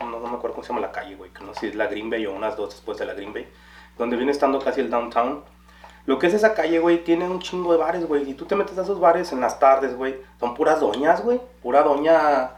No, 0.01 0.07
no 0.11 0.19
me 0.21 0.37
acuerdo 0.37 0.55
cómo 0.55 0.63
se 0.63 0.69
llama 0.69 0.81
la 0.81 0.93
calle, 0.93 1.15
güey. 1.15 1.31
Que 1.31 1.43
no 1.45 1.55
sé 1.55 1.61
si 1.61 1.67
es 1.69 1.75
la 1.75 1.87
Green 1.87 2.11
Bay 2.11 2.27
o 2.27 2.33
unas 2.35 2.57
dos 2.57 2.71
después 2.71 2.99
de 2.99 3.07
la 3.07 3.15
Green 3.15 3.33
Bay. 3.33 3.49
Donde 3.99 4.17
viene 4.17 4.33
estando 4.33 4.59
casi 4.61 4.81
el 4.81 4.91
downtown. 4.91 5.43
Lo 6.05 6.19
que 6.19 6.27
es 6.29 6.35
esa 6.35 6.55
calle, 6.55 6.79
güey, 6.79 7.03
tiene 7.03 7.29
un 7.29 7.41
chingo 7.41 7.73
de 7.73 7.79
bares, 7.79 8.07
güey. 8.07 8.29
Y 8.31 8.35
tú 8.35 8.45
te 8.45 8.55
metes 8.55 8.77
a 8.79 8.83
esos 8.83 9.01
bares 9.01 9.33
en 9.33 9.41
las 9.41 9.59
tardes, 9.59 9.97
güey. 9.97 10.17
Son 10.39 10.55
puras 10.55 10.81
doñas, 10.81 11.23
güey. 11.25 11.41
Pura 11.63 11.83
doña 11.83 12.51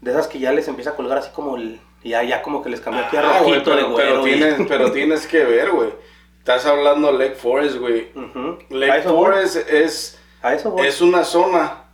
de 0.00 0.10
esas 0.10 0.28
que 0.28 0.38
ya 0.38 0.52
les 0.52 0.68
empieza 0.68 0.90
a 0.90 0.94
colgar 0.96 1.18
así 1.18 1.30
como 1.32 1.56
el... 1.56 1.80
Ya, 2.04 2.22
ya 2.22 2.42
como 2.42 2.62
que 2.62 2.68
les 2.68 2.82
cambió 2.82 3.02
aquí 3.02 3.16
a 3.16 3.20
Ah, 3.20 3.38
rojito 3.38 3.70
de 3.70 3.76
pero, 3.76 3.90
güero. 3.92 3.96
pero, 3.96 4.22
tienes, 4.22 4.54
pero 4.68 4.92
tienes 4.92 5.26
que 5.26 5.42
ver, 5.42 5.70
güey. 5.70 5.88
Estás 6.44 6.66
hablando 6.66 7.10
de 7.10 7.18
Lake 7.24 7.36
Forest, 7.36 7.78
güey. 7.78 8.10
Ujú. 8.14 8.58
A 8.70 8.74
Lake 8.74 9.08
voy. 9.08 9.16
Forest 9.16 9.56
es, 9.70 10.18
es 10.84 11.00
una 11.00 11.24
zona 11.24 11.84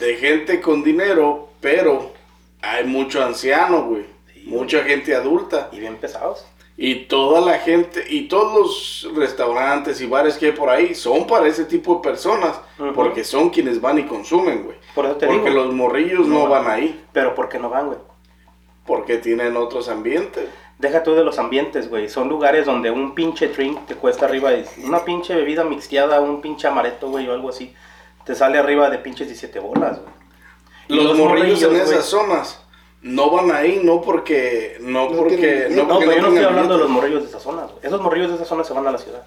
de 0.00 0.16
gente 0.16 0.60
con 0.60 0.82
dinero, 0.82 1.50
pero 1.60 2.10
hay 2.60 2.84
mucho 2.86 3.22
anciano, 3.22 3.84
güey. 3.84 4.04
Sí, 4.34 4.42
Mucha 4.48 4.82
gente 4.82 5.14
adulta. 5.14 5.68
Y 5.70 5.78
bien 5.78 5.94
pesados. 5.96 6.44
Y 6.76 7.04
toda 7.06 7.40
la 7.40 7.58
gente, 7.60 8.04
y 8.08 8.26
todos 8.26 9.04
los 9.06 9.16
restaurantes 9.16 10.00
y 10.00 10.06
bares 10.06 10.36
que 10.38 10.46
hay 10.46 10.52
por 10.52 10.70
ahí 10.70 10.96
son 10.96 11.28
para 11.28 11.46
ese 11.46 11.64
tipo 11.64 11.94
de 11.96 12.00
personas, 12.02 12.60
Ujú. 12.80 12.92
porque 12.94 13.22
son 13.22 13.50
quienes 13.50 13.80
van 13.80 14.00
y 14.00 14.06
consumen, 14.06 14.64
güey. 14.64 14.76
Por 14.92 15.04
eso 15.04 15.14
te 15.18 15.26
Porque 15.28 15.50
digo. 15.50 15.62
los 15.64 15.72
morrillos 15.72 16.26
no, 16.26 16.40
No 16.40 16.48
van. 16.48 16.66
ahí, 16.68 17.04
Pero 17.12 17.32
¿por 17.36 17.48
qué 17.48 17.60
no 17.60 17.70
van, 17.70 17.86
güey? 17.86 17.98
porque 18.84 19.18
tienen 19.18 19.56
otros 19.56 19.88
ambientes. 19.88 20.46
Deja 20.78 21.02
tú 21.02 21.14
de 21.14 21.24
los 21.24 21.38
ambientes, 21.38 21.88
güey. 21.90 22.08
Son 22.08 22.28
lugares 22.28 22.66
donde 22.66 22.90
un 22.90 23.14
pinche 23.14 23.48
drink 23.48 23.86
te 23.86 23.96
cuesta 23.96 24.26
arriba 24.26 24.50
de... 24.50 24.64
Una 24.84 25.04
pinche 25.04 25.34
bebida 25.34 25.64
mixteada, 25.64 26.20
un 26.20 26.40
pinche 26.40 26.68
amaretto, 26.68 27.10
güey, 27.10 27.28
o 27.28 27.32
algo 27.32 27.48
así. 27.48 27.74
Te 28.24 28.34
sale 28.34 28.58
arriba 28.58 28.88
de 28.88 28.98
pinches 28.98 29.26
17 29.26 29.58
bolas, 29.58 29.98
güey. 30.00 30.12
Y 30.88 30.94
Los, 30.94 31.18
morrillos 31.18 31.62
en 31.62 31.76
esas 31.76 32.04
zonas 32.04 32.62
no 33.02 33.30
van 33.30 33.50
ahí, 33.50 33.80
no 33.82 34.00
porque, 34.00 34.78
no 34.80 35.10
No 35.10 35.16
porque, 35.16 35.36
tienen 35.36 35.76
no 35.76 35.88
porque 35.88 36.06
pero 36.06 36.16
yo 36.16 36.22
no 36.22 36.28
estoy 36.28 36.44
hablando 36.44 36.74
de 36.74 36.80
los 36.80 36.90
morrillos 36.90 37.22
de 37.22 37.28
esas 37.28 37.42
zonas, 37.42 37.70
güey. 37.72 37.80
Esos 37.82 38.00
morrillos 38.00 38.28
de 38.28 38.34
esas 38.36 38.48
zonas 38.48 38.66
se 38.66 38.72
van 38.72 38.86
a 38.86 38.92
la 38.92 38.98
ciudad. 38.98 39.26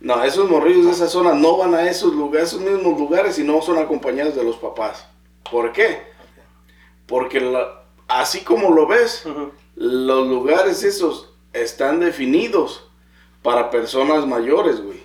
No, 0.00 0.22
esos 0.22 0.48
morrillos 0.48 0.86
de 0.86 0.92
esa 0.92 1.08
zona 1.08 1.34
no 1.34 1.56
van 1.56 1.74
a 1.74 1.88
esos 1.88 2.14
lugares, 2.14 2.48
esos 2.48 2.60
mismos 2.60 2.98
lugares 2.98 3.38
y 3.38 3.44
no 3.44 3.60
son 3.62 3.78
acompañados 3.78 4.34
de 4.36 4.44
los 4.44 4.56
papás. 4.56 5.06
¿Por 5.50 5.72
qué? 5.72 6.02
Porque 7.06 7.40
la- 7.40 7.82
así 8.08 8.40
como 8.40 8.70
lo 8.70 8.86
ves. 8.86 9.24
Los 9.76 10.26
lugares 10.26 10.82
esos 10.82 11.30
están 11.52 12.00
definidos 12.00 12.88
para 13.42 13.70
personas 13.70 14.26
mayores, 14.26 14.80
güey. 14.80 15.02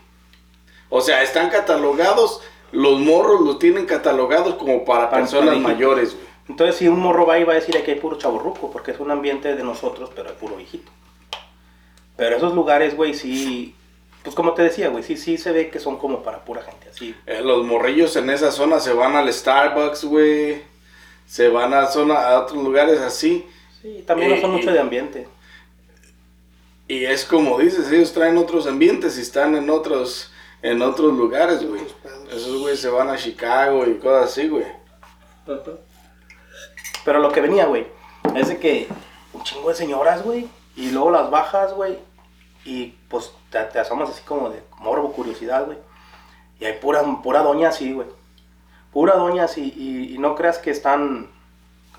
O 0.89 1.01
sea, 1.01 1.21
están 1.21 1.49
catalogados, 1.49 2.41
los 2.71 2.99
morros 2.99 3.41
los 3.41 3.59
tienen 3.59 3.85
catalogados 3.85 4.55
como 4.55 4.85
para, 4.85 5.09
personas 5.09 5.57
mayores, 5.59 6.15
güey. 6.15 6.29
Entonces, 6.49 6.77
si 6.77 6.87
un 6.87 6.99
morro 6.99 7.27
va 7.27 7.37
y 7.37 7.43
va 7.43 7.53
a 7.53 7.55
decir 7.57 7.75
que 7.83 7.91
hay 7.91 7.99
puro 7.99 8.17
chaburruco, 8.17 8.71
porque 8.71 8.91
es 8.91 8.99
un 8.99 9.11
ambiente 9.11 9.55
de 9.55 9.63
nosotros, 9.63 10.09
pero 10.15 10.29
hay 10.29 10.35
puro 10.35 10.55
viejito. 10.55 10.91
Pero 12.17 12.37
esos 12.37 12.55
lugares, 12.55 12.95
güey, 12.95 13.13
sí. 13.13 13.75
Pues 14.23 14.35
como 14.35 14.53
te 14.53 14.63
decía, 14.63 14.89
güey, 14.89 15.03
sí, 15.03 15.15
sí 15.15 15.37
se 15.37 15.51
ve 15.51 15.69
que 15.69 15.79
son 15.79 15.97
como 15.97 16.23
para 16.23 16.43
pura 16.43 16.63
gente, 16.63 16.89
así. 16.89 17.15
Eh, 17.27 17.41
los 17.43 17.65
morrillos 17.65 18.15
en 18.15 18.31
esa 18.31 18.51
zona 18.51 18.79
se 18.79 18.93
van 18.93 19.15
al 19.15 19.31
Starbucks, 19.31 20.05
güey. 20.05 20.63
Se 21.27 21.49
van 21.49 21.73
a, 21.73 21.85
zona, 21.85 22.15
a 22.15 22.39
otros 22.41 22.61
lugares 22.63 22.99
así. 22.99 23.47
Sí, 23.81 24.03
también 24.05 24.31
no 24.31 24.41
son 24.41 24.51
Eh, 24.51 24.53
mucho 24.57 24.69
y- 24.69 24.73
de 24.73 24.79
ambiente. 24.79 25.27
Y 26.87 27.05
es 27.05 27.23
como 27.23 27.59
dices, 27.59 27.91
ellos 27.91 28.11
traen 28.13 28.37
otros 28.37 28.65
ambientes 28.67 29.17
y 29.17 29.21
están 29.21 29.55
en 29.55 29.69
otros, 29.69 30.31
en 30.61 30.81
otros 30.81 31.13
lugares, 31.13 31.63
güey. 31.67 31.81
Esos 32.31 32.57
güey 32.59 32.75
se 32.75 32.89
van 32.89 33.09
a 33.09 33.15
Chicago 33.17 33.85
y 33.85 33.95
cosas 33.99 34.31
así, 34.31 34.47
güey. 34.47 34.65
Pero 37.05 37.19
lo 37.19 37.31
que 37.31 37.41
venía, 37.41 37.65
güey, 37.65 37.87
es 38.35 38.49
de 38.49 38.57
que 38.59 38.87
un 39.33 39.43
chingo 39.43 39.69
de 39.69 39.75
señoras, 39.75 40.23
güey, 40.23 40.47
y 40.75 40.91
luego 40.91 41.11
las 41.11 41.29
bajas, 41.29 41.73
güey, 41.73 41.97
y 42.65 42.87
pues 43.07 43.31
te, 43.49 43.59
te 43.65 43.79
asomas 43.79 44.09
así 44.09 44.21
como 44.23 44.49
de 44.49 44.61
morbo, 44.79 45.11
curiosidad, 45.13 45.65
güey. 45.65 45.77
Y 46.59 46.65
hay 46.65 46.73
pura, 46.73 47.01
pura 47.23 47.41
doña 47.41 47.69
así, 47.69 47.93
güey. 47.93 48.07
Pura 48.91 49.15
doña 49.15 49.43
así, 49.45 49.73
y, 49.75 50.13
y 50.15 50.17
no 50.17 50.35
creas 50.35 50.57
que 50.57 50.71
están, 50.71 51.29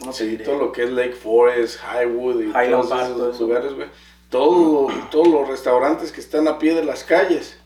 ¿cómo 0.01 0.13
Sí, 0.13 0.39
todo 0.39 0.59
lo 0.59 0.73
que 0.73 0.85
es 0.85 0.91
Lake 0.91 1.13
Forest, 1.13 1.79
Highwood 1.85 2.41
y 2.41 2.45
Highland 2.47 2.71
todos 2.71 2.89
Park, 2.89 3.11
esos 3.11 3.41
lugares, 3.41 3.75
güey. 3.75 3.89
Todo, 4.29 4.89
todos 5.11 5.29
los 5.29 5.49
restaurantes 5.49 6.11
que 6.11 6.21
están 6.21 6.49
a 6.49 6.59
pie 6.59 6.75
de 6.75 6.85
las 6.85 7.05
calles 7.05 7.59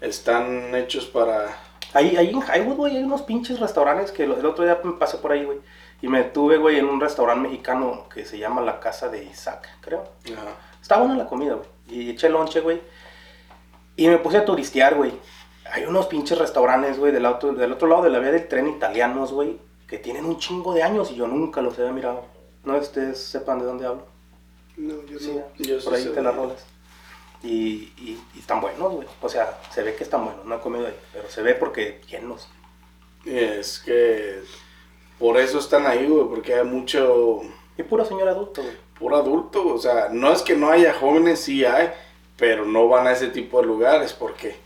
están 0.00 0.74
hechos 0.74 1.06
para... 1.06 1.56
Ahí, 1.94 2.16
ahí 2.16 2.30
en 2.30 2.42
Highwood, 2.42 2.76
güey, 2.76 2.96
hay 2.96 3.02
unos 3.02 3.22
pinches 3.22 3.60
restaurantes 3.60 4.12
que 4.12 4.24
el 4.24 4.46
otro 4.46 4.64
día 4.64 4.80
me 4.82 4.92
pasé 4.92 5.18
por 5.18 5.32
ahí, 5.32 5.44
güey. 5.44 5.58
Y 6.00 6.08
me 6.08 6.24
tuve, 6.24 6.56
güey, 6.56 6.78
en 6.78 6.86
un 6.86 7.00
restaurante 7.00 7.48
mexicano 7.48 8.08
que 8.12 8.24
se 8.24 8.38
llama 8.38 8.60
La 8.60 8.80
Casa 8.80 9.08
de 9.08 9.24
Isaac, 9.24 9.68
creo. 9.80 10.04
Ajá. 10.32 10.56
Está 10.80 10.98
buena 10.98 11.16
la 11.16 11.26
comida, 11.26 11.54
güey. 11.54 11.68
Y 11.88 12.10
eché 12.10 12.28
lonche, 12.28 12.60
güey. 12.60 12.80
Y 13.94 14.08
me 14.08 14.18
puse 14.18 14.38
a 14.38 14.44
turistear, 14.44 14.96
güey. 14.96 15.12
Hay 15.70 15.84
unos 15.84 16.06
pinches 16.06 16.38
restaurantes, 16.38 16.98
güey, 16.98 17.12
del 17.12 17.24
otro, 17.24 17.52
del 17.52 17.72
otro 17.72 17.86
lado 17.86 18.02
de 18.02 18.10
la 18.10 18.18
vía 18.18 18.32
del 18.32 18.48
tren 18.48 18.66
italianos, 18.66 19.32
güey, 19.32 19.58
que 19.92 19.98
tienen 20.00 20.24
un 20.26 20.38
chingo 20.38 20.74
de 20.74 20.82
años 20.82 21.10
y 21.12 21.16
yo 21.16 21.28
nunca 21.28 21.62
los 21.62 21.78
había 21.78 21.92
mirado. 21.92 22.26
No 22.64 22.76
ustedes 22.78 23.22
sepan 23.22 23.58
de 23.60 23.66
dónde 23.66 23.86
hablo. 23.86 24.06
No, 24.76 25.04
yo 25.06 25.18
Sí, 25.18 25.32
no. 25.34 25.52
Yo 25.58 25.78
por 25.82 25.94
sí 25.94 25.94
ahí 25.94 26.06
te 26.08 26.22
las 26.22 26.34
rolas. 26.34 26.66
Y, 27.42 27.92
y, 27.96 28.28
y 28.34 28.38
están 28.40 28.60
buenos, 28.60 28.92
güey. 28.92 29.08
O 29.20 29.28
sea, 29.28 29.60
se 29.70 29.82
ve 29.82 29.94
que 29.96 30.04
están 30.04 30.24
buenos. 30.24 30.44
No 30.46 30.56
he 30.56 30.60
comido 30.60 30.86
ahí, 30.86 30.96
pero 31.12 31.28
se 31.28 31.42
ve 31.42 31.54
porque 31.54 32.00
llenos. 32.08 32.48
Y 33.24 33.36
es 33.38 33.78
que 33.80 34.42
por 35.18 35.38
eso 35.38 35.58
están 35.58 35.86
ahí, 35.86 36.06
güey, 36.06 36.28
porque 36.28 36.54
hay 36.54 36.64
mucho 36.64 37.42
Y 37.76 37.82
puro 37.82 38.04
señor 38.04 38.28
adulto, 38.28 38.62
güey. 38.62 38.76
puro 38.98 39.16
adulto, 39.16 39.66
o 39.74 39.78
sea, 39.78 40.08
no 40.10 40.32
es 40.32 40.42
que 40.42 40.56
no 40.56 40.70
haya 40.70 40.94
jóvenes, 40.94 41.40
sí 41.40 41.64
hay, 41.64 41.90
pero 42.36 42.64
no 42.66 42.88
van 42.88 43.06
a 43.06 43.12
ese 43.12 43.28
tipo 43.28 43.60
de 43.60 43.66
lugares 43.66 44.12
porque 44.12 44.56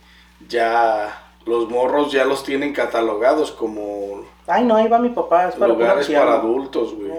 ya 0.47 1.35
los 1.45 1.69
morros 1.69 2.11
ya 2.11 2.25
los 2.25 2.43
tienen 2.43 2.73
catalogados 2.73 3.51
como 3.51 4.25
Ay, 4.47 4.63
no, 4.63 4.75
ahí 4.75 4.87
va 4.87 4.97
mi 4.99 5.09
papá. 5.09 5.49
Es 5.49 5.55
para 5.55 5.73
lugares 5.73 6.07
para 6.07 6.33
adultos, 6.35 6.93
güey. 6.95 7.11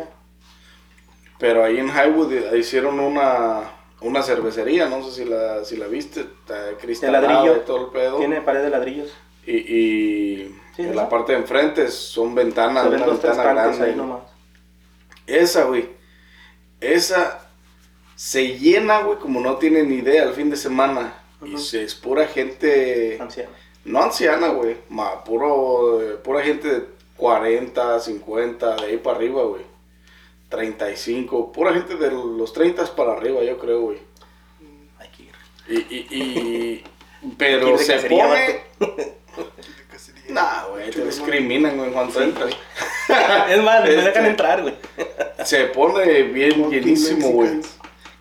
Pero 1.38 1.64
ahí 1.64 1.78
en 1.78 1.88
Highwood 1.88 2.32
eh, 2.32 2.58
hicieron 2.58 2.98
una, 2.98 3.70
una 4.00 4.22
cervecería, 4.22 4.88
no 4.88 5.02
sé 5.04 5.12
si 5.12 5.24
la, 5.24 5.64
si 5.64 5.76
la 5.76 5.86
viste, 5.86 6.20
está 6.22 6.72
cristalada 6.80 7.28
ladrillo. 7.28 7.60
todo 7.60 7.86
el 7.86 7.92
pedo. 7.92 8.16
Tiene 8.18 8.40
pared 8.40 8.62
de 8.62 8.70
ladrillos. 8.70 9.12
Y, 9.46 9.56
y 9.56 10.54
Sí, 10.74 10.82
en 10.82 10.90
sí, 10.90 10.94
la 10.94 11.08
parte 11.08 11.32
de 11.32 11.38
enfrente 11.38 11.88
son 11.88 12.34
ventanas, 12.34 12.86
una 12.86 12.98
dos, 13.06 13.22
ventana 13.22 13.52
grande. 13.52 13.84
ahí 13.84 13.94
nomás. 13.94 14.20
Esa, 15.26 15.64
güey. 15.64 15.88
Esa 16.80 17.40
se 18.14 18.58
llena, 18.58 19.00
güey, 19.02 19.18
como 19.18 19.40
no 19.40 19.56
tienen 19.56 19.88
ni 19.88 19.96
idea 19.96 20.24
el 20.24 20.32
fin 20.34 20.50
de 20.50 20.56
semana. 20.56 21.14
Y 21.44 21.56
se 21.58 21.84
es 21.84 21.94
pura 21.94 22.26
gente, 22.26 23.16
Anciano. 23.20 23.50
no 23.84 24.02
anciana, 24.02 24.48
güey, 24.48 24.76
ma, 24.88 25.22
puro, 25.22 26.00
eh, 26.02 26.14
pura 26.16 26.42
gente 26.42 26.68
de 26.68 26.86
40, 27.18 28.00
50, 28.00 28.76
de 28.76 28.86
ahí 28.86 28.96
para 28.96 29.16
arriba, 29.16 29.42
güey. 29.42 29.62
35, 30.48 31.52
pura 31.52 31.74
gente 31.74 31.96
de 31.96 32.10
los 32.10 32.52
30 32.54 32.86
para 32.96 33.12
arriba, 33.12 33.42
yo 33.44 33.58
creo, 33.58 33.80
güey. 33.82 33.98
Hay 34.98 35.08
que 35.10 35.24
ir. 35.24 35.32
Y, 35.68 35.94
y, 35.94 36.06
y- 36.22 36.84
pero 37.36 37.76
se 37.76 37.94
cacería, 37.96 38.24
pone... 38.24 38.60
Nah, 40.28 40.66
güey, 40.66 40.90
te 40.90 41.04
discriminan, 41.06 41.76
güey, 41.78 41.90
cuando 41.90 42.20
entras. 42.22 42.50
Es 43.48 43.62
más, 43.62 43.82
me 43.82 43.88
Este- 43.90 44.02
dejan 44.02 44.26
entrar, 44.26 44.60
güey. 44.62 44.74
Se 45.44 45.64
pone 45.66 46.22
bien 46.24 46.70
llenísimo, 46.70 47.28
güey. 47.30 47.60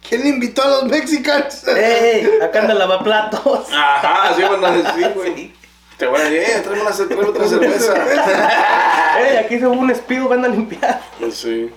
¿Quién 0.07 0.25
invitó 0.25 0.63
a 0.63 0.67
los 0.69 0.83
mexicanos? 0.85 1.67
¡Ey! 1.67 2.29
Acá 2.41 2.61
anda 2.61 2.73
lavaplatos. 2.75 3.67
Ajá, 3.71 4.33
sí 4.35 4.41
van 4.41 4.63
a 4.63 4.71
decir, 4.71 5.11
güey. 5.13 5.35
Sí. 5.35 5.53
Te 5.97 6.05
voy 6.05 6.21
a 6.21 6.23
decir, 6.25 6.39
eh, 6.39 6.61
tráeme, 6.61 6.81
una, 6.81 6.91
tráeme 6.91 7.25
otra 7.25 7.47
cerveza. 7.47 9.19
¡Ey! 9.19 9.37
Aquí 9.37 9.59
se 9.59 9.67
hubo 9.67 9.79
un 9.79 9.89
espido, 9.89 10.29
van 10.29 10.45
a 10.45 10.47
limpiar. 10.47 11.01
Pues 11.19 11.35
sí. 11.37 11.71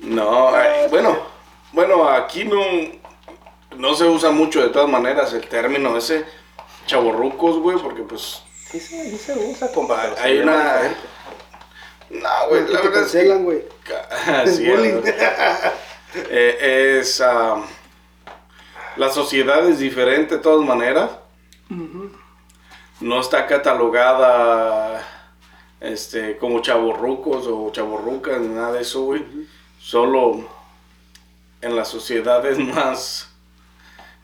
No, 0.00 0.52
bueno, 0.90 1.18
bueno, 1.72 2.08
aquí 2.08 2.44
no, 2.44 2.60
no 3.76 3.94
se 3.94 4.04
usa 4.04 4.30
mucho 4.30 4.62
de 4.62 4.68
todas 4.68 4.88
maneras 4.88 5.32
el 5.32 5.48
término 5.48 5.96
ese 5.96 6.24
chaborrucos, 6.86 7.58
güey, 7.58 7.78
porque 7.78 8.02
pues, 8.02 8.42
Sí, 8.70 8.78
sí, 8.78 9.10
sí 9.10 9.16
se 9.16 9.32
usa, 9.32 9.70
hay 10.20 10.38
una... 10.40 10.94
No, 12.10 12.28
güey, 12.48 12.62
Aquí 12.62 12.72
la 12.72 12.80
verdad 12.80 13.02
es 13.02 13.12
que... 13.12 13.18
cancelan, 13.18 13.44
güey. 13.44 13.64
Así 14.26 14.70
es, 14.70 14.78
güey. 14.78 15.14
Eh, 16.14 16.98
es... 17.00 17.20
ah, 17.22 17.62
la 18.96 19.08
sociedad 19.10 19.66
es 19.66 19.78
diferente 19.78 20.36
de 20.36 20.42
todas 20.42 20.66
maneras. 20.66 21.10
No 23.00 23.20
está 23.20 23.46
catalogada 23.46 25.06
este, 25.80 26.36
como 26.38 26.60
chaborrucos 26.60 27.46
o 27.46 27.70
chaborrucas, 27.70 28.40
ni 28.40 28.48
nada 28.48 28.72
de 28.72 28.82
eso, 28.82 29.02
güey. 29.02 29.24
Solo 29.78 30.44
en 31.60 31.76
las 31.76 31.88
sociedades 31.88 32.58
más 32.74 33.32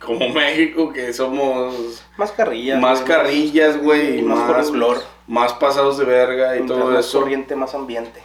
como 0.00 0.28
México, 0.28 0.92
que 0.92 1.12
somos 1.12 2.02
Más 2.16 2.32
carrillas. 2.32 2.80
más 2.80 3.00
güey, 3.00 3.08
carrillas, 3.08 3.80
güey, 3.80 4.18
y 4.18 4.22
más 4.22 4.70
más, 4.72 5.06
más 5.26 5.52
pasados 5.54 5.96
de 5.96 6.04
verga 6.04 6.56
y 6.58 6.66
todo 6.66 6.90
más 6.90 7.06
eso. 7.06 7.20
corriente, 7.20 7.56
más 7.56 7.74
ambiente. 7.74 8.22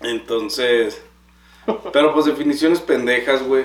Entonces, 0.00 1.00
pero 1.92 2.12
pues 2.12 2.26
definiciones 2.26 2.80
pendejas, 2.80 3.42
güey. 3.42 3.64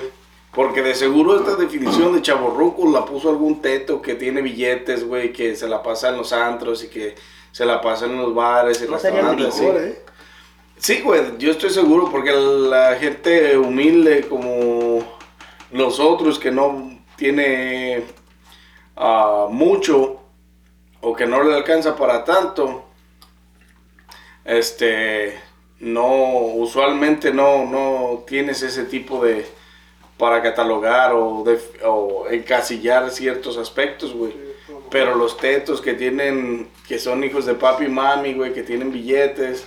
Porque 0.54 0.82
de 0.82 0.94
seguro 0.94 1.36
esta 1.36 1.56
definición 1.56 2.14
de 2.14 2.22
chaborruco 2.22 2.90
la 2.90 3.04
puso 3.04 3.28
algún 3.28 3.60
teto 3.60 4.00
que 4.00 4.14
tiene 4.14 4.40
billetes, 4.40 5.04
güey, 5.04 5.32
que 5.32 5.56
se 5.56 5.68
la 5.68 5.82
pasa 5.82 6.10
en 6.10 6.16
los 6.16 6.32
antros 6.32 6.84
y 6.84 6.88
que 6.88 7.16
se 7.50 7.64
la 7.64 7.80
pasa 7.80 8.06
en 8.06 8.16
los 8.16 8.34
bares 8.34 8.80
y 8.82 8.90
No 8.90 8.98
sería 8.98 9.20
restaurantes. 9.22 9.54
sí. 9.54 9.64
Ahora, 9.66 9.84
¿eh? 9.84 10.04
Sí, 10.76 11.00
güey, 11.00 11.38
yo 11.38 11.50
estoy 11.50 11.70
seguro 11.70 12.10
porque 12.10 12.32
la 12.32 12.96
gente 12.96 13.56
humilde 13.56 14.26
como 14.28 15.02
nosotros 15.70 16.38
que 16.38 16.50
no 16.50 16.98
tiene 17.16 18.04
ah, 18.96 19.46
mucho 19.50 20.20
o 21.00 21.14
que 21.14 21.26
no 21.26 21.42
le 21.42 21.54
alcanza 21.54 21.96
para 21.96 22.24
tanto, 22.24 22.84
este, 24.44 25.38
no, 25.80 26.06
usualmente 26.54 27.32
no, 27.32 27.64
no 27.66 28.24
tienes 28.26 28.62
ese 28.62 28.84
tipo 28.84 29.24
de, 29.24 29.46
para 30.18 30.42
catalogar 30.42 31.12
o, 31.12 31.42
de, 31.44 31.58
o 31.84 32.26
encasillar 32.30 33.10
ciertos 33.10 33.56
aspectos, 33.58 34.14
güey. 34.14 34.32
Pero 34.90 35.14
los 35.14 35.36
tetos 35.36 35.80
que 35.80 35.94
tienen, 35.94 36.68
que 36.86 36.98
son 36.98 37.24
hijos 37.24 37.46
de 37.46 37.54
papi 37.54 37.84
y 37.84 37.88
mami, 37.88 38.34
güey, 38.34 38.52
que 38.52 38.62
tienen 38.62 38.92
billetes, 38.92 39.66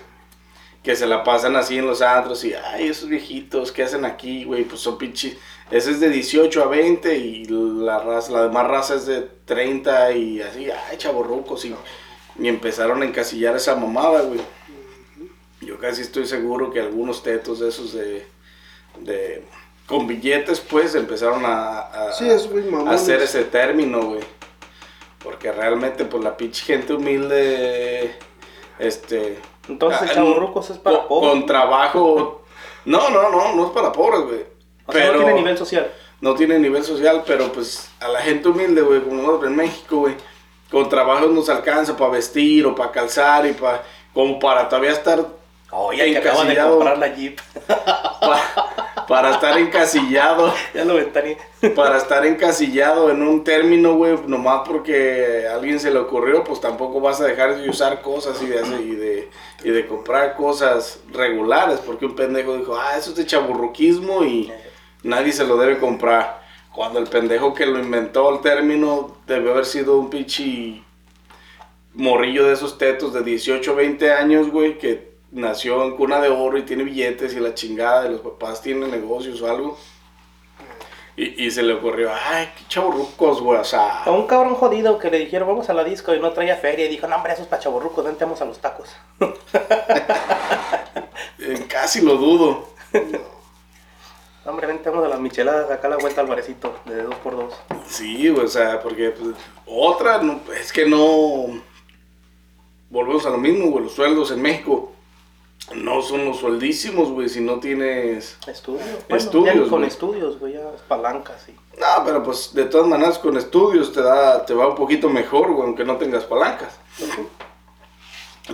que 0.84 0.96
se 0.96 1.06
la 1.06 1.24
pasan 1.24 1.56
así 1.58 1.78
en 1.78 1.86
los 1.86 2.02
antros 2.02 2.46
y, 2.46 2.54
ay, 2.54 2.88
esos 2.88 3.10
viejitos, 3.10 3.72
¿qué 3.72 3.84
hacen 3.84 4.06
aquí, 4.06 4.46
güey? 4.46 4.64
Pues 4.64 4.80
son 4.80 4.98
pinches. 4.98 5.36
Ese 5.70 5.92
es 5.92 6.00
de 6.00 6.10
18 6.10 6.64
a 6.64 6.68
20 6.68 7.18
y 7.18 7.46
la 7.46 8.00
raza, 8.00 8.32
la 8.32 8.44
demás 8.44 8.68
raza 8.68 8.96
es 8.96 9.06
de 9.06 9.22
30 9.22 10.14
y 10.14 10.42
así, 10.42 10.70
ay, 10.72 10.98
chavorrucos. 10.98 11.66
Y, 11.66 11.76
y 12.40 12.48
empezaron 12.48 13.02
a 13.02 13.06
encasillar 13.06 13.56
esa 13.58 13.76
mamada, 13.76 14.22
güey. 14.22 14.40
Yo 15.60 15.78
casi 15.80 16.04
estoy 16.04 16.26
seguro 16.26 16.72
que 16.72 16.80
algunos 16.80 17.24
tetos 17.24 17.60
de 17.60 17.70
esos 17.70 17.92
de. 17.94 18.26
de 19.02 19.44
con 19.88 20.06
billetes, 20.06 20.60
pues 20.60 20.94
empezaron 20.96 21.46
a, 21.46 21.80
a- 21.80 22.12
Sí, 22.14 22.30
es 22.30 22.50
muy 22.52 22.62
a 22.68 22.72
mamón. 22.72 22.90
hacer 22.90 23.22
ese 23.22 23.44
término, 23.46 24.02
güey. 24.02 24.22
Porque 25.24 25.52
realmente, 25.52 26.06
pues 26.06 26.24
la 26.24 26.38
pinche 26.38 26.64
gente 26.66 26.94
humilde. 26.94 28.16
Este. 28.80 29.40
Entonces, 29.68 30.02
el 30.04 30.10
ah, 30.10 30.14
chavorrucos 30.14 30.70
es 30.70 30.78
para 30.78 31.00
con, 31.00 31.08
pobres. 31.08 31.32
con 31.32 31.46
trabajo. 31.46 32.44
No, 32.86 33.10
no, 33.10 33.30
no, 33.30 33.54
no 33.54 33.66
es 33.66 33.72
para 33.72 33.92
pobres, 33.92 34.22
güey. 34.22 34.46
O 34.86 34.94
sea, 34.94 35.12
no 35.12 35.18
tiene 35.18 35.34
nivel 35.34 35.58
social. 35.58 35.92
no 36.22 36.36
tiene 36.36 36.58
nivel 36.58 36.84
social, 36.86 37.22
pero 37.28 37.52
pues 37.52 37.90
a 38.00 38.08
la 38.08 38.22
gente 38.22 38.48
humilde, 38.48 38.82
güey, 38.82 39.02
como 39.02 39.22
nosotros 39.22 39.52
en 39.52 39.58
México, 39.58 39.98
güey, 39.98 40.16
con 40.72 40.88
trabajos 40.88 41.30
nos 41.32 41.50
alcanza 41.50 41.98
para 41.98 42.12
vestir 42.12 42.66
o 42.66 42.74
para 42.74 42.92
calzar 42.94 43.46
y 43.46 43.52
para, 43.52 43.84
como 44.14 44.40
para 44.40 44.70
todavía 44.70 44.92
estar, 44.94 45.20
Oye, 45.72 46.12
que 46.12 46.18
acaba 46.18 46.46
de 46.46 46.56
comprar 46.58 46.98
la 46.98 47.08
Jeep. 47.14 47.40
pa- 47.68 49.06
para 49.08 49.32
estar 49.32 49.58
encasillado, 49.58 50.54
ya 50.74 50.84
lo 50.86 50.96
ventané. 50.96 51.38
para 51.76 51.98
estar 51.98 52.26
encasillado 52.26 53.10
en 53.10 53.22
un 53.22 53.44
término, 53.44 53.96
güey, 53.96 54.18
nomás 54.28 54.62
porque 54.68 55.46
a 55.50 55.56
alguien 55.56 55.80
se 55.80 55.92
le 55.92 56.00
ocurrió, 56.00 56.44
pues 56.44 56.60
tampoco 56.60 57.00
vas 57.00 57.22
a 57.22 57.26
dejar 57.26 57.58
de 57.58 57.70
usar 57.70 58.02
cosas 58.02 58.42
y 58.42 58.48
de, 58.48 58.58
y 58.82 58.96
de, 58.96 59.30
y 59.64 59.70
de 59.70 59.88
comprar 59.88 60.36
cosas 60.36 61.00
regulares, 61.12 61.80
porque 61.86 62.06
un 62.06 62.16
pendejo 62.16 62.58
dijo, 62.58 62.78
ah, 62.78 62.98
eso 62.98 63.12
es 63.12 63.16
de 63.16 63.26
chaburruquismo 63.26 64.24
y 64.26 64.52
nadie 65.04 65.32
se 65.32 65.46
lo 65.46 65.58
debe 65.58 65.78
comprar. 65.78 66.42
Cuando 66.74 67.00
el 67.00 67.08
pendejo 67.08 67.54
que 67.54 67.66
lo 67.66 67.80
inventó 67.80 68.30
el 68.34 68.42
término 68.42 69.18
debe 69.26 69.52
haber 69.52 69.66
sido 69.66 69.98
un 69.98 70.10
pinche 70.10 70.84
morrillo 71.94 72.46
de 72.46 72.54
esos 72.54 72.78
tetos 72.78 73.14
de 73.14 73.24
18 73.24 73.74
20 73.76 74.12
años, 74.14 74.50
güey, 74.52 74.78
que 74.78 75.07
nació 75.32 75.84
en 75.84 75.96
cuna 75.96 76.20
de 76.20 76.30
oro 76.30 76.58
y 76.58 76.64
tiene 76.64 76.84
billetes 76.84 77.34
y 77.34 77.40
la 77.40 77.54
chingada 77.54 78.04
de 78.04 78.10
los 78.10 78.22
papás 78.22 78.62
tienen 78.62 78.92
negocios 78.92 79.42
o 79.42 79.50
algo. 79.50 79.78
Y, 81.16 81.46
y 81.46 81.52
se 81.52 81.64
le 81.64 81.74
ocurrió, 81.74 82.12
ay, 82.14 82.50
qué 82.56 82.64
chaburrucos, 82.68 83.42
güey, 83.42 83.60
o 83.60 83.64
sea... 83.64 84.04
A 84.04 84.12
un 84.12 84.28
cabrón 84.28 84.54
jodido 84.54 85.00
que 85.00 85.10
le 85.10 85.18
dijeron 85.18 85.48
vamos 85.48 85.68
a 85.68 85.74
la 85.74 85.84
disco 85.84 86.14
y 86.14 86.20
no 86.20 86.32
traía 86.32 86.58
feria 86.58 86.86
y 86.86 86.90
dijo, 86.90 87.08
no 87.08 87.16
hombre, 87.16 87.34
esos 87.34 87.48
pachaborrucos, 87.48 88.06
vente 88.06 88.24
vamos 88.24 88.40
a 88.42 88.46
los 88.46 88.60
tacos. 88.60 88.96
casi 91.68 92.02
lo 92.02 92.18
dudo. 92.18 92.70
No, 94.46 94.52
hombre, 94.52 94.68
vente 94.68 94.92
vamos 94.92 95.06
a 95.06 95.10
las 95.10 95.20
micheladas, 95.20 95.72
acá 95.72 95.90
la 95.90 95.98
vuelta 95.98 96.22
al 96.22 96.28
barecito, 96.28 96.78
de 96.86 97.02
dos 97.02 97.16
por 97.16 97.36
dos. 97.36 97.56
Sí, 97.88 98.30
güey, 98.30 98.46
o 98.46 98.48
sea, 98.48 98.80
porque 98.80 99.10
pues, 99.10 99.36
otra, 99.66 100.20
no, 100.20 100.40
es 100.54 100.72
que 100.72 100.86
no. 100.86 101.48
Volvemos 102.92 103.26
a 103.26 103.32
lo 103.32 103.40
mismo, 103.40 103.72
güey. 103.72 103.86
Los 103.86 103.94
sueldos 103.94 104.30
en 104.32 104.42
México 104.42 104.94
no 105.76 106.02
son 106.02 106.26
los 106.26 106.38
sueldísimos, 106.38 107.10
güey, 107.12 107.30
si 107.30 107.42
no 107.42 107.60
tienes. 107.60 108.38
Estudios. 108.48 108.84
Bueno, 109.10 109.16
Estudios, 109.24 109.66
ya 109.66 109.70
con 109.70 109.84
estudios, 109.84 110.40
güey, 110.40 110.54
ya 110.54 110.62
palancas 110.88 111.48
y... 111.50 111.52
No, 111.80 112.04
pero 112.06 112.24
pues 112.24 112.54
de 112.54 112.66
todas 112.66 112.88
maneras 112.88 113.20
con 113.20 113.38
estudios 113.38 113.92
te 113.94 114.02
da, 114.02 114.46
te 114.46 114.54
va 114.54 114.68
un 114.68 114.76
poquito 114.76 115.10
mejor, 115.10 115.52
güey, 115.54 115.68
aunque 115.68 115.84
no 115.86 115.98
tengas 115.98 116.24
palancas. 116.24 116.76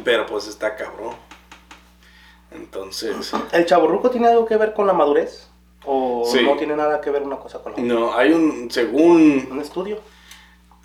Pero 0.04 0.26
pues 0.26 0.48
está 0.48 0.76
cabrón. 0.76 1.16
Entonces. 2.52 3.32
¿El 3.52 3.66
chaborruco 3.66 4.10
tiene 4.10 4.28
algo 4.28 4.46
que 4.46 4.58
ver 4.58 4.74
con 4.74 4.88
la 4.88 4.94
madurez? 4.94 5.48
¿O 5.86 6.24
Sí. 6.26 6.42
no 6.44 6.56
tiene 6.56 6.76
nada 6.76 7.02
que 7.02 7.10
ver 7.12 7.24
una 7.24 7.38
cosa 7.38 7.60
con 7.62 7.74
la 7.74 7.78
otra? 7.82 7.84
No, 7.94 8.14
hay 8.14 8.32
un. 8.32 8.70
Según. 8.72 9.48
¿Un 9.52 9.60
estudio? 9.60 10.00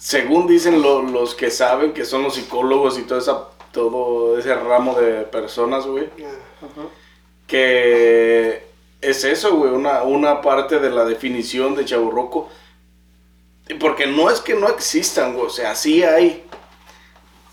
según 0.00 0.46
dicen 0.46 0.80
lo- 0.80 1.02
los 1.02 1.34
que 1.34 1.50
saben, 1.50 1.92
que 1.92 2.04
son 2.04 2.22
los 2.22 2.36
psicólogos 2.36 2.96
y 3.00 3.02
todo, 3.02 3.18
esa, 3.18 3.48
todo 3.78 4.38
ese 4.38 4.54
ramo 4.54 4.94
de 4.98 5.22
personas, 5.22 5.86
güey, 5.86 6.08
Ah, 6.60 6.86
que 7.46 8.64
es 9.00 9.24
eso, 9.24 9.56
güey, 9.56 9.72
una, 9.72 10.02
una 10.02 10.40
parte 10.40 10.78
de 10.78 10.90
la 10.90 11.04
definición 11.04 11.74
de 11.74 11.84
chaburroco. 11.84 12.48
Porque 13.78 14.06
no 14.06 14.30
es 14.30 14.40
que 14.40 14.54
no 14.54 14.68
existan, 14.68 15.34
güey, 15.34 15.46
o 15.46 15.50
sea, 15.50 15.74
sí 15.74 16.02
hay, 16.02 16.44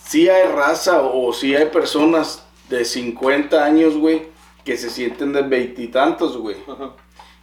sí 0.03 0.29
hay 0.29 0.47
raza 0.47 1.01
o 1.01 1.31
sí 1.33 1.55
hay 1.55 1.65
personas 1.65 2.43
de 2.69 2.85
50 2.85 3.63
años, 3.63 3.97
güey, 3.97 4.27
que 4.63 4.77
se 4.77 4.89
sienten 4.89 5.33
de 5.33 5.43
veintitantos, 5.43 6.37
güey 6.37 6.55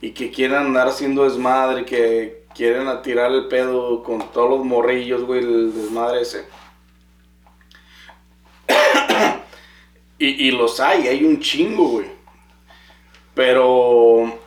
y 0.03 0.11
que 0.11 0.31
quieran 0.31 0.67
andar 0.67 0.89
haciendo 0.89 1.23
desmadre, 1.23 1.85
que 1.87 2.45
quieren 2.55 2.89
tirar 3.03 3.31
el 3.31 3.47
pedo 3.47 4.03
con 4.03 4.33
todos 4.33 4.51
los 4.51 4.67
morrillos, 4.67 5.23
güey, 5.23 5.41
el 5.41 5.73
desmadre 5.73 6.23
ese. 6.23 6.45
Y, 10.25 10.49
y 10.49 10.51
los 10.53 10.79
hay, 10.81 11.09
hay 11.09 11.25
un 11.25 11.41
chingo, 11.41 11.89
güey. 11.89 12.07
Pero... 13.35 14.39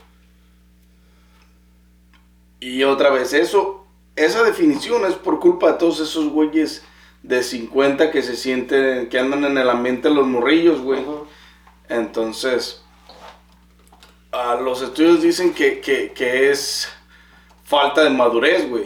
Y 2.59 2.83
otra 2.83 3.09
vez, 3.09 3.33
eso, 3.33 3.85
esa 4.15 4.43
definición 4.43 5.05
es 5.05 5.15
por 5.15 5.39
culpa 5.39 5.73
de 5.73 5.77
todos 5.77 5.99
esos 5.99 6.29
güeyes 6.29 6.83
de 7.21 7.43
50 7.43 8.11
que 8.11 8.21
se 8.23 8.35
sienten, 8.35 9.09
que 9.09 9.19
andan 9.19 9.43
en 9.45 9.57
el 9.57 9.69
ambiente 9.69 10.09
de 10.09 10.15
los 10.15 10.25
morrillos, 10.27 10.81
güey. 10.81 11.01
Entonces, 11.89 12.81
los 14.63 14.81
estudios 14.81 15.21
dicen 15.21 15.53
que, 15.53 15.79
que- 15.81 16.11
que 16.13 16.49
es 16.51 16.87
falta 17.63 18.03
de 18.03 18.09
madurez, 18.09 18.69
güey. 18.69 18.85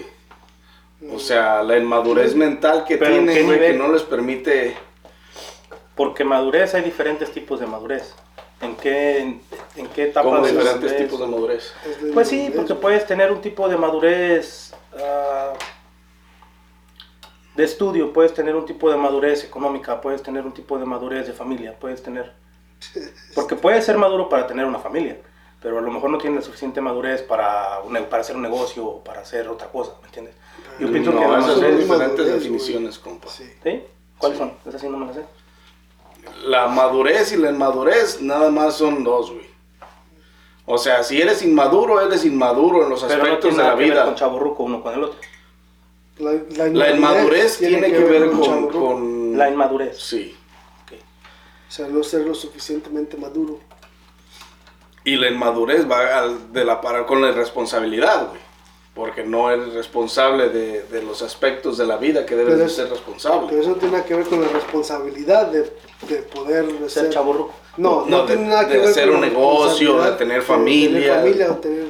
O 1.13 1.19
sea, 1.19 1.63
la 1.63 1.77
inmadurez 1.77 2.35
mental 2.35 2.83
que 2.85 2.97
Pero 2.97 3.15
¿en 3.15 3.25
qué 3.27 3.31
tienen, 3.33 3.45
güey, 3.45 3.59
que 3.59 3.77
no 3.77 3.91
les 3.91 4.01
permite... 4.03 4.75
Porque 5.99 6.23
madurez 6.23 6.73
hay 6.75 6.81
diferentes 6.81 7.29
tipos 7.29 7.59
de 7.59 7.65
madurez. 7.67 8.15
¿En 8.61 8.77
qué, 8.77 9.17
en, 9.19 9.41
en 9.75 9.87
qué 9.87 10.03
etapa 10.03 10.29
Como 10.29 10.41
de 10.45 10.51
diferentes 10.53 10.81
madurez? 10.91 10.97
tipos 10.97 11.19
de 11.19 11.27
madurez. 11.27 11.73
Pues 12.13 12.27
sí, 12.29 12.53
porque 12.55 12.73
puedes 12.75 13.05
tener 13.05 13.29
un 13.33 13.41
tipo 13.41 13.67
de 13.67 13.75
madurez 13.75 14.73
ah, 14.97 15.51
de 17.53 17.63
estudio, 17.65 18.13
puedes 18.13 18.33
tener 18.33 18.55
un 18.55 18.65
tipo 18.65 18.89
de 18.89 18.95
madurez 18.95 19.43
económica, 19.43 19.99
puedes 19.99 20.23
tener 20.23 20.45
un 20.45 20.53
tipo 20.53 20.77
de 20.79 20.85
madurez 20.85 21.27
de 21.27 21.33
familia, 21.33 21.75
puedes 21.77 22.01
tener... 22.01 22.31
Porque 23.35 23.57
puedes 23.57 23.83
ser 23.83 23.97
maduro 23.97 24.29
para 24.29 24.47
tener 24.47 24.65
una 24.65 24.79
familia, 24.79 25.17
pero 25.61 25.79
a 25.79 25.81
lo 25.81 25.91
mejor 25.91 26.11
no 26.11 26.17
tienes 26.17 26.45
suficiente 26.45 26.79
madurez 26.79 27.23
para, 27.23 27.79
para 28.09 28.21
hacer 28.21 28.37
un 28.37 28.41
negocio 28.43 28.85
o 28.85 29.03
para 29.03 29.19
hacer 29.19 29.49
otra 29.49 29.67
cosa, 29.67 29.95
¿me 29.99 30.05
entiendes? 30.07 30.33
Yo 30.79 30.89
pienso 30.89 31.11
que 31.11 31.19
no, 31.19 31.29
la 31.33 31.39
esas 31.39 31.59
son 31.59 31.77
diferentes 31.77 32.25
definiciones, 32.25 32.97
compa. 32.99 33.27
Sí. 33.27 33.51
¿Sí? 33.61 33.83
¿Cuáles 34.17 34.37
Sí. 34.37 34.43
son? 34.45 34.53
Esas 34.65 34.79
sí 34.79 34.87
no 34.87 34.97
me 34.97 35.05
las 35.07 35.15
sé. 35.15 35.38
La 36.45 36.67
madurez 36.67 37.31
y 37.33 37.37
la 37.37 37.49
inmadurez 37.51 38.21
nada 38.21 38.49
más 38.49 38.75
son 38.77 39.03
dos, 39.03 39.31
güey. 39.31 39.47
O 40.65 40.77
sea, 40.77 41.03
si 41.03 41.19
eres 41.21 41.41
inmaduro, 41.41 41.99
eres 41.99 42.23
inmaduro 42.25 42.83
en 42.83 42.89
los 42.89 43.03
Pero 43.03 43.17
no 43.17 43.23
aspectos 43.23 43.49
tiene 43.49 43.63
de 43.63 43.69
la 43.69 43.75
que 43.75 43.79
ver 43.83 43.91
vida. 43.91 44.05
con 44.05 44.15
chaburruco 44.15 44.63
uno 44.63 44.81
con 44.83 44.93
el 44.93 45.03
otro. 45.03 45.19
La, 46.19 46.33
La 46.73 46.91
inmadurez 46.91 47.57
tiene 47.57 47.91
que 47.91 47.99
ver 47.99 48.29
con... 48.31 49.37
La 49.37 49.49
inmadurez. 49.49 49.97
Sí. 49.99 50.35
O 50.91 51.71
sea, 51.71 51.87
no 51.87 52.03
ser 52.03 52.25
lo 52.25 52.33
suficientemente 52.33 53.15
maduro. 53.17 53.59
Y 55.03 55.15
la 55.15 55.29
inmadurez 55.29 55.89
va 55.89 56.19
al- 56.19 56.51
de 56.51 56.65
la 56.65 56.81
par 56.81 57.05
con 57.05 57.21
la 57.21 57.29
irresponsabilidad, 57.29 58.27
güey. 58.29 58.41
Porque 58.99 59.23
no 59.23 59.49
eres 59.49 59.73
responsable 59.73 60.49
de, 60.49 60.83
de 60.83 61.01
los 61.01 61.21
aspectos 61.21 61.77
de 61.77 61.85
la 61.87 61.95
vida 61.97 62.25
que 62.25 62.35
debes 62.35 62.53
Pero 62.55 62.63
de 62.65 62.69
ser 62.69 62.89
responsable. 62.89 63.47
Pero 63.49 63.61
eso 63.61 63.75
tiene 63.75 64.03
que 64.03 64.13
ver 64.13 64.25
con 64.25 64.41
la 64.41 64.47
responsabilidad 64.49 65.47
de, 65.47 65.61
de 66.07 66.17
poder 66.23 66.65
Ser 66.81 66.89
ser... 66.89 67.09
chaburruco. 67.09 67.53
No, 67.77 68.01
no, 68.01 68.07
No, 68.09 68.21
de- 68.25 68.35
tiene 68.35 68.49
nada 68.49 68.67
que 68.67 68.73
de 68.73 68.79
ver 68.79 68.89
hacer 68.89 69.07
con 69.07 69.15
un 69.15 69.21
la 69.21 69.27
negocio, 69.27 70.01
de 70.03 70.11
tener 70.11 70.39
de 70.41 70.45
familia. 70.45 71.15
familia 71.15 71.51
o 71.51 71.55
tener... 71.55 71.85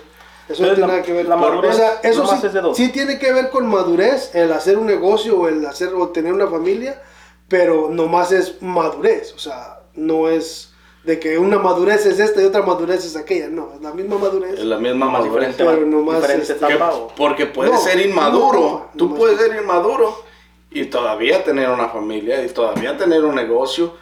Eso 0.48 0.62
no 0.64 0.68
tiene 0.70 0.82
la- 0.82 0.88
nada 0.88 1.02
que 1.04 1.14
ver 1.14 1.26
la 1.26 1.36
con- 1.36 1.42
madurez 1.50 1.72
o 1.72 1.78
sea, 1.78 2.00
eso 2.04 2.28
sí, 2.28 2.46
es 2.46 2.54
de 2.54 2.62
dos. 2.62 2.78
sí 2.78 2.90
tiene 2.92 3.18
que 3.20 3.32
ver 3.34 3.50
con 3.50 3.68
madurez, 3.68 4.34
el 4.36 4.52
hacer 4.54 4.78
un 4.78 4.86
negocio 4.86 5.40
o 5.40 5.48
el 5.48 5.66
hacer 5.66 5.90
o 5.96 6.10
tener 6.10 6.32
una 6.34 6.48
familia, 6.48 7.02
pero 7.48 7.90
nomás 7.90 8.32
es 8.32 8.62
madurez, 8.62 9.34
o 9.36 9.40
sea, 9.40 9.80
no 9.96 10.30
es 10.30 10.74
de 11.04 11.20
que 11.20 11.38
una 11.38 11.58
madurez 11.60 12.06
es 12.06 12.20
esta 12.20 12.42
y 12.42 12.46
otra 12.46 12.62
madurez 12.62 13.06
es 13.06 13.16
aquella, 13.16 13.48
no, 13.48 13.72
es 13.74 13.82
la 13.82 13.92
misma 13.94 14.18
madurez. 14.18 14.54
Es 14.60 14.66
la 14.66 14.78
misma 14.78 15.06
madurez. 15.10 15.32
diferente, 15.56 15.64
Pero 15.66 15.86
nomás 15.86 16.16
diferente 16.22 16.54
este- 16.54 16.68
Que- 16.68 16.80
porque 17.16 17.46
puedes 17.46 17.74
No, 17.74 17.80
ser 17.80 18.00
inmaduro. 18.06 18.60
no, 18.60 18.90
Tú 18.98 19.16
puedes 19.16 19.40
ser 19.40 19.56
inmaduro 19.62 20.24
y 20.72 20.86
todavía 20.86 21.44
tener 21.44 21.70
una 21.70 21.88
familia 21.90 22.44
y 22.44 22.50
todavía 22.50 22.98
tener 22.98 23.24
un 23.24 23.36
negocio. 23.36 23.96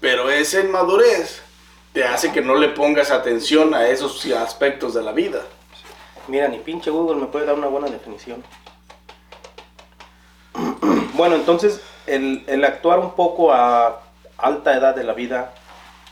Pero 0.00 0.30
esa 0.30 0.60
inmadurez 0.60 1.42
te 1.92 2.04
hace 2.04 2.32
que 2.32 2.40
no 2.40 2.54
le 2.54 2.68
pongas 2.70 3.10
atención 3.10 3.74
a 3.74 3.88
esos 3.88 4.24
aspectos 4.32 4.94
de 4.94 5.02
la 5.02 5.12
vida. 5.12 5.42
Mira, 6.28 6.48
ni 6.48 6.58
pinche 6.58 6.90
Google 6.90 7.20
me 7.20 7.26
puede 7.26 7.44
dar 7.44 7.56
una 7.56 7.66
buena 7.66 7.88
definición. 7.88 8.42
Bueno, 11.14 11.34
entonces 11.34 11.80
el, 12.06 12.44
el 12.46 12.64
actuar 12.64 12.98
un 12.98 13.10
poco 13.12 13.52
a 13.52 14.00
alta 14.42 14.76
edad 14.76 14.94
de 14.94 15.04
la 15.04 15.12
vida 15.14 15.54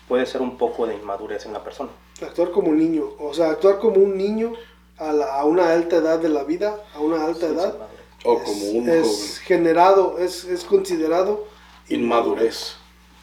puede 0.09 0.27
ser 0.27 0.41
un 0.41 0.57
poco 0.57 0.87
de 0.87 0.95
inmadurez 0.95 1.47
en 1.47 1.53
la 1.53 1.63
persona. 1.65 1.91
Actuar 2.23 2.51
como 2.51 2.71
un 2.71 2.79
niño, 2.79 3.05
o 3.19 3.33
sea, 3.35 3.51
actuar 3.51 3.79
como 3.79 3.97
un 4.01 4.17
niño 4.17 4.53
a, 4.99 5.13
la- 5.13 5.35
a 5.35 5.45
una 5.45 5.71
alta 5.73 5.97
edad 5.97 6.19
de 6.19 6.29
la 6.29 6.45
vida, 6.45 6.77
a 6.95 7.01
una 7.01 7.25
alta 7.25 7.47
Sí, 7.47 7.53
edad, 7.55 7.73
sí, 7.73 7.79
madurez. 7.79 7.99
O 8.25 8.37
es, 8.37 8.43
como 8.43 8.71
un 8.71 8.89
es 8.89 9.03
joven. 9.07 9.45
generado, 9.45 10.19
es, 10.19 10.45
es 10.45 10.65
considerado 10.65 11.47
Inmadurez. 11.89 12.77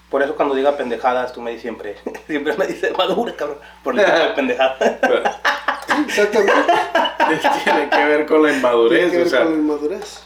Por 0.09 0.21
eso 0.23 0.35
cuando 0.35 0.55
diga 0.55 0.77
pendejadas, 0.77 1.33
tú 1.33 1.41
me 1.41 1.51
dices 1.51 1.63
siempre, 1.63 1.97
siempre 2.27 2.55
me 2.57 2.67
dices 2.67 2.95
madura, 2.97 3.35
cabrón, 3.35 3.57
por 3.83 3.95
de 3.95 4.03
pendejada. 4.35 4.77
Exactamente. 6.07 6.53
Tiene 7.63 7.89
que 7.89 8.05
ver 8.05 8.25
con 8.25 8.41
la 8.43 8.49
Tiene 8.49 8.59
inmadurez. 8.59 9.11
que 9.11 9.17
ver 9.17 9.27
o 9.27 9.29
sea, 9.29 9.43
con 9.43 9.51
la 9.53 9.57
inmadurez. 9.57 10.21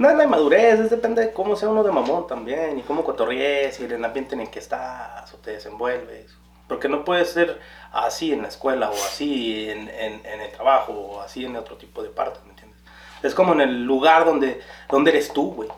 No 0.00 0.08
es 0.08 0.16
la 0.16 0.24
inmadurez, 0.24 0.80
es 0.80 0.88
depende 0.90 1.20
de 1.26 1.32
cómo 1.34 1.56
sea 1.56 1.68
uno 1.68 1.82
de 1.84 1.92
mamón 1.92 2.26
también, 2.26 2.78
y 2.78 2.82
cómo 2.82 3.04
cotorrees, 3.04 3.78
y 3.80 3.84
el 3.84 4.02
ambiente 4.02 4.34
en 4.34 4.40
el 4.40 4.50
que 4.50 4.58
estás, 4.58 5.32
o 5.34 5.36
te 5.36 5.50
desenvuelves. 5.52 6.32
Porque 6.68 6.88
no 6.88 7.04
puedes 7.04 7.28
ser 7.30 7.60
así 7.92 8.32
en 8.32 8.40
la 8.40 8.48
escuela, 8.48 8.88
o 8.90 8.94
así 8.94 9.68
en, 9.68 9.88
en- 9.90 10.24
en 10.24 10.40
el 10.40 10.52
trabajo, 10.52 10.92
o 10.92 11.20
así 11.20 11.44
en 11.44 11.54
otro 11.54 11.76
tipo 11.76 12.02
de 12.02 12.08
partes, 12.08 12.42
¿me 12.44 12.50
entiendes? 12.50 12.80
Es 13.22 13.34
como 13.34 13.52
en 13.52 13.60
el 13.60 13.84
lugar 13.84 14.24
donde, 14.24 14.62
donde 14.88 15.10
eres 15.10 15.32
tú, 15.34 15.52
güey. 15.52 15.68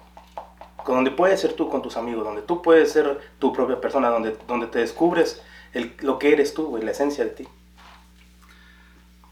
Donde 0.86 1.10
puedes 1.10 1.40
ser 1.40 1.54
tú 1.54 1.68
con 1.68 1.82
tus 1.82 1.96
amigos, 1.96 2.22
donde 2.24 2.42
tú 2.42 2.62
puedes 2.62 2.92
ser 2.92 3.18
tu 3.40 3.52
propia 3.52 3.80
persona, 3.80 4.08
donde, 4.10 4.36
donde 4.46 4.68
te 4.68 4.78
descubres 4.78 5.42
el- 5.74 5.96
lo 5.98 6.20
que 6.20 6.32
eres 6.32 6.54
tú, 6.54 6.66
güey, 6.66 6.84
la 6.84 6.92
esencia 6.92 7.24
de 7.24 7.30
ti. 7.30 7.48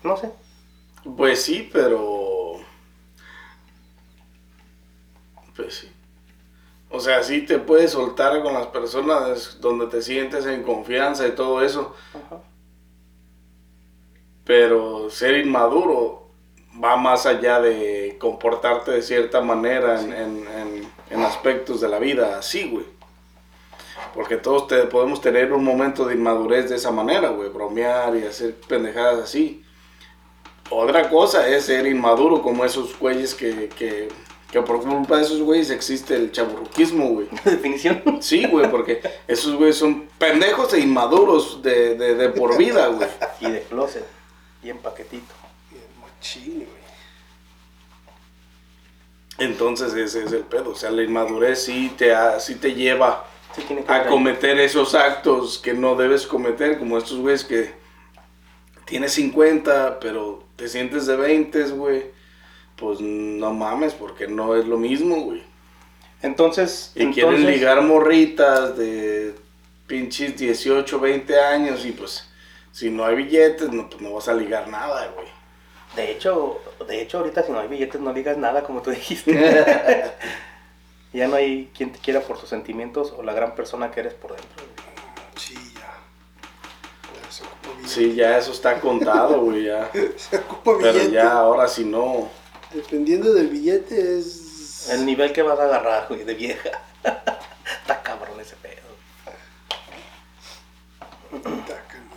No 0.03 0.17
sé. 0.17 0.31
Pues 1.17 1.43
sí, 1.43 1.69
pero. 1.73 2.30
Pues 5.61 5.75
sí. 5.75 5.93
O 6.91 6.99
sea, 7.01 7.23
sí 7.23 7.43
te 7.43 7.59
puedes 7.59 7.93
soltar 7.93 8.43
con 8.43 8.53
las 8.55 8.67
personas 8.69 9.59
donde 9.61 9.87
te 9.87 10.03
sientes 10.03 10.45
en 10.47 10.63
confianza 10.63 11.27
y 11.27 11.33
todo 11.33 11.63
eso. 11.63 11.95
Ajá. 12.15 12.41
Pero 14.45 15.11
ser 15.11 15.37
inmaduro 15.39 16.29
va 16.83 16.97
más 16.97 17.27
allá 17.27 17.61
de 17.61 18.17
comportarte 18.21 18.91
de 18.93 19.03
cierta 19.03 19.41
manera 19.41 20.01
en, 20.01 20.13
en- 20.13 20.49
en- 20.49 20.91
en 21.11 21.23
aspectos 21.23 21.81
de 21.81 21.89
la 21.89 21.99
vida 21.99 22.39
así, 22.39 22.69
güey. 22.71 22.87
Porque 24.15 24.37
todos 24.37 24.67
te, 24.67 24.85
podemos 24.87 25.21
tener 25.21 25.53
un 25.53 25.63
momento 25.65 26.05
de 26.07 26.15
inmadurez 26.15 26.69
de 26.71 26.77
esa 26.77 26.91
manera, 26.91 27.29
güey. 27.29 27.49
Bromear 27.51 28.17
y 28.17 28.25
hacer 28.25 28.55
pendejadas 28.69 29.19
así. 29.21 29.63
Otra 30.71 31.09
cosa 31.09 31.49
es 31.49 31.65
ser 31.67 31.87
inmaduro 31.87 32.43
como 32.43 32.65
esos 32.65 32.97
güeyes 32.99 33.35
que, 33.35 33.69
que, 33.69 34.09
que 34.51 34.61
por 34.63 34.81
culpa 34.83 35.17
de 35.19 35.23
esos 35.23 35.41
güeyes 35.41 35.71
existe 35.71 36.15
el 36.17 36.33
chaburruquismo, 36.33 37.09
güey. 37.11 37.29
Definición. 37.45 38.03
Sí, 38.21 38.47
güey, 38.47 38.71
porque 38.71 39.01
esos 39.29 39.55
güeyes 39.55 39.77
son 39.77 40.09
pendejos 40.19 40.73
e 40.75 40.81
inmaduros 40.81 41.63
de, 41.63 41.95
de, 41.95 42.15
de 42.17 42.29
por 42.31 42.57
vida, 42.57 42.89
güey. 42.89 43.09
Y 43.41 43.51
de 43.51 43.63
closet. 43.63 44.05
Y 44.63 44.71
en 44.71 44.79
paquetito. 44.79 45.33
Bien 45.71 45.83
machín, 46.01 46.55
güey. 46.57 46.81
Entonces 49.39 49.95
ese 49.95 50.25
es 50.25 50.33
el 50.33 50.43
pedo, 50.43 50.71
o 50.71 50.75
sea, 50.75 50.91
la 50.91 51.03
inmadurez 51.03 51.63
sí 51.65 51.91
te, 51.97 52.15
ha- 52.15 52.39
sí 52.41 52.57
te 52.57 52.75
lleva 52.75 53.25
Sí, 53.57 53.63
tiene 53.67 53.83
que 53.85 53.91
a 53.93 54.07
cometer 54.07 54.61
esos 54.61 54.95
actos 54.95 55.59
que 55.59 55.73
no 55.73 55.97
debes 55.97 56.27
cometer, 56.27 56.79
como 56.79 56.99
estos 56.99 57.19
güeyes 57.19 57.45
que 57.45 57.73
tienes 58.85 59.13
50, 59.15 59.99
pero 59.99 60.45
te 60.57 60.69
sientes 60.69 61.07
de 61.07 61.17
20, 61.17 61.65
güey. 61.71 62.11
Pues 62.81 63.01
no 63.01 63.53
mames, 63.53 63.93
porque 63.93 64.27
no 64.27 64.57
es 64.57 64.67
lo 64.67 64.79
mismo, 64.79 65.17
güey. 65.21 65.43
Entonces, 66.23 66.93
Y 66.95 67.03
entonces 67.03 67.25
quieren 67.25 67.47
ligar 67.47 67.83
morritas 67.83 68.77
de 68.77 69.35
pinches 69.87 70.37
18, 70.37 70.99
20 70.99 71.41
años 71.41 71.85
y 71.85 71.93
pues 71.93 72.27
si 72.73 72.89
no 72.91 73.05
hay 73.05 73.17
billetes, 73.17 73.71
no, 73.71 73.89
pues 73.89 74.01
no 74.01 74.15
vas 74.15 74.29
a 74.29 74.35
ligar 74.35 74.69
nada, 74.69 75.13
güey. 75.15 75.29
De 75.95 76.11
hecho, 76.11 76.59
de 76.89 77.03
hecho, 77.03 77.19
ahorita 77.19 77.43
si 77.43 77.53
no 77.53 77.61
hay 77.61 77.69
billetes 77.69 78.01
no 78.01 78.15
digas 78.15 78.39
nada, 78.39 78.63
como 78.63 78.81
tú 78.81 78.91
dijiste. 78.91 79.33
ya 81.13 81.29
no 81.29 81.37
hay 81.37 81.71
quien 81.77 81.93
te 81.93 81.99
quiera 81.99 82.21
por 82.21 82.39
tus 82.39 82.49
sentimientos 82.49 83.13
o 83.17 83.23
la 83.23 83.35
gran 83.35 83.55
persona 83.55 83.91
que 83.91 84.01
eres 84.01 84.15
por 84.15 84.31
dentro. 84.37 84.65
Sí, 85.37 85.55
ya. 85.75 85.93
Ya 87.25 87.31
se 87.31 87.43
ocupa. 87.45 87.89
Sí, 87.89 88.15
ya 88.15 88.39
eso 88.39 88.53
está 88.53 88.81
contado, 88.81 89.41
güey, 89.41 89.65
ya. 89.65 89.91
Se 90.17 90.37
ocupa 90.37 90.73
Pero 90.81 90.93
billete. 90.95 91.11
ya 91.13 91.33
ahora 91.33 91.67
si 91.67 91.85
no... 91.85 92.31
Dependiendo 92.73 93.33
del 93.33 93.49
billete 93.49 94.19
es... 94.19 94.89
El 94.91 95.05
nivel 95.05 95.33
que 95.33 95.43
vas 95.43 95.59
a 95.59 95.65
agarrar, 95.65 96.07
güey, 96.09 96.25
de 96.25 96.35
vieja. 96.35 96.71
Está 97.03 98.03
cabrón 98.03 98.41
ese 98.41 98.57
pedo. 98.57 98.81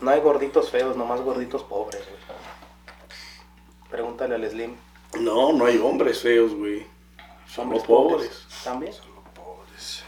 No 0.01 0.12
hay 0.12 0.20
gorditos 0.20 0.70
feos, 0.70 0.95
nomás 0.95 1.22
gorditos 1.22 1.64
pobres, 1.64 2.01
güey. 2.06 2.22
Pregúntale 3.89 4.36
al 4.36 4.49
Slim. 4.49 4.76
No, 5.20 5.54
no 5.54 5.66
hay 5.66 5.78
hombres 5.78 6.20
feos, 6.20 6.54
güey. 6.54 6.86
Son 7.47 7.70
los 7.70 7.84
pobres. 7.84 8.47
También. 8.64 8.93
Son 8.93 9.06
los 9.14 9.24
pobres. 9.30 10.04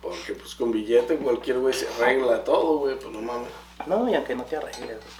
Porque 0.00 0.34
pues 0.34 0.54
con 0.54 0.70
billete 0.70 1.16
cualquier 1.16 1.58
güey 1.58 1.74
se 1.74 1.88
arregla 1.88 2.44
todo, 2.44 2.78
güey, 2.78 2.96
pues 2.96 3.12
no 3.12 3.20
mames. 3.20 3.50
No, 3.86 4.08
y 4.08 4.14
aunque 4.14 4.34
no 4.34 4.44
te 4.44 4.56
arregles, 4.56 4.78
güey, 4.78 5.17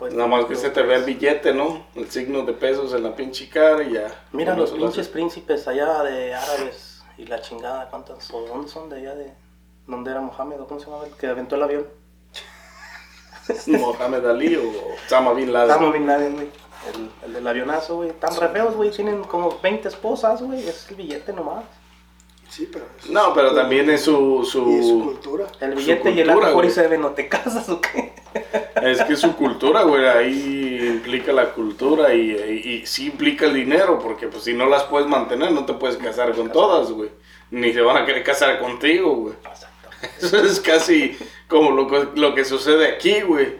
pues, 0.00 0.14
pues, 0.14 0.14
Nada 0.14 0.28
más 0.28 0.46
que 0.46 0.56
se 0.56 0.70
te 0.70 0.82
ve 0.82 0.94
el 0.94 1.04
billete, 1.04 1.52
¿no? 1.52 1.84
El 1.94 2.10
signo 2.10 2.42
de 2.42 2.54
pesos 2.54 2.94
en 2.94 3.02
la 3.02 3.14
pinche 3.14 3.50
cara 3.50 3.82
y 3.82 3.92
ya. 3.92 4.24
Mira 4.32 4.56
los 4.56 4.70
pinches 4.70 5.08
príncipes 5.08 5.68
allá 5.68 6.02
de 6.02 6.34
árabes 6.34 7.02
y 7.18 7.26
la 7.26 7.42
chingada, 7.42 7.86
¿cuántos 7.90 8.24
son? 8.24 8.46
¿Dónde 8.46 8.68
son 8.68 8.88
de 8.88 8.96
allá 8.96 9.14
de 9.14 9.34
dónde 9.86 10.10
era 10.10 10.22
Mohamed 10.22 10.62
o 10.62 10.66
cómo 10.66 10.80
se 10.80 10.86
llamaba 10.86 11.06
el 11.06 11.12
que 11.12 11.26
aventó 11.26 11.56
el 11.56 11.62
avión? 11.64 11.86
Mohamed 13.66 14.24
Ali 14.24 14.56
o 14.56 14.94
Osama 14.94 15.34
Bin 15.34 15.52
Laden. 15.52 15.70
Osama 15.70 15.92
Bin 15.92 16.06
Laden, 16.06 16.34
güey. 16.34 16.48
El, 16.94 17.10
el 17.26 17.32
del 17.34 17.46
avionazo, 17.46 17.96
güey. 17.96 18.12
Tan 18.12 18.34
re 18.36 18.48
feos, 18.48 18.74
güey. 18.74 18.90
Tienen 18.90 19.22
como 19.24 19.60
20 19.60 19.86
esposas, 19.86 20.40
güey. 20.40 20.66
Es 20.66 20.88
el 20.88 20.96
billete 20.96 21.34
nomás. 21.34 21.64
Sí, 22.60 22.68
pero... 22.70 22.84
es- 23.02 23.08
No, 23.10 23.32
pero 23.32 23.54
también 23.54 23.88
es 23.88 24.02
su, 24.02 24.40
Y 24.40 24.42
es 24.42 24.48
su 24.86 24.98
su... 24.98 25.02
cultura. 25.04 25.46
El 25.60 25.74
billete 25.76 26.10
y 26.10 26.20
el 26.20 26.28
alcohol 26.30 26.64
y 26.66 26.70
se 26.70 26.86
ven, 26.88 27.00
¿no 27.00 27.10
te 27.12 27.26
casas 27.28 27.68
o 27.70 27.80
qué? 27.80 28.12
Es 28.82 29.02
que 29.04 29.16
su 29.16 29.34
cultura, 29.34 29.82
güey, 29.82 30.06
ahí 30.06 30.78
implica 30.94 31.32
la 31.32 31.52
cultura 31.52 32.14
y, 32.14 32.30
y, 32.30 32.70
y 32.82 32.86
sí 32.86 33.06
implica 33.06 33.46
el 33.46 33.54
dinero, 33.54 33.98
porque 33.98 34.28
pues 34.28 34.44
si 34.44 34.52
no 34.54 34.66
las 34.66 34.84
puedes 34.84 35.08
mantener, 35.08 35.52
no 35.52 35.64
te 35.66 35.72
puedes 35.74 35.96
casar 35.96 36.34
con 36.34 36.50
todas, 36.52 36.90
güey. 36.90 37.08
Ni 37.50 37.72
se 37.72 37.80
van 37.80 37.96
a 37.96 38.04
querer 38.06 38.22
casar 38.22 38.58
contigo, 38.60 39.14
güey. 39.14 39.34
Exacto. 39.44 39.88
Eso 40.26 40.36
es 40.44 40.60
casi 40.60 41.16
como 41.48 41.70
lo, 41.72 41.88
que- 41.88 42.20
lo 42.20 42.34
que 42.34 42.44
sucede 42.44 42.88
aquí, 42.88 43.20
güey. 43.22 43.56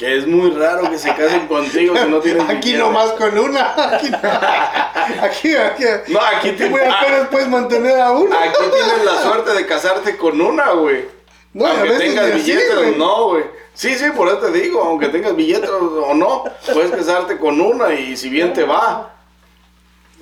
Que 0.00 0.16
es 0.16 0.26
muy 0.26 0.50
raro 0.52 0.88
que 0.88 0.96
se 0.98 1.14
casen 1.14 1.46
contigo 1.46 1.94
si 1.94 2.08
no 2.08 2.20
tienen 2.22 2.50
Aquí 2.50 2.72
nomás 2.72 3.10
con 3.12 3.38
una. 3.38 3.74
Aquí, 3.94 5.54
aquí, 5.54 5.54
aquí. 5.84 6.12
No, 6.12 6.20
aquí 6.20 6.52
te- 6.52 6.70
Muy 6.70 6.80
apenas 6.88 7.28
puedes 7.30 7.48
mantener 7.48 8.00
a 8.00 8.12
una. 8.12 8.44
Aquí 8.44 8.62
tienes 8.72 9.04
la 9.04 9.22
suerte 9.22 9.52
de 9.52 9.66
casarte 9.66 10.16
con 10.16 10.40
una, 10.40 10.70
güey. 10.70 11.04
No, 11.52 11.66
a 11.66 11.72
aunque 11.72 11.90
veces 11.90 12.08
tengas 12.14 12.34
billetes 12.34 12.76
o 12.76 12.90
no, 12.96 13.28
güey. 13.28 13.44
Sí, 13.74 13.94
sí, 13.94 14.06
por 14.16 14.28
eso 14.28 14.38
te 14.38 14.52
digo, 14.52 14.82
aunque 14.82 15.08
tengas 15.08 15.36
billetes 15.36 15.68
o 15.68 16.14
no, 16.14 16.44
puedes 16.72 16.90
casarte 16.92 17.36
con 17.36 17.60
una 17.60 17.92
y 17.92 18.16
si 18.16 18.30
bien 18.30 18.54
te 18.54 18.64
va. 18.64 19.14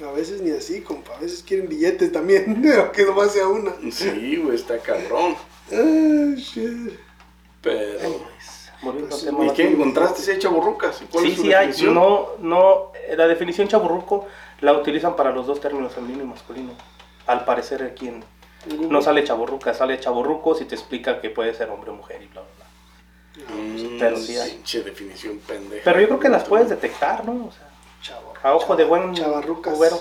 A 0.05 0.13
veces 0.13 0.41
ni 0.41 0.51
así, 0.51 0.81
compa. 0.81 1.15
A 1.15 1.21
veces 1.21 1.45
quieren 1.47 1.69
billetes 1.69 2.11
también. 2.11 2.61
Pero 2.65 2.91
que 2.91 3.05
nomás 3.05 3.31
sea 3.33 3.47
una. 3.47 3.73
Sí, 3.93 4.41
güey, 4.43 4.57
está 4.57 4.77
cabrón. 4.79 5.37
Ah, 5.73 6.35
shit. 6.37 6.99
Pero. 7.63 8.27
Pues, 8.83 9.25
tema 9.25 9.45
¿Y 9.47 9.51
qué 9.51 9.69
encontraste 9.69 10.23
si 10.23 10.31
hay 10.31 10.39
chaburrucas? 10.39 11.03
¿Y 11.03 11.07
cuál 11.07 11.25
Sí, 11.25 11.31
es 11.33 11.37
su 11.37 11.43
sí 11.43 11.53
hay. 11.53 11.73
No, 11.93 12.29
no. 12.39 12.93
La 13.17 13.27
definición 13.27 13.67
chaburruco 13.69 14.27
la 14.61 14.73
utilizan 14.73 15.17
para 15.17 15.31
los 15.33 15.47
dos 15.47 15.61
términos, 15.61 15.93
femenino 15.93 16.23
y 16.25 16.27
masculino. 16.27 16.73
Al 17.27 17.45
parecer 17.45 17.83
aquí 17.83 18.09
en- 18.09 18.25
no 18.91 19.01
sale 19.03 19.25
chaburruca, 19.25 19.73
sale 19.75 19.99
chaburruco 20.01 20.55
si 20.55 20.65
te 20.65 20.75
explica 20.75 21.21
que 21.21 21.31
puede 21.31 21.55
ser 21.55 21.71
hombre 21.71 21.91
o 21.91 21.95
mujer 21.95 22.23
y 22.23 22.27
bla, 22.27 22.43
bla, 22.43 22.51
bla. 23.47 23.55
Mm, 23.57 23.99
Pero 23.99 24.17
sí 24.17 24.37
hay. 24.37 24.51
Pinche 24.53 24.83
definición 24.83 25.39
pendeja. 25.39 25.83
Pero 25.85 26.01
yo 26.01 26.07
creo 26.09 26.21
que 26.21 26.29
las 26.29 26.45
puedes 26.45 26.69
detectar, 26.69 27.25
¿no? 27.25 27.47
O 27.47 27.53
sea, 27.53 27.69
Chavo. 28.03 28.33
a 28.43 28.55
ojo 28.55 28.77
de 28.77 28.85
buen 28.85 29.15
cubero. 29.15 30.01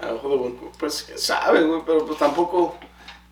Ah, 0.00 0.10
ojo 0.14 0.28
de 0.28 0.36
buen 0.36 0.58
Pues 0.78 1.12
sabe, 1.16 1.62
güey, 1.62 1.82
pero 1.86 2.04
pues 2.04 2.18
tampoco, 2.18 2.74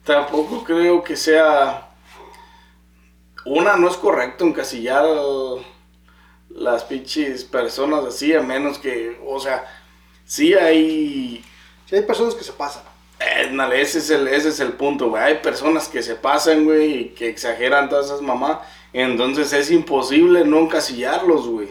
tampoco 0.05 0.63
creo 0.65 1.03
que 1.03 1.17
sea. 1.17 1.89
Una, 3.45 3.77
no 3.77 3.89
es 3.89 3.97
correcto 3.97 4.45
encasillar 4.45 5.05
al- 5.05 5.65
las 6.51 6.85
pinches 6.85 7.45
personas 7.45 8.05
así, 8.05 8.35
a 8.35 8.43
menos 8.43 8.79
que, 8.79 9.19
o 9.27 9.41
sea, 9.41 9.65
sí 10.25 10.55
hay. 10.55 11.45
Sí, 11.87 11.97
hay 11.97 12.03
personas 12.03 12.35
que 12.35 12.45
se 12.45 12.53
pasan. 12.53 12.83
eh, 13.21 13.51
ese 13.75 13.99
es 13.99 14.11
el, 14.11 14.29
ese 14.29 14.49
es 14.51 14.61
el 14.61 14.73
punto, 14.75 15.09
güey. 15.11 15.23
Hay 15.23 15.35
personas 15.39 15.89
que 15.89 16.03
se 16.03 16.15
pasan, 16.17 16.65
güey, 16.65 16.95
y 17.01 17.05
que 17.11 17.29
exageran 17.29 17.89
todas 17.89 18.07
esas 18.07 18.21
mamás. 18.23 18.59
Entonces 18.93 19.53
es 19.53 19.71
imposible 19.71 20.45
no 20.45 20.59
encasillarlos, 20.61 21.47
güey. 21.49 21.69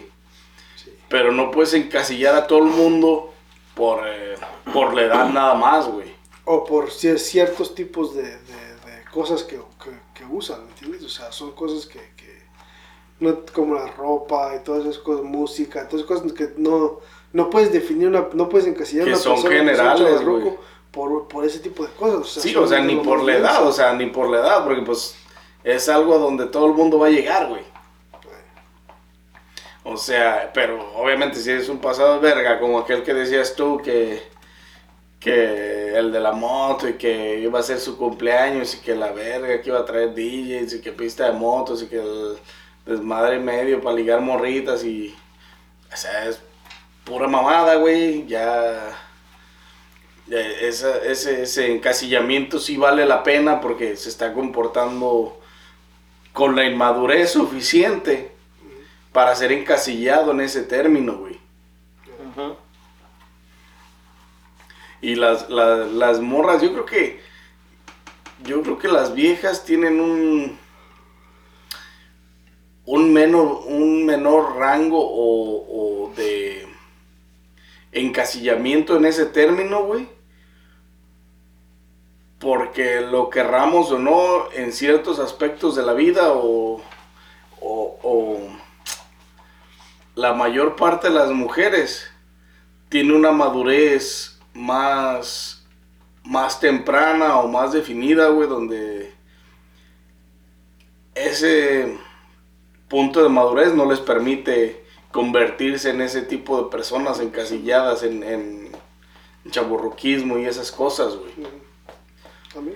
Sí. 0.76 0.92
Pero 1.08 1.30
no 1.32 1.50
puedes 1.50 1.72
encasillar 1.74 2.34
a 2.34 2.46
todo 2.46 2.58
el 2.60 2.64
mundo 2.72 3.32
por, 3.74 4.02
eh, 4.06 4.34
por 4.72 4.94
la 4.94 5.02
edad 5.02 5.28
nada 5.28 5.54
más, 5.54 5.86
güey. 5.86 6.12
O 6.44 6.64
por 6.64 6.90
cier- 6.90 7.18
ciertos 7.18 7.74
tipos 7.74 8.14
de, 8.16 8.22
de- 8.22 8.28
de 8.86 9.04
cosas 9.12 9.44
que, 9.44 9.56
que- 9.56 10.11
que 10.28 10.34
usan, 10.34 10.64
¿me 10.64 10.70
entiendes? 10.70 11.04
O 11.04 11.08
sea, 11.08 11.32
son 11.32 11.52
cosas 11.52 11.86
que, 11.86 11.98
que 12.16 12.42
no, 13.20 13.40
como 13.52 13.74
la 13.74 13.86
ropa 13.88 14.54
y 14.56 14.64
todas 14.64 14.82
esas 14.84 14.98
cosas, 14.98 15.24
música, 15.24 15.88
todas 15.88 16.04
esas 16.04 16.06
cosas 16.06 16.32
que 16.32 16.54
no, 16.56 17.00
no 17.32 17.50
puedes 17.50 17.72
definir 17.72 18.08
una, 18.08 18.28
no 18.32 18.48
puedes 18.48 18.66
encasillar 18.66 19.04
Que 19.04 19.10
una 19.10 19.18
son 19.18 19.34
persona 19.34 19.50
que 19.50 19.58
generales, 19.60 19.98
chavarruco 19.98 20.40
güey. 20.40 20.58
por, 20.90 21.28
por 21.28 21.44
ese 21.44 21.60
tipo 21.60 21.84
de 21.84 21.92
cosas. 21.92 22.20
O 22.20 22.24
sea, 22.24 22.42
Sí, 22.42 22.54
o 22.56 22.66
sea, 22.66 22.80
ni 22.80 22.96
por 22.96 23.22
la 23.22 23.36
edad, 23.36 23.66
o 23.66 23.72
sea, 23.72 23.94
ni 23.94 24.06
por 24.06 24.28
la 24.28 24.38
edad, 24.40 24.64
porque 24.64 24.82
pues 24.82 25.16
es 25.64 25.88
algo 25.88 26.14
a 26.14 26.18
donde 26.18 26.46
todo 26.46 26.66
el 26.66 26.72
mundo 26.74 26.98
va 26.98 27.06
a 27.06 27.10
llegar, 27.10 27.48
güey. 27.48 27.62
O 29.84 29.96
sea, 29.96 30.50
pero 30.54 30.92
obviamente 30.94 31.38
si 31.40 31.50
es 31.50 31.68
un 31.68 31.80
pasado 31.80 32.20
verga, 32.20 32.60
como 32.60 32.78
aquel 32.78 33.02
que 33.02 33.14
decías 33.14 33.56
tú, 33.56 33.80
que, 33.82 34.22
que 35.18 35.81
el 35.98 36.12
de 36.12 36.20
la 36.20 36.32
moto 36.32 36.88
y 36.88 36.94
que 36.94 37.38
iba 37.40 37.58
a 37.58 37.62
ser 37.62 37.78
su 37.80 37.96
cumpleaños 37.96 38.74
y 38.74 38.78
que 38.78 38.94
la 38.94 39.12
verga, 39.12 39.60
que 39.60 39.68
iba 39.70 39.78
a 39.80 39.84
traer 39.84 40.14
DJs 40.14 40.74
y 40.74 40.80
que 40.80 40.92
pista 40.92 41.26
de 41.26 41.32
motos 41.32 41.82
y 41.82 41.86
que 41.86 42.00
el 42.00 42.36
desmadre 42.86 43.38
medio 43.38 43.80
para 43.80 43.96
ligar 43.96 44.20
morritas 44.20 44.84
y... 44.84 45.14
O 45.92 45.96
sea, 45.96 46.26
es 46.28 46.40
pura 47.04 47.28
mamada, 47.28 47.74
güey, 47.76 48.26
ya... 48.26 48.96
ya 50.26 50.40
esa- 50.40 50.98
ese, 51.04 51.42
ese 51.42 51.72
encasillamiento 51.72 52.58
sí 52.58 52.76
vale 52.76 53.04
la 53.06 53.22
pena 53.22 53.60
porque 53.60 53.96
se 53.96 54.08
está 54.08 54.32
comportando 54.32 55.38
con 56.32 56.56
la 56.56 56.64
inmadurez 56.64 57.32
suficiente 57.32 58.30
para 59.12 59.34
ser 59.36 59.52
encasillado 59.52 60.30
en 60.32 60.40
ese 60.40 60.62
término, 60.62 61.18
güey. 61.18 61.38
Ujú. 62.30 62.56
Y 65.02 65.16
las, 65.16 65.50
las, 65.50 65.90
las 65.90 66.20
morras, 66.20 66.62
yo 66.62 66.72
creo 66.72 66.86
que. 66.86 67.20
Yo 68.44 68.62
creo 68.62 68.78
que 68.78 68.88
las 68.88 69.14
viejas 69.14 69.64
tienen 69.64 70.00
un. 70.00 70.58
Un 72.84 73.12
menor, 73.12 73.62
un 73.66 74.06
menor 74.06 74.56
rango 74.56 74.98
o, 74.98 76.06
o 76.06 76.14
de 76.14 76.66
encasillamiento 77.92 78.96
en 78.96 79.04
ese 79.04 79.26
término, 79.26 79.84
güey. 79.84 80.08
Porque 82.38 83.00
lo 83.00 83.30
querramos 83.30 83.92
o 83.92 83.98
no, 83.98 84.50
en 84.52 84.72
ciertos 84.72 85.20
aspectos 85.20 85.76
de 85.76 85.84
la 85.84 85.92
vida 85.92 86.32
o, 86.32 86.80
o, 87.60 87.98
o 88.02 88.38
la 90.14 90.32
mayor 90.32 90.74
parte 90.74 91.08
de 91.08 91.14
las 91.14 91.30
mujeres 91.30 92.10
tiene 92.88 93.14
una 93.14 93.32
madurez 93.32 94.31
más, 94.54 95.64
más 96.24 96.60
temprana 96.60 97.38
o 97.38 97.48
más 97.48 97.72
definida, 97.72 98.28
güey, 98.28 98.48
donde 98.48 99.12
ese 101.14 101.98
punto 102.88 103.22
de 103.22 103.28
madurez 103.28 103.74
no 103.74 103.90
les 103.90 104.00
permite 104.00 104.84
convertirse 105.10 105.90
en 105.90 106.00
ese 106.00 106.22
tipo 106.22 106.62
de 106.62 106.70
personas 106.70 107.20
encasilladas 107.20 108.02
en, 108.02 108.22
en 108.22 108.72
chaburruquismo 109.50 110.38
y 110.38 110.46
esas 110.46 110.70
cosas, 110.70 111.16
güey. 111.16 111.32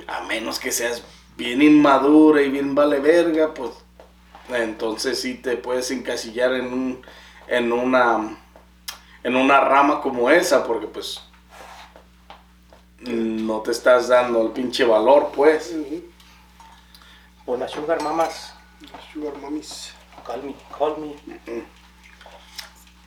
A 0.07 0.23
menos 0.23 0.59
que 0.59 0.73
seas 0.73 1.03
bien 1.37 1.61
inmadura 1.63 2.43
y 2.43 2.49
bien 2.49 2.75
vale 2.75 2.99
verga, 2.99 3.53
pues 3.53 3.71
entonces 4.49 5.21
sí 5.21 5.35
te 5.35 5.57
puedes 5.57 5.91
encasillar 5.91 6.55
en 6.55 6.73
un 6.73 7.03
en 7.49 7.73
una 7.73 8.39
en 9.23 9.37
una 9.37 9.61
rama 9.61 10.01
como 10.01 10.31
esa 10.31 10.65
porque 10.65 10.87
pues 10.87 11.21
no 13.07 13.61
te 13.61 13.71
estás 13.73 14.09
dando 14.09 14.43
el 14.43 14.49
pinche 14.51 14.85
valor, 14.85 15.31
pues. 15.35 15.75
Ujú. 15.75 16.03
O 17.47 17.57
las 17.57 17.71
sugar 17.71 18.03
mamas. 18.03 18.55
Sugar 19.13 19.35
mummies. 19.39 19.93
Call 20.27 20.43
me, 20.43 20.55
call 20.77 20.95
me. 20.99 21.15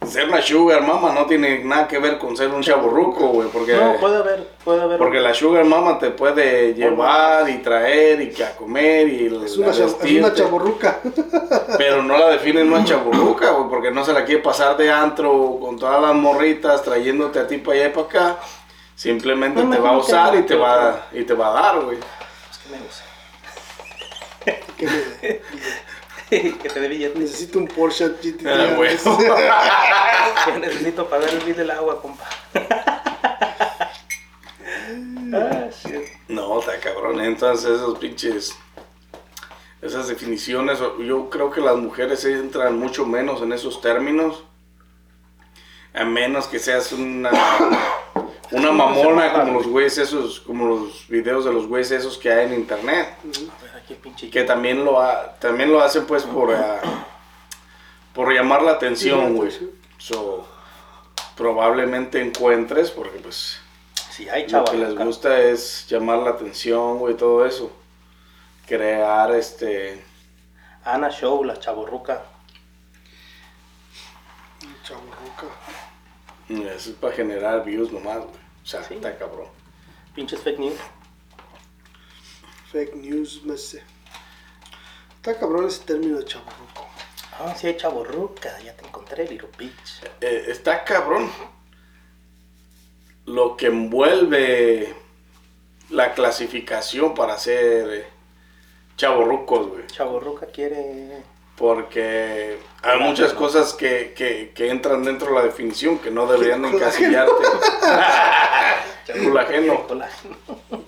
Ser 0.08 0.30
una 0.30 0.41
sugar 0.41 0.82
mama 0.82 1.12
no 1.14 1.26
tiene 1.26 1.60
nada 1.66 1.86
que 1.86 2.00
ver 2.00 2.18
con 2.18 2.36
ser 2.36 2.47
un 2.52 2.62
chaburruco, 2.62 3.28
güey, 3.28 3.50
porque 3.50 3.76
No, 3.76 3.97
puede 4.00 4.16
haber, 4.18 4.47
puede 4.64 4.82
haber. 4.82 4.97
porque 4.97 5.20
la 5.20 5.34
sugar 5.34 5.66
mama 5.66 6.00
te 6.00 6.12
puede 6.12 6.74
llevar 6.74 7.50
y 7.50 7.58
traer 7.58 8.22
y 8.22 8.30
que 8.30 8.45
a 8.45 8.56
comer 8.56 9.10
y 9.10 9.26
Es 9.26 9.32
la 9.32 9.38
una, 9.38 9.45
es 9.72 9.78
una 9.80 9.86
vestirte. 9.88 10.34
chaborruca. 10.41 11.00
Pero 11.78 12.02
no 12.02 12.18
la 12.18 12.30
definen 12.30 12.72
una 12.72 12.86
chaburruca, 12.86 13.52
güey, 13.52 13.70
porque 13.70 13.91
no 13.91 14.06
se 14.06 14.14
la 14.14 14.24
quiere 14.24 14.41
pasar 14.41 14.78
de 14.78 14.89
antro 14.89 15.58
con 15.60 15.78
todas 15.78 16.02
las 16.02 16.16
morritas 16.16 16.82
trayéndote 16.82 17.38
a 17.39 17.45
ti 17.45 17.58
para 17.58 17.80
allá 17.80 17.88
y 17.88 17.91
para 17.91 18.06
acá. 18.08 18.38
Simplemente 19.00 19.64
Me 19.64 19.78
te 19.78 19.82
va 19.82 19.91
a 19.91 19.97
usar 19.97 20.36
y 20.36 20.43
te 20.43 20.56
va, 20.56 21.08
y 21.14 21.24
te 21.24 21.34
va 21.34 21.47
a 21.47 21.62
dar, 21.62 21.80
güey. 21.86 21.97
Es 22.52 22.58
que 22.58 22.70
me 22.70 22.80
gusta. 22.80 23.04
que 24.76 24.86
me- 24.86 26.54
que 26.58 26.70
te 26.70 26.80
dé 26.82 26.88
billete. 26.89 27.18
necesito 27.18 27.60
un 27.60 27.68
Porsche 27.70 28.10
GT. 28.22 28.45
Ah, 28.45 28.74
güey. 28.76 28.97
Yo 30.47 30.60
necesito 30.60 31.08
pagar 31.10 31.30
el 31.30 31.39
bill 31.39 31.56
del 31.56 31.72
agua, 31.72 32.02
compa. 32.02 32.26
ah, 35.34 35.70
shit. 35.72 36.02
No, 36.28 36.60
está 36.60 36.78
cabrón. 36.80 37.04
cabrón. 37.14 37.22
Entonces 37.22 37.70
esos 37.72 37.97
pinches, 38.00 38.54
esas 39.82 40.10
definiciones, 40.10 40.80
yo 40.80 41.30
creo 41.30 41.50
que 41.52 41.62
las 41.62 41.78
mujeres 41.78 42.26
entran 42.26 42.78
mucho 42.78 43.06
menos 43.06 43.41
en 43.41 43.54
esos 43.54 43.80
términos. 43.80 44.43
A 45.93 46.04
menos 46.04 46.47
que 46.47 46.60
seas 46.60 46.91
una, 46.91 47.32
una 48.52 48.72
mamona 48.72 49.32
como 49.34 49.54
los 49.54 49.68
güeyes 49.68 49.97
esos, 49.97 50.39
como 50.41 50.66
los 50.68 51.08
videos 51.08 51.45
de 51.45 51.54
los 51.54 51.68
güeyes 51.68 51.91
esos 51.91 52.18
que 52.18 52.32
hay 52.32 52.45
en 52.47 52.54
internet. 52.54 53.16
A 53.24 53.64
ver, 53.64 53.76
aquí 53.78 53.93
el 53.93 54.00
pinche. 54.00 54.30
Que 54.30 54.43
también 54.43 54.84
lo, 54.84 55.00
ha- 55.02 55.36
también 55.39 55.72
lo 55.72 55.82
hacen 55.82 56.06
pues 56.06 56.24
por, 56.24 56.54
ah, 56.54 56.82
por 58.14 58.34
llamar 58.34 58.62
la 58.64 58.72
atención, 58.72 59.36
güey. 59.36 59.52
Sí. 59.52 59.70
So, 59.97 60.47
probablemente 61.36 62.22
encuentres, 62.22 62.89
porque 62.91 63.20
pues 63.20 63.60
Sí, 64.12 64.28
hay 64.28 64.43
lo 64.43 64.47
chavas. 64.50 64.70
que 64.72 64.78
les 64.78 64.95
gusta 64.95 65.39
es 65.39 65.86
llamar 65.88 66.20
la 66.20 66.32
atención, 66.32 66.97
güey, 67.00 67.16
todo 67.16 67.45
eso. 67.45 67.72
Crear 68.68 69.32
este... 69.36 70.04
Ana 70.84 71.10
Show, 71.10 71.43
la 71.43 71.60
chaborruca. 71.60 72.24
Chaburruca. 74.84 75.47
Eso 76.76 76.89
es 76.91 76.95
para 76.95 77.14
generar 77.14 77.64
views 77.64 77.91
nomás, 77.91 78.18
güey. 78.20 78.38
O 78.70 78.72
sea, 78.72 78.84
Sí. 78.84 78.93
está 78.93 79.17
cabrón. 79.17 79.47
Pinches 80.13 80.41
fake 80.41 80.59
news. 80.59 80.78
Fake 82.72 82.93
news, 82.97 83.41
me 83.43 83.57
sé. 83.57 83.82
Está 85.15 85.39
cabrón 85.39 85.65
ese 85.67 85.84
término 85.86 86.20
de 86.20 86.26
chaburruco. 86.26 86.88
Ah, 87.39 87.55
sí 87.57 87.65
hay 87.65 87.78
chaborruca. 87.78 88.59
Ya 88.59 88.76
te 88.78 88.86
encontré, 88.86 89.28
Little 89.28 89.49
Bitch. 89.57 90.03
Eh, 90.22 90.45
está 90.49 90.84
cabrón. 90.84 91.32
Lo 93.26 93.57
que 93.57 93.65
envuelve 93.67 94.93
la 95.89 96.13
clasificación 96.13 97.15
para 97.15 97.39
ser 97.39 97.89
eh, 97.91 98.07
chavorrucos, 98.97 99.67
güey. 99.67 99.88
Chaborruca 99.88 100.45
quiere. 100.45 101.24
Porque 101.60 102.57
hay 102.82 102.99
muchas 103.01 103.34
cosas 103.34 103.74
que, 103.74 104.14
que, 104.16 104.53
que 104.55 104.70
entran 104.72 105.03
dentro 105.03 105.28
de 105.28 105.36
la 105.36 105.43
definición 105.43 105.99
que 105.99 106.10
no 106.10 106.26
deberían 106.26 106.64
encasillarte. 106.64 107.34
Colágeno. 109.24 109.86
Colágeno. 109.86 110.36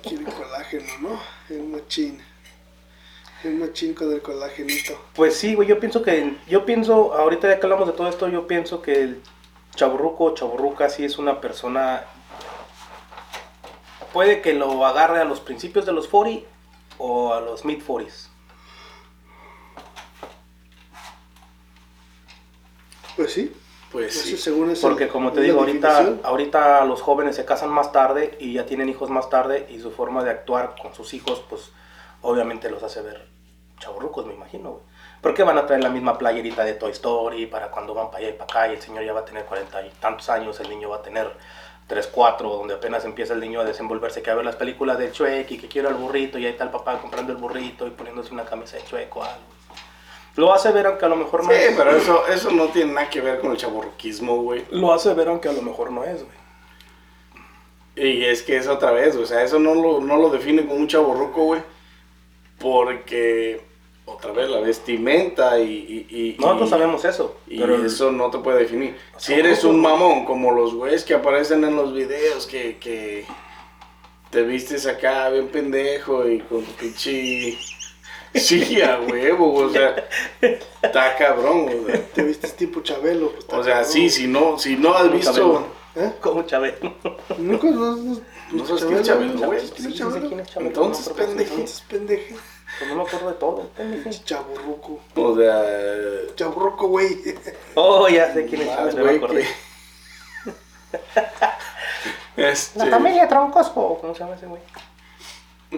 Quiere 0.02 0.24
colágeno, 0.24 0.94
¿no? 1.02 1.20
El 1.50 1.64
machín. 1.64 2.24
El 3.44 3.56
machín 3.56 3.94
con 3.94 4.14
el 4.14 4.22
colágenito. 4.22 4.98
Pues 5.14 5.36
sí, 5.36 5.56
güey, 5.56 5.68
yo 5.68 5.80
pienso 5.80 6.02
que, 6.04 6.38
yo 6.48 6.66
pienso, 6.66 7.16
ahorita 7.16 7.50
ya 7.50 7.60
que 7.60 7.66
hablamos 7.66 7.88
de 7.88 7.94
todo 7.94 8.08
esto, 8.08 8.30
yo 8.30 8.48
pienso 8.48 8.82
que 8.82 8.94
el 8.94 9.22
chaburruco 9.76 10.26
o 10.26 10.34
chaburruca 10.36 10.90
sí 10.90 11.04
es 11.04 11.18
una 11.18 11.42
persona, 11.42 12.06
puede 14.14 14.42
que 14.42 14.54
lo 14.54 14.86
agarre 14.86 15.20
a 15.20 15.26
los 15.26 15.42
principios 15.42 15.86
de 15.86 15.92
los 15.92 16.08
40 16.08 16.48
o 16.98 17.34
a 17.34 17.42
los 17.42 17.66
mid 17.66 17.82
40s. 17.84 18.31
Pues 23.22 23.34
sí. 23.34 23.54
Pues 23.92 24.14
sí. 24.14 24.38
según 24.38 24.74
Porque 24.82 25.10
como 25.10 25.34
te 25.34 25.42
digo, 25.42 25.60
ahorita, 25.60 26.20
ahorita 26.24 26.86
los 26.86 27.02
jóvenes 27.02 27.36
se 27.36 27.44
casan 27.44 27.70
más 27.70 27.92
tarde 27.92 28.38
y 28.40 28.54
ya 28.54 28.66
tienen 28.66 28.88
hijos 28.88 29.10
más 29.10 29.30
tarde 29.30 29.68
y 29.70 29.80
su 29.80 29.92
forma 29.92 30.24
de 30.24 30.32
actuar 30.32 30.76
con 30.82 30.94
sus 30.96 31.14
hijos, 31.14 31.44
pues 31.50 31.72
obviamente 32.22 32.72
los 32.72 32.84
hace 32.84 33.02
ver 33.02 33.28
chaburrucos, 33.80 34.26
me 34.26 34.34
imagino, 34.34 34.72
güey. 34.72 34.84
Porque 35.22 35.44
van 35.44 35.58
a 35.58 35.68
traer 35.68 35.84
la 35.84 35.90
misma 35.90 36.18
playerita 36.18 36.64
de 36.64 36.74
Toy 36.74 36.92
Story 36.92 37.46
para 37.48 37.70
cuando 37.70 37.94
van 37.94 38.08
para 38.08 38.20
allá 38.20 38.30
y 38.30 38.34
para 38.34 38.46
acá 38.46 38.68
y 38.70 38.76
el 38.76 38.82
señor 38.82 39.04
ya 39.04 39.14
va 39.14 39.20
a 39.20 39.26
tener 39.26 39.46
cuarenta 39.46 39.86
y 39.86 39.90
tantos 40.00 40.30
años, 40.30 40.60
el 40.60 40.70
niño 40.70 40.90
va 40.90 40.98
a 40.98 41.02
tener 41.02 41.30
3, 41.88 42.08
4, 42.08 42.50
donde 42.50 42.74
apenas 42.76 43.04
empieza 43.04 43.34
el 43.34 43.42
niño 43.42 43.60
a 43.60 43.66
desenvolverse, 43.66 44.22
que 44.22 44.32
a 44.32 44.36
ver 44.36 44.46
las 44.46 44.56
películas 44.56 44.98
del 44.98 45.12
Shrek 45.12 45.52
y 45.52 45.58
que 45.58 45.68
quiero 45.68 45.90
al 45.90 45.96
burrito 45.96 46.40
y 46.40 46.46
ahí 46.46 46.54
está 46.54 46.64
el 46.64 46.70
papá 46.70 47.00
comprando 47.00 47.34
el 47.34 47.38
burrito 47.38 47.86
y 47.86 47.90
poniéndose 47.90 48.34
una 48.34 48.46
camisa 48.46 48.78
de 48.78 48.84
Shrek 48.84 49.16
o 49.16 49.24
algo. 49.24 49.44
Lo 50.36 50.54
hace 50.54 50.72
ver 50.72 50.86
aunque 50.88 51.06
a 51.06 51.10
lo 51.10 51.18
mejor 51.18 51.44
no 51.44 51.50
Sí, 51.52 51.58
es. 51.60 51.76
pero 51.76 51.92
eso, 51.96 52.26
eso 52.28 52.52
no 52.52 52.68
tiene 52.68 52.94
nada 52.94 53.10
que 53.10 53.20
ver 53.22 53.40
con 53.40 53.52
el 53.52 53.58
chaborruquismo, 53.58 54.42
güey. 54.44 54.64
Lo 54.72 54.94
hace 54.94 55.14
ver 55.14 55.28
aunque 55.28 55.50
a 55.50 55.54
lo 55.54 55.62
mejor 55.62 55.92
no 55.92 56.04
es, 56.06 56.24
güey. 56.24 56.42
Y 57.96 58.24
es 58.24 58.42
que 58.42 58.56
es 58.56 58.68
otra 58.68 58.92
vez, 58.92 59.16
o 59.18 59.26
sea, 59.26 59.44
eso 59.44 59.60
no 59.60 59.76
lo, 59.76 60.00
no 60.00 60.16
lo 60.18 60.30
define 60.30 60.62
como 60.66 60.76
un 60.80 60.88
chaborruco, 60.88 61.44
güey. 61.44 61.62
Porque, 62.60 63.62
otra 64.06 64.32
vez, 64.32 64.50
la 64.50 64.60
vestimenta 64.62 65.60
y... 65.60 66.08
y, 66.10 66.16
y- 66.18 66.38
Nosotros 66.40 66.68
y- 66.68 66.72
sabemos 66.72 67.04
eso. 67.06 67.38
Y 67.48 67.60
pero 67.60 67.84
eso 67.86 68.12
no 68.12 68.30
te 68.30 68.38
puede 68.38 68.60
definir. 68.60 68.98
Si 69.18 69.34
eres 69.34 69.64
un 69.66 69.82
mamón, 69.82 70.24
como 70.26 70.52
los 70.52 70.74
güeyes 70.74 71.04
que 71.04 71.14
aparecen 71.16 71.64
en 71.66 71.76
los 71.76 71.94
videos, 71.94 72.48
que, 72.48 72.78
que 72.78 73.26
te 74.30 74.44
vistes 74.44 74.86
acá 74.88 75.30
bien 75.30 75.50
pendejo 75.50 76.28
y 76.28 76.40
con 76.40 76.64
tu 76.64 76.72
pinche... 76.74 77.58
Sí, 78.34 78.82
a 78.82 79.00
huevo, 79.02 79.54
o 79.54 79.70
sea, 79.70 80.08
está 80.82 81.16
cabrón, 81.18 81.66
güey. 81.84 82.02
Te 82.14 82.24
vistes 82.24 82.56
tipo 82.56 82.82
Chabelo. 82.82 83.30
pues, 83.32 83.40
está 83.44 83.58
O 83.60 83.64
sea, 83.64 83.74
cabrón. 83.76 83.92
sí, 83.92 84.10
si 84.10 84.28
no, 84.28 84.58
si 84.58 84.78
no 84.78 84.94
has 84.96 85.12
visto... 85.12 85.34
Chabelo. 85.34 85.66
¿Eh? 85.96 86.14
Como 86.22 86.44
Chabelo. 86.44 86.94
Nunca 87.38 87.68
no, 87.70 87.96
no, 87.98 88.22
¿No 88.54 88.66
sabes 88.66 88.86
quién 88.86 89.00
es 89.00 89.08
Chabelo, 89.08 89.34
güey? 89.46 89.60
¿Quién 89.60 89.88
es 89.88 89.94
Sí, 89.94 89.98
Chabelo? 90.00 90.16
sí 90.16 90.22
sé 90.22 90.28
quién 90.28 90.40
es 90.40 90.48
Chabelo, 90.50 90.68
Entonces, 90.70 91.08
no 91.08 91.14
me 91.16 91.22
acuerdo 91.22 91.36
pendejo. 91.36 91.54
Entonces, 91.56 91.82
pendeje. 91.90 92.36
Pues 92.80 92.90
no 92.90 92.96
me 92.96 93.02
acuerdo 93.04 93.28
de 93.28 93.34
todo. 93.34 93.70
Chaburruco. 94.26 95.00
O 95.16 95.36
sea... 95.38 96.36
Chaburruco, 96.36 96.88
güey. 96.88 97.18
Oh, 97.76 98.08
ya 98.08 98.34
sé 98.34 98.46
quién 98.46 98.62
es 98.62 98.68
más, 98.68 98.78
Chabelo, 98.96 99.06
me 99.12 99.18
acordé. 99.18 99.42
que- 99.44 99.72
Este... 102.38 102.80
La 102.80 102.86
familia 102.88 103.28
Troncosco, 103.28 103.98
¿cómo 104.00 104.14
se 104.14 104.20
llama 104.22 104.36
ese 104.36 104.46
güey? 104.48 104.62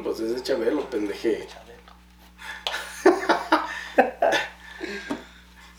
Pues 0.04 0.20
ese 0.20 0.36
es 0.36 0.44
Chabelo, 0.44 0.82
pendeje. 0.90 1.48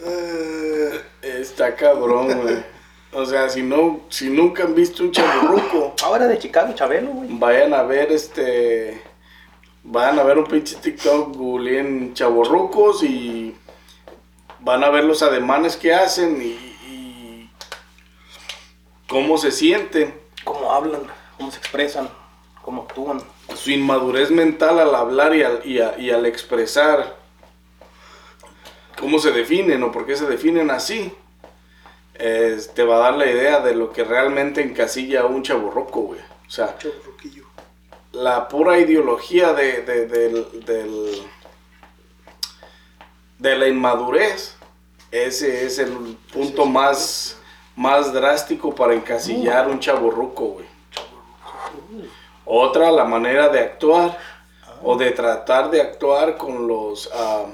Eh, 0.01 1.05
Está 1.23 1.75
cabrón, 1.75 2.41
güey. 2.43 2.65
O 3.13 3.25
sea, 3.25 3.49
si 3.49 3.63
no, 3.63 4.01
si 4.09 4.29
nunca 4.29 4.65
han 4.65 4.75
visto 4.75 5.05
un 5.05 5.13
chaburruco, 5.13 5.95
Ahora 6.03 6.27
de 6.27 6.39
Chicago, 6.39 6.73
Chabelo, 6.75 7.11
güey. 7.11 7.29
vayan 7.39 7.73
a 7.75 7.83
ver 7.83 8.11
este. 8.13 9.01
Vayan 9.85 10.19
a 10.19 10.23
ver 10.25 10.39
un 10.39 10.47
pinche 10.47 10.77
TikTok, 10.77 11.37
googleen 11.37 12.15
chaborrucos 12.15 13.03
y 13.05 13.55
van 14.61 14.83
a 14.83 14.89
ver 14.91 15.05
los 15.05 15.23
ademanes 15.23 15.77
que 15.77 15.95
hacen 15.95 16.41
y, 16.43 16.53
y 16.91 17.51
cómo 19.09 19.37
se 19.39 19.53
sienten. 19.53 20.19
Cómo 20.43 20.73
hablan, 20.73 21.03
cómo 21.37 21.51
se 21.51 21.59
expresan, 21.59 22.09
cómo 22.63 22.83
actúan. 22.83 23.23
Su 23.55 23.71
inmadurez 23.71 24.31
mental 24.31 24.79
al 24.81 24.95
hablar 24.95 25.35
y 25.35 25.43
al, 25.43 25.61
y 25.65 25.81
a- 25.81 25.99
y 25.99 26.11
al 26.11 26.27
expresar 26.27 27.17
cómo 28.99 29.19
se 29.19 29.33
definen 29.33 29.83
o 29.83 29.93
por 29.93 30.07
qué 30.07 30.17
se 30.17 30.27
definen 30.27 30.71
así. 30.71 31.13
te 32.17 32.85
va 32.85 32.97
a 32.97 32.99
dar 33.01 33.15
la 33.15 33.27
idea 33.27 33.61
de 33.61 33.75
lo 33.75 33.93
que 33.93 34.05
realmente 34.05 34.63
encasilla 34.63 35.23
a 35.23 35.27
un 35.27 35.43
chaborroco, 35.43 36.01
güey. 36.03 36.21
O 36.47 36.51
sea, 36.51 36.77
la 38.13 38.47
pura 38.49 38.79
ideología 38.79 39.53
de, 39.53 39.83
de- 39.83 40.07
del- 40.07 40.65
del- 40.65 41.23
de 43.39 43.59
la 43.59 43.67
inmadurez, 43.69 44.57
ese 45.11 45.67
es 45.67 45.79
el 45.81 46.17
punto 46.33 46.65
más, 46.67 47.37
más 47.75 48.13
drástico 48.13 48.73
para 48.75 48.95
encasillar 48.95 49.69
un 49.69 49.81
chaborruco, 49.81 50.45
güey. 50.51 50.67
Otra, 52.47 52.91
la 52.91 53.05
manera 53.05 53.49
de 53.49 53.61
actuar 53.61 54.19
o 54.83 54.97
de 54.97 55.11
tratar 55.13 55.71
de 55.71 55.81
actuar 55.81 56.37
con 56.37 56.67
los... 56.69 57.11
ah, 57.15 57.47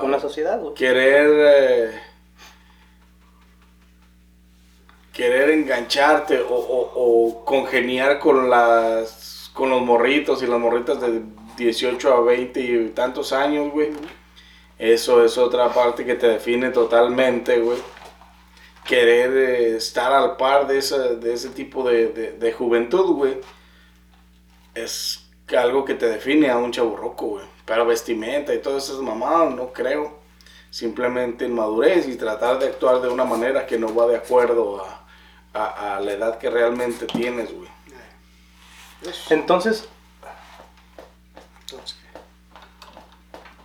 Con 0.00 0.10
la 0.10 0.18
sociedad, 0.20 0.60
güey. 0.60 0.74
querer 0.74 1.30
eh, 1.30 2.00
querer 5.12 5.50
engancharte 5.50 6.40
o, 6.40 6.54
o- 6.54 6.92
o 6.94 7.44
congeniar 7.44 8.18
con 8.18 8.50
las 8.50 9.50
con 9.52 9.70
los 9.70 9.82
morritos 9.82 10.42
y 10.42 10.46
las 10.48 10.58
morritas 10.58 11.00
de 11.00 11.22
18 11.56 12.12
a 12.12 12.20
20 12.22 12.60
y 12.60 12.88
tantos 12.88 13.32
años, 13.32 13.70
güey. 13.70 13.90
Eso 14.80 15.24
es 15.24 15.38
otra 15.38 15.72
parte 15.72 16.04
que 16.04 16.16
te 16.16 16.26
define 16.26 16.70
totalmente, 16.70 17.60
güey. 17.60 17.78
Querer 18.84 19.30
eh, 19.36 19.76
estar 19.76 20.12
al 20.12 20.36
par 20.36 20.66
de, 20.66 20.78
esa- 20.78 21.14
de 21.14 21.32
ese 21.32 21.48
tipo 21.50 21.82
de, 21.88 22.08
de- 22.08 22.32
de 22.32 22.52
juventud, 22.52 23.14
güey. 23.14 23.40
Es 24.74 25.26
algo 25.56 25.84
que 25.84 25.94
te 25.94 26.06
define 26.06 26.50
a 26.50 26.58
un 26.58 26.70
chaburroco, 26.72 27.26
güey. 27.26 27.46
Pero 27.64 27.86
vestimenta 27.86 28.52
y 28.54 28.60
todas 28.60 28.84
esas 28.84 28.98
mamadas, 28.98 29.54
no 29.54 29.72
creo. 29.72 30.18
Simplemente 30.70 31.46
inmadurez 31.46 32.08
y 32.08 32.16
tratar 32.16 32.58
de 32.58 32.66
actuar 32.66 33.00
de 33.00 33.08
una 33.08 33.24
manera 33.24 33.64
que 33.66 33.78
no 33.78 33.94
va 33.94 34.06
de 34.06 34.16
acuerdo 34.16 34.84
a, 34.84 35.04
a- 35.54 35.96
a 35.96 36.00
la 36.00 36.12
edad 36.12 36.38
que 36.38 36.50
realmente 36.50 37.06
tienes, 37.06 37.52
güey. 37.54 37.68
Eso. 39.02 39.32
Entonces, 39.34 39.88
Entonces, 41.60 41.96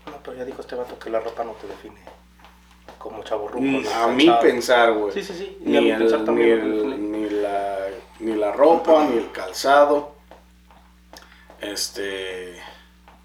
no, 0.06 0.18
pero 0.24 0.38
ya 0.38 0.46
dijo 0.46 0.62
este 0.62 0.76
vato 0.76 0.98
que 1.00 1.10
la 1.10 1.20
ropa 1.20 1.44
no 1.44 1.52
te 1.54 1.68
define. 1.68 2.00
Como 3.00 3.24
chaborruco. 3.24 3.62
Mm, 3.64 3.82
¿no? 3.84 3.90
A 3.94 4.08
mí 4.10 4.26
Cansado. 4.28 4.42
pensar, 4.42 4.94
güey. 4.94 5.12
Sí, 5.14 5.24
sí, 5.24 5.34
sí. 5.34 5.58
Y 5.66 5.76
a 5.78 5.80
Ni, 5.80 5.86
mí 5.88 5.92
el- 5.92 5.98
pensar 6.00 6.20
ni, 6.20 6.26
también. 6.26 6.60
el- 6.60 7.12
ni 7.12 7.30
la, 7.30 7.78
ni 8.20 8.36
la 8.36 8.52
ropa, 8.52 9.06
ni 9.06 9.18
el 9.18 9.32
calzado. 9.32 10.12
Este. 11.62 12.56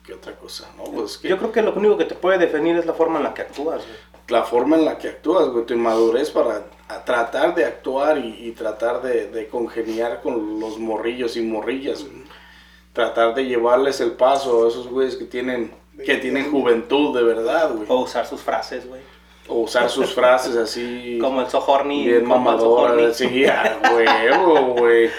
¿Qué 0.04 0.12
otra 0.12 0.34
cosa? 0.36 0.68
No, 0.76 0.84
pues 0.84 1.16
que 1.18 1.28
Yo 1.28 1.38
creo 1.38 1.50
que 1.52 1.62
lo 1.62 1.72
único 1.72 1.96
que 1.96 2.04
te 2.04 2.14
puede 2.14 2.38
definir 2.38 2.76
es 2.76 2.84
la 2.86 2.92
forma 2.92 3.18
en 3.18 3.24
la 3.24 3.32
que 3.34 3.42
actúas, 3.42 3.82
güey. 3.86 3.96
la 4.28 4.42
forma 4.44 4.76
en 4.76 4.84
la 4.84 4.98
que 4.98 5.08
actúas, 5.08 5.48
güey, 5.48 5.64
tu 5.64 5.74
inmadurez 5.74 6.30
para 6.30 6.64
a 6.88 7.04
tratar 7.04 7.54
de 7.54 7.64
actuar 7.64 8.18
y, 8.18 8.46
y 8.48 8.52
tratar 8.52 9.00
de, 9.00 9.28
de 9.30 9.48
congeniar 9.48 10.20
con 10.20 10.60
los 10.60 10.78
morrillos 10.78 11.36
y 11.36 11.40
morrillas, 11.42 12.02
güey. 12.02 12.22
Tratar 12.92 13.34
de 13.34 13.46
llevarles 13.46 14.00
el 14.00 14.12
paso 14.12 14.64
a 14.64 14.68
esos 14.68 14.86
güeyes 14.88 15.16
que 15.16 15.24
tienen, 15.24 15.72
que 16.04 16.16
tienen 16.16 16.50
juventud 16.50 17.16
de 17.16 17.24
verdad, 17.24 17.72
güey. 17.74 17.86
O 17.88 18.02
usar 18.02 18.26
sus 18.26 18.40
frases, 18.42 18.86
güey. 18.86 19.00
O 19.48 19.60
usar 19.60 19.90
sus 19.90 20.14
frases 20.14 20.56
así. 20.56 21.18
Como 21.20 21.40
el 21.40 21.48
sohorny. 21.48 22.06
bien 22.06 22.26
sohorny. 22.26 23.12
sí, 23.14 23.46
a 23.46 23.80
huevo, 23.92 24.74
güey. 24.74 25.10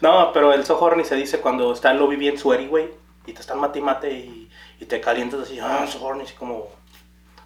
No, 0.00 0.30
pero 0.32 0.52
el 0.52 0.64
sohorny 0.64 1.04
se 1.04 1.16
dice 1.16 1.40
cuando 1.40 1.72
está 1.72 1.90
el 1.90 1.98
lobby 1.98 2.16
bien 2.16 2.38
sweaty, 2.38 2.66
güey. 2.66 2.90
Y 3.26 3.32
te 3.32 3.40
están 3.40 3.58
mate 3.58 3.78
y 3.78 3.82
mate 3.82 4.12
y, 4.12 4.50
y 4.78 4.84
te 4.84 5.00
calientas 5.00 5.40
así, 5.40 5.58
ah, 5.58 5.86
sohorny, 5.86 6.22
así 6.22 6.34
como... 6.34 6.68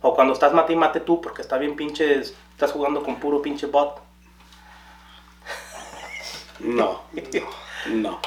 O 0.02 0.14
cuando 0.14 0.34
estás 0.34 0.52
mate 0.52 0.72
y 0.74 0.76
mate 0.76 1.00
tú 1.00 1.20
porque 1.20 1.42
está 1.42 1.56
bien 1.56 1.76
pinches... 1.76 2.34
Estás 2.52 2.72
jugando 2.72 3.02
con 3.02 3.16
puro 3.16 3.40
pinche 3.40 3.66
bot. 3.66 4.02
No, 6.58 7.02
no. 7.86 8.20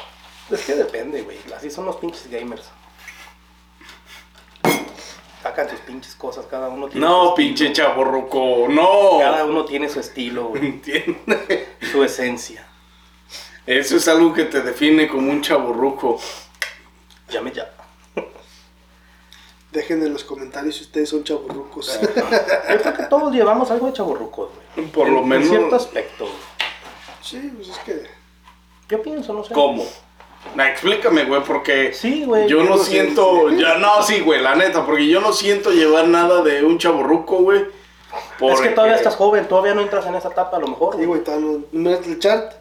Es 0.50 0.66
que 0.66 0.76
depende, 0.76 1.22
güey. 1.22 1.38
Así 1.56 1.70
son 1.70 1.86
los 1.86 1.98
pinches 1.98 2.30
gamers. 2.30 2.72
Sacan 5.44 5.70
sus 5.70 5.82
pinches 5.82 6.16
cosas, 6.16 6.46
cada 6.50 6.70
uno 6.70 6.88
tiene 6.88 7.06
No, 7.06 7.30
su 7.32 7.36
pinche 7.36 7.74
chaborruco, 7.74 8.66
no. 8.70 9.20
Cada 9.20 9.44
uno 9.44 9.66
tiene 9.66 9.89
su 9.89 10.00
estilo, 10.00 10.46
güey. 10.46 10.66
¿Entiendes? 10.66 11.68
su 11.91 12.02
esencia. 12.02 12.66
Eso 13.66 13.98
es 13.98 14.08
algo 14.08 14.34
que 14.34 14.46
te 14.46 14.62
define 14.62 15.08
como 15.10 15.30
un 15.30 15.41
chaborruco. 15.41 16.18
Llame 17.30 17.52
ya. 17.52 17.70
Dejen 19.72 20.04
en 20.04 20.14
los 20.14 20.24
comentarios 20.24 20.76
si 20.78 20.84
ustedes 20.84 21.10
son 21.10 21.24
chaburrucos. 21.24 22.00
Yo 22.00 22.08
creo 22.80 22.94
que 22.94 23.04
todos 23.04 23.34
llevamos 23.34 23.70
algo 23.72 23.88
de 23.88 23.94
chaburrucos, 23.94 24.50
güey. 24.76 24.88
Por 24.91 25.08
En- 25.08 25.14
lo 25.16 25.24
menos- 25.24 25.48
En 25.50 25.58
cierto 25.58 25.76
aspecto, 25.76 26.26
güey. 26.26 26.38
sí, 27.22 27.52
pues 27.56 27.70
es 27.70 27.78
que. 27.80 28.04
Yo 28.88 29.02
pienso, 29.02 29.34
no 29.34 29.44
sé. 29.44 29.54
¿Cómo? 29.54 29.84
Explícame, 30.58 31.26
güey, 31.26 31.41
porque 31.44 31.94
Sí, 31.94 32.26
güey. 32.26 32.48
yo 32.48 32.64
no 32.64 32.78
siento, 32.78 33.50
sí. 33.50 33.58
ya 33.60 33.78
no, 33.78 34.04
sí, 34.04 34.20
güey, 34.20 34.41
la 34.41 34.56
neta, 34.56 34.86
porque 34.86 35.08
yo 35.08 35.20
no 35.22 35.34
siento 35.34 35.72
llevar 35.72 36.08
nada 36.08 36.41
de 36.44 36.64
un 36.64 36.78
chaborruco, 36.78 37.38
güey. 37.38 37.66
Es 38.41 38.62
que 38.62 38.70
todavía 38.70 38.96
estás 38.96 39.16
joven, 39.16 39.48
todavía 39.48 39.74
no 39.74 39.82
entras 39.82 40.06
en 40.06 40.16
esa 40.16 40.30
etapa 40.30 40.58
a 40.58 40.60
lo 40.60 40.68
mejor. 40.68 40.96
Sí, 40.98 41.06
güey. 41.06 41.24
todavía 41.24 41.48
no, 41.48 41.64
no 41.72 41.89
el 41.89 42.20
chart. 42.20 42.54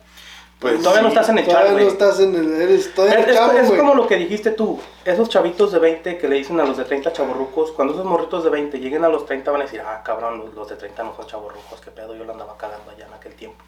Pues, 0.58 0.80
Todavía 0.80 1.02
no 1.02 1.08
estás 1.08 1.28
en 1.28 1.38
el 1.38 1.44
chat, 1.44 1.54
Todavía 1.54 1.72
güey. 1.72 1.84
no 1.86 1.90
estás 1.90 2.20
en 2.20 2.34
el. 2.36 2.62
Eres 2.62 2.94
todavía 2.94 3.18
Es, 3.18 3.34
chavo, 3.34 3.76
como 3.76 3.94
lo 3.96 4.06
que 4.06 4.14
dijiste 4.16 4.52
tú, 4.52 4.78
esos 5.04 5.28
chavitos 5.28 5.72
de 5.72 5.80
20 5.80 6.18
que 6.18 6.28
le 6.28 6.36
dicen 6.36 6.60
a 6.60 6.64
los 6.64 6.76
de 6.76 6.84
30 6.84 7.12
chavorrucos, 7.12 7.72
cuando 7.72 7.94
esos 7.94 8.06
morritos 8.06 8.44
de 8.44 8.50
20 8.50 8.78
lleguen 8.78 9.04
a 9.04 9.08
los 9.08 9.26
30 9.26 9.50
van 9.50 9.62
a 9.62 9.64
decir, 9.64 9.82
ah, 9.84 10.02
cabrón, 10.04 10.38
los, 10.38 10.54
los 10.54 10.68
de 10.68 10.76
30 10.76 11.02
no 11.02 11.16
son 11.16 11.26
chavorrucos, 11.26 11.80
qué 11.80 11.90
pedo, 11.90 12.14
yo 12.14 12.22
lo 12.22 12.30
andaba 12.30 12.56
cagando 12.56 12.92
allá 12.92 13.06
en 13.08 13.12
aquel 13.12 13.34
tiempo. 13.34 13.62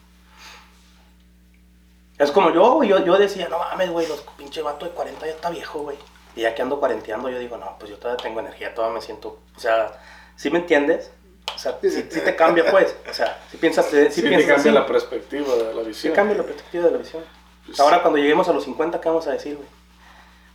Es 2.18 2.30
como 2.30 2.50
yo, 2.52 2.74
güey, 2.74 2.88
yo, 2.88 3.04
yo 3.04 3.18
decía, 3.18 3.48
no 3.48 3.58
mames, 3.58 3.90
güey, 3.90 4.06
los 4.06 4.20
pinche 4.36 4.62
vato 4.62 4.84
de 4.86 4.92
40 4.92 5.26
ya 5.26 5.32
está 5.32 5.50
viejo, 5.50 5.80
güey. 5.80 5.98
Y 6.36 6.42
ya 6.42 6.54
que 6.54 6.62
ando 6.62 6.78
cuarenteando, 6.78 7.28
yo 7.28 7.38
digo, 7.38 7.56
no, 7.56 7.76
pues 7.78 7.90
yo 7.90 7.98
todavía 7.98 8.22
tengo 8.22 8.40
energía, 8.40 8.74
todavía 8.74 8.96
me 8.96 9.02
siento, 9.02 9.40
o 9.56 9.60
sea, 9.60 9.92
¿sí 10.36 10.50
me 10.50 10.58
entiendes? 10.58 11.10
O 11.54 11.58
sea, 11.58 11.78
si 11.82 12.02
te 12.02 12.34
cambia, 12.36 12.70
pues, 12.70 12.96
o 13.08 13.14
sea, 13.14 13.40
si 13.50 13.56
piensas, 13.56 13.86
si 13.86 14.10
Sí, 14.10 14.22
te 14.22 14.28
piensas 14.28 14.46
cambia 14.46 14.54
así, 14.56 14.70
la 14.70 14.86
perspectiva 14.86 15.54
de 15.54 15.74
la 15.74 15.82
visión. 15.82 16.14
cambia 16.14 16.36
la 16.36 16.42
perspectiva 16.44 16.86
de 16.86 16.90
la 16.92 16.98
visión. 16.98 17.22
Pues 17.66 17.78
Ahora 17.80 18.00
cuando 18.02 18.18
lleguemos 18.18 18.48
a 18.48 18.52
los 18.52 18.64
50, 18.64 19.00
¿qué 19.00 19.08
vamos 19.08 19.26
a 19.26 19.32
decir, 19.32 19.56
güey? 19.56 19.68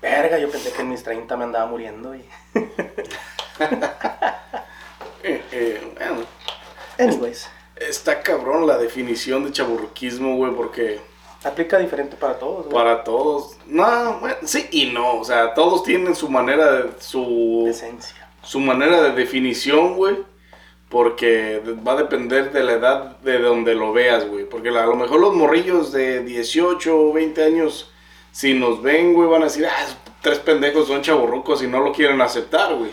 Verga, 0.01 0.37
yo 0.37 0.49
pensé 0.49 0.71
que 0.71 0.81
en 0.81 0.89
mis 0.89 1.03
30 1.03 1.35
me 1.37 1.43
andaba 1.43 1.65
muriendo 1.65 2.15
y... 2.15 2.25
Eh, 5.21 5.43
eh, 5.51 5.93
bueno, 5.97 6.25
Anyways, 6.97 7.49
está 7.75 8.21
cabrón 8.21 8.65
la 8.65 8.77
definición 8.77 9.43
de 9.43 9.51
chaburruquismo, 9.51 10.37
güey, 10.37 10.53
porque 10.53 11.01
aplica 11.43 11.77
diferente 11.79 12.15
para 12.15 12.37
todos, 12.37 12.65
güey. 12.65 12.73
para 12.73 13.03
todos, 13.03 13.57
no, 13.65 14.19
bueno, 14.19 14.35
sí 14.43 14.67
y 14.71 14.87
no, 14.87 15.19
o 15.19 15.23
sea, 15.23 15.53
todos 15.53 15.83
tienen 15.83 16.15
su 16.15 16.29
manera 16.29 16.71
de, 16.73 16.89
su, 16.99 17.65
Esencia. 17.69 18.29
su 18.43 18.59
manera 18.59 19.01
de 19.01 19.11
definición, 19.11 19.95
güey. 19.95 20.17
Porque 20.89 21.61
va 21.87 21.91
a 21.91 21.97
depender 21.97 22.51
de 22.51 22.63
la 22.63 22.71
edad 22.71 23.17
de 23.19 23.37
donde 23.37 23.75
lo 23.75 23.93
veas, 23.93 24.27
güey. 24.27 24.49
Porque 24.49 24.69
a 24.69 24.87
lo 24.87 24.95
mejor 24.95 25.19
los 25.19 25.35
morrillos 25.35 25.91
de 25.91 26.23
18 26.23 26.99
o 26.99 27.13
20 27.13 27.43
años, 27.43 27.91
si 28.31 28.55
nos 28.55 28.81
ven, 28.81 29.13
güey, 29.13 29.29
van 29.29 29.43
a 29.43 29.45
decir, 29.45 29.67
ah, 29.67 29.85
tres 30.21 30.39
pendejos 30.39 30.87
son 30.87 31.03
chaburrucos 31.03 31.61
y 31.61 31.67
no 31.67 31.79
lo 31.79 31.93
quieren 31.93 32.19
aceptar, 32.21 32.73
güey. 32.73 32.89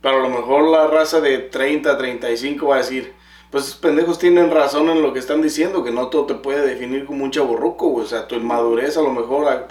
Pero 0.00 0.16
a 0.16 0.20
lo 0.20 0.30
mejor 0.30 0.68
la 0.68 0.88
raza 0.88 1.20
de 1.20 1.38
30, 1.38 1.96
35 1.96 2.66
va 2.66 2.74
a 2.74 2.78
decir, 2.78 3.14
pues 3.50 3.64
esos 3.64 3.78
pendejos 3.78 4.18
tienen 4.18 4.50
razón 4.50 4.90
en 4.90 5.00
lo 5.00 5.12
que 5.12 5.18
están 5.18 5.40
diciendo, 5.40 5.82
que 5.82 5.90
no 5.90 6.08
todo 6.08 6.26
te 6.26 6.34
puede 6.34 6.66
definir 6.66 7.06
como 7.06 7.24
un 7.24 7.30
chaburruco, 7.30 7.88
güey. 7.88 8.04
O 8.04 8.08
sea, 8.08 8.28
tu 8.28 8.34
inmadurez 8.34 8.96
a 8.96 9.02
lo 9.02 9.10
mejor 9.10 9.66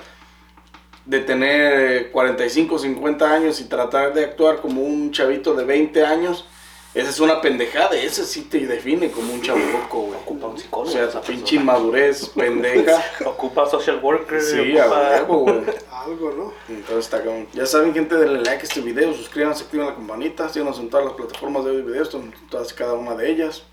de 1.05 1.19
tener 1.19 2.11
45, 2.11 2.79
50 2.79 3.31
años 3.31 3.61
y 3.61 3.65
tratar 3.65 4.13
de 4.13 4.25
actuar 4.25 4.61
como 4.61 4.81
un 4.81 5.11
chavito 5.11 5.53
de 5.53 5.63
20 5.63 6.05
años, 6.05 6.45
esa 6.93 7.09
es 7.09 7.19
una 7.19 7.41
pendejada, 7.41 7.95
ese 7.95 8.25
sí 8.25 8.43
te 8.43 8.65
define 8.65 9.11
como 9.11 9.33
un 9.33 9.41
chaburruco, 9.41 10.01
güey. 10.01 10.19
Ocupa 10.19 10.47
un 10.47 10.57
psicólogo. 10.57 10.89
O 10.89 10.91
sea, 10.91 11.05
esa 11.05 11.21
pinche 11.21 11.57
persona. 11.57 11.61
inmadurez 11.61 12.29
pendeja. 12.35 13.03
Ocupa 13.25 13.69
social 13.69 13.99
worker. 14.01 14.41
Sí, 14.41 14.77
a 14.77 14.85
ocupa... 14.85 15.09
huevo, 15.09 15.37
güey. 15.39 15.63
algo, 15.91 16.31
¿no? 16.31 16.53
Entonces 16.67 17.05
está 17.05 17.17
cabrón. 17.17 17.47
Ya 17.53 17.65
saben, 17.65 17.93
gente, 17.93 18.15
denle 18.15 18.41
like 18.41 18.61
a 18.61 18.63
este 18.63 18.81
video, 18.81 19.13
suscríbanse, 19.13 19.65
activen 19.65 19.85
la 19.85 19.95
campanita, 19.95 20.49
síganos 20.49 20.79
en 20.79 20.89
todas 20.89 21.05
las 21.05 21.15
plataformas 21.15 21.65
de 21.65 21.81
videos, 21.81 22.13
en 22.15 22.33
todas 22.49 22.71
y 22.71 22.75
cada 22.75 22.93
una 22.93 23.15
de 23.15 23.29
ellas. 23.29 23.63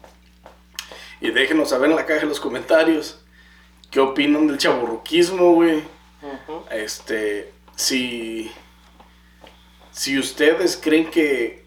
Y 1.21 1.31
déjenos 1.31 1.71
saber 1.71 1.91
en 1.91 1.97
la 1.97 2.05
caja 2.05 2.21
de 2.21 2.27
los 2.27 2.41
comentarios 2.41 3.21
qué 3.91 4.01
opinan 4.01 4.47
del 4.47 4.59
chaburruquismo, 4.59 5.55
güey. 5.55 5.83
Este, 6.71 7.53
si, 7.77 8.51
si 9.93 10.19
ustedes 10.19 10.77
creen 10.77 11.11
que 11.11 11.64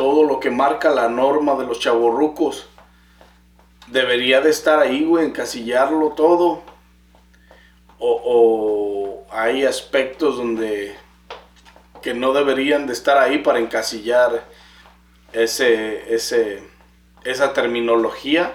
todo 0.00 0.24
lo 0.24 0.40
que 0.40 0.50
marca 0.50 0.88
la 0.88 1.10
norma 1.10 1.56
de 1.56 1.66
los 1.66 1.78
chaburrucos 1.78 2.66
debería 3.88 4.40
de 4.40 4.48
estar 4.48 4.78
ahí, 4.78 5.04
güey, 5.04 5.26
encasillarlo 5.26 6.12
todo. 6.12 6.62
O, 7.98 9.26
hay 9.30 9.66
aspectos 9.66 10.38
donde 10.38 10.96
que 12.00 12.14
no 12.14 12.32
deberían 12.32 12.86
de 12.86 12.94
estar 12.94 13.18
ahí 13.18 13.40
para 13.40 13.58
encasillar 13.58 14.46
ese, 15.34 16.14
ese, 16.14 16.62
esa 17.22 17.52
terminología. 17.52 18.54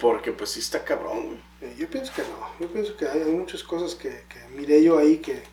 Porque 0.00 0.32
pues 0.32 0.50
sí 0.50 0.58
está 0.58 0.84
cabrón, 0.84 1.26
güey. 1.26 1.38
Eh, 1.60 1.76
Yo 1.78 1.88
pienso 1.88 2.12
que 2.12 2.22
no. 2.22 2.48
Yo 2.58 2.66
pienso 2.72 2.96
que 2.96 3.06
hay, 3.06 3.20
hay 3.20 3.30
muchas 3.30 3.62
cosas 3.62 3.94
que, 3.94 4.24
que 4.28 4.40
miré 4.48 4.82
yo 4.82 4.98
ahí 4.98 5.18
que 5.18 5.44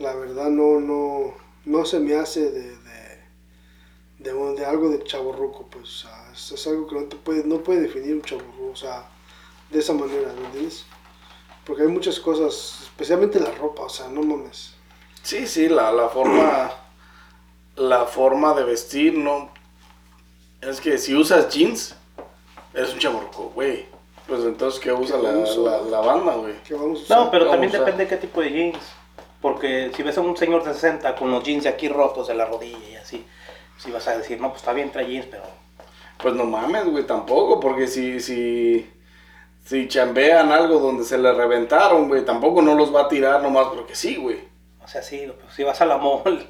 la 0.00 0.12
verdad 0.16 0.48
no, 0.48 0.80
no, 0.80 1.45
no 1.66 1.84
se 1.84 2.00
me 2.00 2.14
hace 2.16 2.50
de, 2.50 2.76
de, 2.78 3.18
de, 4.20 4.32
un- 4.32 4.56
de 4.56 4.64
algo 4.64 4.88
de 4.88 5.04
chaborruco. 5.04 5.66
Pues, 5.66 5.84
o 5.84 6.08
sea, 6.08 6.30
es, 6.32 6.52
es 6.52 6.66
algo 6.66 6.86
que 6.86 6.94
no 6.94 7.04
te 7.04 7.16
puede, 7.16 7.44
no 7.44 7.58
puede 7.58 7.82
definir 7.82 8.14
un 8.14 8.22
chaborruco. 8.22 8.70
O 8.72 8.76
sea, 8.76 9.06
de 9.70 9.78
esa 9.80 9.92
manera, 9.92 10.32
¿me 10.32 10.46
entiendes? 10.46 10.86
Porque 11.66 11.82
hay 11.82 11.88
muchas 11.88 12.18
cosas, 12.20 12.78
especialmente 12.84 13.38
la 13.40 13.50
ropa, 13.50 13.82
o 13.82 13.88
sea, 13.90 14.08
no 14.08 14.22
mames. 14.22 14.72
Sí, 15.22 15.46
sí, 15.46 15.68
la, 15.68 15.92
la 15.92 16.08
forma. 16.08 16.72
La 17.76 18.06
forma 18.06 18.54
de 18.54 18.64
vestir, 18.64 19.18
no. 19.18 19.50
Es 20.62 20.80
que 20.80 20.96
si 20.96 21.14
usas 21.14 21.48
jeans, 21.52 21.94
eres 22.72 22.92
un 22.94 22.98
chaborruco, 22.98 23.50
güey. 23.54 23.84
Pues 24.26 24.40
entonces, 24.44 24.80
¿qué 24.80 24.92
usa 24.92 25.18
la, 25.18 25.32
la, 25.32 25.80
la 25.82 26.00
banda, 26.00 26.34
güey? 26.36 26.54
No, 27.10 27.30
pero 27.30 27.44
también 27.50 27.70
depende 27.84 28.04
de 28.04 28.08
qué 28.08 28.16
tipo 28.16 28.40
de 28.40 28.50
jeans. 28.50 28.78
Porque 29.40 29.90
si 29.94 30.02
ves 30.02 30.18
a 30.18 30.20
un 30.20 30.36
señor 30.36 30.64
de 30.64 30.74
60 30.74 31.14
con 31.16 31.30
los 31.30 31.42
jeans 31.44 31.64
de 31.64 31.70
aquí 31.70 31.88
rotos 31.88 32.28
de 32.28 32.34
la 32.34 32.46
rodilla 32.46 32.88
y 32.90 32.96
así, 32.96 33.26
si 33.78 33.90
vas 33.90 34.06
a 34.08 34.16
decir, 34.16 34.40
no, 34.40 34.48
pues 34.48 34.62
está 34.62 34.72
bien, 34.72 34.90
trae 34.90 35.06
jeans, 35.06 35.26
pero 35.30 35.44
Pues 36.18 36.34
no 36.34 36.44
mames, 36.44 36.86
güey, 36.86 37.06
tampoco, 37.06 37.60
porque 37.60 37.86
si, 37.86 38.20
si, 38.20 38.90
si 39.64 39.88
chambean 39.88 40.52
algo 40.52 40.78
donde 40.78 41.04
se 41.04 41.18
le 41.18 41.32
reventaron, 41.32 42.08
güey, 42.08 42.24
tampoco 42.24 42.62
no 42.62 42.74
los 42.74 42.94
va 42.94 43.02
a 43.02 43.08
tirar 43.08 43.42
nomás 43.42 43.68
porque 43.74 43.94
sí, 43.94 44.16
güey. 44.16 44.40
O 44.82 44.88
sea, 44.88 45.02
sí, 45.02 45.30
pues, 45.40 45.54
si 45.54 45.64
vas 45.64 45.80
a 45.80 45.86
la 45.86 45.98
mall 45.98 46.46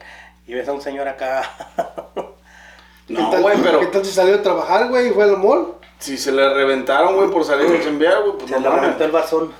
y 0.47 0.55
ves 0.55 0.69
a 0.69 0.73
un 0.73 0.81
señor 0.81 1.09
acá. 1.09 1.43
¿Qué 3.07 3.15
No, 3.15 3.31
güey, 3.41 3.57
pero 3.63 3.81
¿Qué 3.81 3.87
tal 3.87 4.05
si 4.05 4.13
salió 4.13 4.35
a 4.35 4.43
trabajar, 4.43 4.89
güey, 4.89 5.09
y 5.09 5.11
fue 5.11 5.25
al 5.25 5.39
mall? 5.39 5.77
si 5.99 6.17
se 6.19 6.33
le 6.33 6.53
reventaron, 6.53 7.17
güey, 7.17 7.31
por 7.31 7.45
salir 7.45 7.75
a 7.75 7.83
chambear, 7.83 8.23
güey, 8.23 8.39
pues 8.39 8.51
se 8.51 8.61
no 8.61 8.71
le 8.71 8.81
reventó 8.81 9.05
el 9.05 9.11
barzón. 9.11 9.53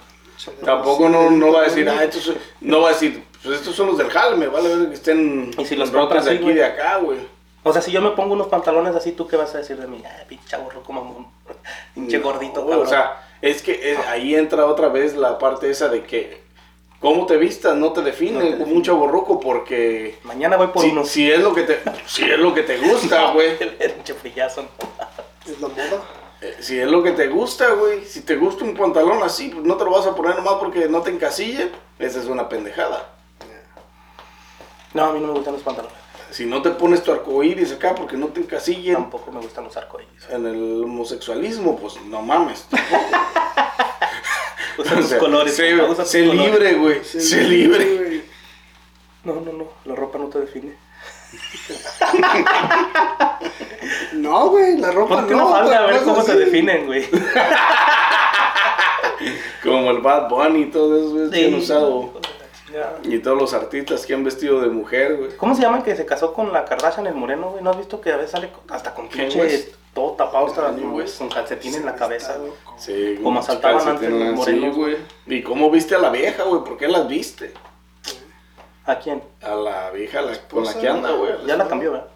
Tampoco 0.65 1.09
no, 1.09 1.31
no 1.31 1.53
va 1.53 1.61
a 1.61 1.65
decir, 1.65 1.89
ah, 1.89 2.03
estos, 2.05 2.23
son- 2.25 2.39
no 2.61 2.81
va 2.83 2.89
a 2.91 2.93
decir, 2.93 3.25
pues 3.43 3.59
estos 3.59 3.75
son 3.75 3.87
los 3.89 3.99
del 3.99 4.11
jale, 4.11 4.37
me 4.37 4.47
vale 4.49 4.75
ver 4.77 4.89
que 4.89 4.95
estén 4.95 5.51
Y 5.59 5.65
si 5.65 5.77
los 5.77 5.91
compras 5.91 6.25
de 6.25 6.33
aquí 6.33 6.43
güey. 6.43 6.55
de 6.55 6.65
acá, 6.65 6.99
güey. 6.99 7.19
O 7.63 7.73
sea, 7.73 7.83
si 7.83 7.91
yo 7.91 8.01
me 8.01 8.11
pongo 8.11 8.35
unos 8.35 8.47
pantalones 8.49 8.95
así, 8.95 9.13
¿tú 9.13 9.27
qué 9.27 9.37
vas 9.37 9.55
a 9.55 9.59
decir 9.59 9.77
de 9.77 9.87
mí? 9.89 10.03
Ah, 10.07 10.23
pinche 10.29 10.45
chaburro 10.49 10.83
como 10.83 11.01
un 11.03 11.27
pinche 11.95 12.19
gordito, 12.21 12.61
cabrón. 12.67 12.87
O 12.87 12.89
sea, 12.89 13.23
Es 13.43 13.61
que 13.63 13.97
ahí 14.09 14.35
entra 14.35 14.67
otra 14.67 14.89
vez 14.89 15.15
la 15.17 15.39
parte 15.39 15.69
esa 15.71 15.89
de 15.89 16.05
que 16.05 16.43
cómo 17.01 17.27
te 17.27 17.37
vistas 17.37 17.75
no 17.77 17.93
te 17.93 18.03
define 18.03 18.33
No 18.39 18.41
te 18.41 18.47
como 18.47 18.59
define. 18.59 18.77
un 18.77 18.83
chaborruco 18.83 19.41
porque 19.41 20.19
Mañana 20.23 20.57
voy 20.57 20.69
por 20.69 20.83
si, 20.83 20.91
unos. 20.91 21.09
si 21.09 21.31
es 21.31 21.41
lo 21.41 21.53
que 21.55 21.63
te 21.65 21.81
si 22.07 22.25
es 22.25 22.39
lo 22.39 22.55
que 22.55 22.63
te 22.63 22.79
gusta, 22.89 23.33
güey. 23.33 23.57
Pinche 23.59 24.15
frillazo. 24.15 24.65
Es 25.45 25.61
la 25.61 25.69
moda. 25.69 26.03
Eh, 26.49 26.57
Si 26.61 26.79
es 26.79 26.91
lo 26.91 27.03
que 27.03 27.13
te 27.13 27.29
gusta, 27.29 27.71
güey. 27.71 28.05
Si 28.05 28.23
te 28.23 28.37
gusta 28.37 28.65
un 28.65 28.75
pantalón 28.75 29.23
así, 29.23 29.49
pues 29.49 29.65
no 29.65 29.77
te 29.77 29.85
lo 29.85 29.91
vas 29.91 30.07
a 30.07 30.15
poner 30.15 30.37
nomás 30.37 30.55
porque 30.55 30.89
no 30.89 31.03
te 31.03 31.11
encasille. 31.11 31.71
Esa 31.99 32.21
es 32.21 32.27
una 32.27 32.49
pendejada. 32.49 33.13
No, 34.95 35.05
a 35.07 35.13
mí 35.13 35.21
no 35.21 35.29
me 35.29 35.33
gustan 35.35 35.55
los 35.55 35.63
pantalones. 35.63 35.97
Si 36.31 36.47
no 36.47 36.63
te 36.63 36.71
pones 36.71 37.03
tu 37.03 37.13
arcoíris 37.13 37.73
acá 37.73 37.95
porque 37.95 38.17
no 38.17 38.29
te 38.29 38.41
encasillen 38.41 38.95
Tampoco 38.95 39.31
me 39.31 39.41
gustan 39.41 39.65
los 39.65 39.77
arcoíris. 39.77 40.29
en 40.31 40.47
el 40.47 40.83
homosexualismo, 40.85 41.79
pues 41.79 42.01
no 42.03 42.23
mames. 42.23 42.67
Usa 44.79 44.97
tus 44.97 45.15
colores. 45.15 45.55
Sé, 45.57 46.25
libre, 46.27 46.75
güey. 46.75 47.05
Se 47.05 47.21
Sé 47.21 47.43
libre. 47.45 47.97
güey. 47.97 48.23
No, 49.25 49.41
no, 49.41 49.53
no. 49.53 49.69
La 49.85 49.95
ropa 49.95 50.19
no 50.19 50.27
te 50.27 50.41
define. 50.41 50.77
No, 54.15 54.49
güey, 54.51 54.79
la 54.79 54.91
ropa 54.91 55.17
Ponte 55.17 55.35
no. 55.35 55.47
una 55.47 55.57
falda 55.59 55.85
a 55.85 55.87
ver 55.87 56.03
cómo 56.03 56.23
sí. 56.23 56.33
definen, 56.33 56.87
güey. 56.87 57.07
Como 59.63 59.91
el 59.91 59.99
Bad 60.01 60.29
Bunny 60.29 60.63
y 60.63 60.71
todo 60.71 60.97
eso 60.97 61.25
es 61.25 61.31
bien 61.31 61.51
Sí. 61.51 61.57
usado. 61.59 62.13
Ya. 62.73 62.95
Y 63.05 63.19
todos 63.21 63.39
los 63.39 63.55
artistas 63.55 64.05
que 64.05 64.15
han 64.15 64.25
vestido 64.25 64.61
de 64.61 64.69
mujer, 64.69 65.17
güey. 65.17 65.37
¿Cómo 65.37 65.55
se 65.55 65.63
llama 65.63 65.79
el 65.79 65.85
que 65.85 65.95
se 65.97 66.05
casó 66.05 66.35
con 66.35 66.53
la 66.53 66.65
Kardashian, 66.65 67.07
el 67.07 67.15
moreno, 67.15 67.51
güey? 67.51 67.63
¿No 67.63 67.71
has 67.71 67.79
visto 67.79 68.01
que 68.01 68.13
a 68.13 68.17
veces 68.17 68.33
sale 68.33 68.51
hasta 68.69 68.93
con 68.95 69.09
pinche 69.09 69.71
todo 69.95 70.13
tapado, 70.13 70.47
hasta 70.47 70.67
con, 70.73 71.05
con 71.19 71.29
calcetín 71.29 71.75
en 71.77 71.87
la 71.87 71.95
cabeza, 71.95 72.37
güey? 72.39 72.53
Sí, 72.77 73.19
Como 73.23 73.41
calcetín, 73.45 73.89
antes 73.89 74.11
los 74.11 74.45
sí, 74.45 74.53
morenos. 74.53 74.77
güey. 74.77 74.97
¿Y 75.27 75.43
cómo 75.43 75.71
viste 75.71 75.95
a 75.95 75.99
la 75.99 76.11
vieja, 76.11 76.43
güey? 76.45 76.65
¿Por 76.65 76.77
qué 76.77 76.89
las 76.89 77.07
viste? 77.09 77.55
¿A 78.87 78.99
quién? 78.99 79.23
A 79.43 79.55
la 79.55 79.91
vieja 79.91 80.23
la- 80.23 80.39
con 80.49 80.65
la 80.65 80.75
que 80.75 80.89
anda, 80.89 81.11
güey. 81.13 81.33
Ya 81.47 81.57
la 81.57 81.67
cambió, 81.69 81.93
¿verdad? 81.93 82.07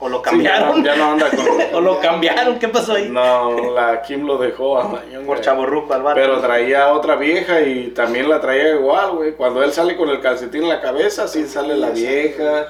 ¿O 0.00 0.08
lo 0.08 0.18
Sí, 0.18 0.22
ya, 0.24 0.30
cambiaron? 0.30 0.78
no, 0.80 0.84
ya 0.84 0.96
no 0.96 1.12
anda 1.12 1.30
con... 1.30 1.46
¿O 1.74 1.80
lo 1.80 1.98
cambiaron? 2.00 2.58
¿Qué 2.58 2.68
pasó 2.68 2.94
ahí? 2.94 3.08
No, 3.08 3.72
la 3.74 4.00
Kim 4.02 4.24
lo 4.26 4.38
dejó 4.38 4.78
a 4.78 4.84
Mañón, 4.88 5.26
Por 5.26 5.40
chaborruco 5.40 5.92
al 5.94 6.02
vato. 6.02 6.14
Pero 6.20 6.40
traía 6.40 6.92
otra 6.92 7.16
vieja 7.16 7.60
y 7.62 7.88
también 7.88 8.28
la 8.28 8.40
traía 8.40 8.74
igual, 8.76 9.10
güey. 9.12 9.32
Cuando 9.34 9.62
él 9.62 9.72
sale 9.72 9.96
con 9.96 10.08
el 10.10 10.20
calcetín 10.20 10.62
en 10.64 10.68
la 10.68 10.80
cabeza, 10.80 11.26
sí 11.26 11.46
sale 11.48 11.76
la 11.76 11.90
vieja. 11.90 12.68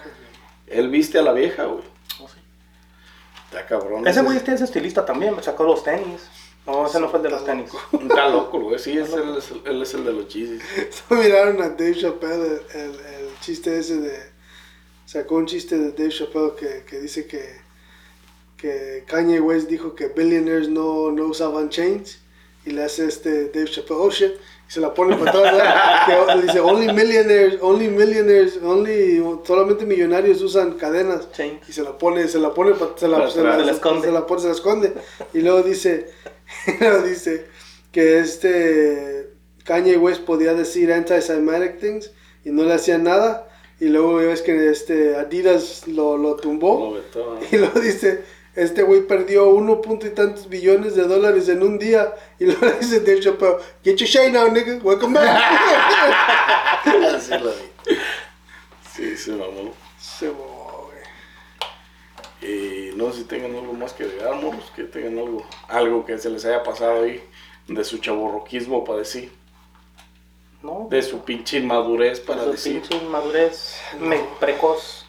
Él 0.67 0.89
viste 0.89 1.19
a 1.19 1.23
la 1.23 1.33
vieja, 1.33 1.65
güey. 1.65 1.85
Oh, 2.23 2.29
sí. 2.29 2.39
Está 3.51 3.67
cabrón. 3.67 4.07
Ese 4.07 4.23
güey 4.23 4.39
es 4.39 4.61
estilista 4.63 5.05
también, 5.05 5.37
me 5.37 5.43
sacó 5.43 5.65
los 5.65 5.83
tenis. 5.85 6.27
No, 6.69 6.87
ese 6.87 7.01
no 7.01 7.09
fue 7.09 7.19
el 7.19 7.23
de 7.25 7.31
los 7.31 7.45
tenis. 7.45 7.71
Está 8.01 8.29
loco, 8.37 8.61
güey. 8.61 8.79
Sí, 8.79 8.97
es 8.97 9.13
el- 9.13 9.37
es 9.39 9.51
el- 9.51 9.63
él 9.65 9.83
es 9.83 9.95
el 9.95 10.05
de 10.05 10.13
los 10.13 10.29
chisis. 10.29 10.63
Miraron 11.11 11.61
a 11.63 11.71
Dave 11.71 11.95
Chappelle 11.95 12.61
el, 12.75 12.81
el, 12.81 12.91
el 12.91 13.41
chiste 13.41 13.79
ese 13.79 13.97
de. 13.97 14.17
Sacó 15.07 15.37
un 15.37 15.47
chiste 15.47 15.79
de 15.79 15.93
Dave 15.93 16.11
Chappelle 16.11 16.53
que, 16.59 16.85
que 16.85 17.01
dice 17.01 17.27
que, 17.27 17.43
que 18.57 19.05
Kanye 19.07 19.41
West 19.41 19.69
dijo 19.69 19.95
que 19.95 20.09
billionaires 20.09 20.69
no, 20.69 21.11
no 21.11 21.25
usaban 21.27 21.71
chains. 21.71 22.19
Y 22.67 22.71
le 22.73 22.85
hace 22.85 23.07
este 23.07 23.47
Dave 23.49 23.71
Chappelle, 23.71 23.99
oh 24.01 24.11
shit. 24.11 24.33
Y 24.69 24.73
se 24.73 24.81
la 24.81 24.93
pone 24.93 25.17
para 25.17 25.31
atrás. 25.31 25.53
¿verdad? 25.55 26.27
que 26.29 26.35
le 26.37 26.43
dice, 26.43 26.61
only 26.61 26.93
millionaires, 26.93 27.59
only 27.63 27.89
millionaires, 27.89 28.59
only. 28.63 29.25
Solamente 29.47 29.87
millonarios 29.87 30.43
usan 30.43 30.73
cadenas. 30.73 31.33
Chains. 31.33 31.67
Y 31.67 31.73
se 31.73 31.83
la 31.83 31.97
pone, 31.97 32.29
se 32.29 32.39
la 32.39 32.53
pone, 32.53 32.75
se 32.97 33.09
la, 33.09 33.31
se 33.31 33.43
la. 33.43 33.59
Se 33.59 33.65
la 33.65 33.73
esconde. 33.73 34.07
se 34.07 34.13
la 34.13 34.27
pone, 34.27 34.41
se 34.43 34.47
la 34.49 34.53
esconde. 34.53 34.93
Y 35.33 35.41
luego 35.41 35.63
dice, 35.63 36.13
luego 36.81 37.03
dice 37.03 37.47
que 37.93 38.19
este 38.21 39.31
Kanye 39.65 39.97
West 39.97 40.23
podía 40.23 40.55
decir 40.55 40.93
anti-Semitic 40.93 41.79
things 41.79 42.11
y 42.45 42.51
no 42.51 42.65
le 42.65 42.75
hacía 42.75 42.99
nada. 42.99 43.49
Y 43.81 43.87
luego 43.87 44.17
ves 44.17 44.43
que 44.43 44.71
este 44.71 45.15
Adidas 45.17 45.87
lo, 45.87 46.17
lo 46.17 46.31
Lo 46.31 46.37
tumbó. 46.37 46.95
vetó, 46.95 47.35
¿no? 47.35 47.41
Y 47.53 47.57
luego 47.59 47.79
dice, 47.81 48.25
este 48.57 48.83
güey 48.83 49.07
perdió 49.07 49.49
uno 49.51 49.81
punto 49.81 50.07
y 50.07 50.11
tantos 50.11 50.49
billones 50.49 50.97
de 50.97 51.05
dólares 51.05 51.49
en 51.49 51.63
un 51.63 51.79
día. 51.79 52.13
Y 52.41 52.47
luego 52.47 52.67
le 52.67 52.73
dice 52.81 53.01
Dave 53.01 53.21
Chappelle, 53.21 53.57
get 53.85 53.97
your 53.97 54.09
shine 54.09 54.33
now, 54.33 54.49
nigga, 54.51 54.81
welcome 54.83 55.15
back. 55.15 55.41
Sí, 57.21 57.31
lo 57.39 57.51
vi. 57.51 57.97
Sí, 58.97 59.17
se 59.17 59.31
mamó. 59.33 59.73
Se 60.01 60.27
mamó. 60.27 60.58
Y 62.41 62.91
no 62.97 63.11
sé 63.11 63.19
si 63.19 63.25
tengan 63.25 63.55
algo 63.57 63.73
más 63.73 63.93
que 63.93 64.05
agregar, 64.05 64.37
morros, 64.37 64.71
que 64.75 64.85
tengan 64.85 65.19
algo, 65.19 65.45
algo 65.69 66.05
que 66.05 66.19
se 66.19 66.31
les 66.31 66.45
haya 66.45 66.63
pasado 66.63 67.05
ahí 67.05 67.23
de 67.67 67.85
su 67.85 67.99
chaborroquismo 67.99 68.85
para 68.85 69.01
decir, 69.01 69.33
No, 70.63 70.87
de 70.91 71.03
su 71.03 71.25
pinche 71.25 71.59
inmadurez 71.59 72.21
para 72.21 72.45
su 72.45 72.53
decir. 72.53 72.81
pinche 72.81 72.97
inmadurez 72.97 73.81
precoz. 74.41 75.05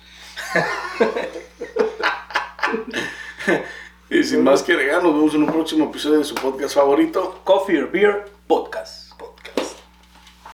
Y 4.11 4.23
sin 4.23 4.43
más 4.43 4.63
que 4.63 4.73
agregar, 4.73 5.03
nos 5.03 5.13
vemos 5.13 5.36
en 5.36 5.43
un 5.43 5.51
próximo 5.51 5.86
episodio 5.86 6.17
de 6.17 6.23
su 6.23 6.34
podcast 6.34 6.73
favorito. 6.73 7.41
Coffee 7.43 7.77
or 7.77 7.91
Beer 7.91 8.25
Podcast. 8.47 9.09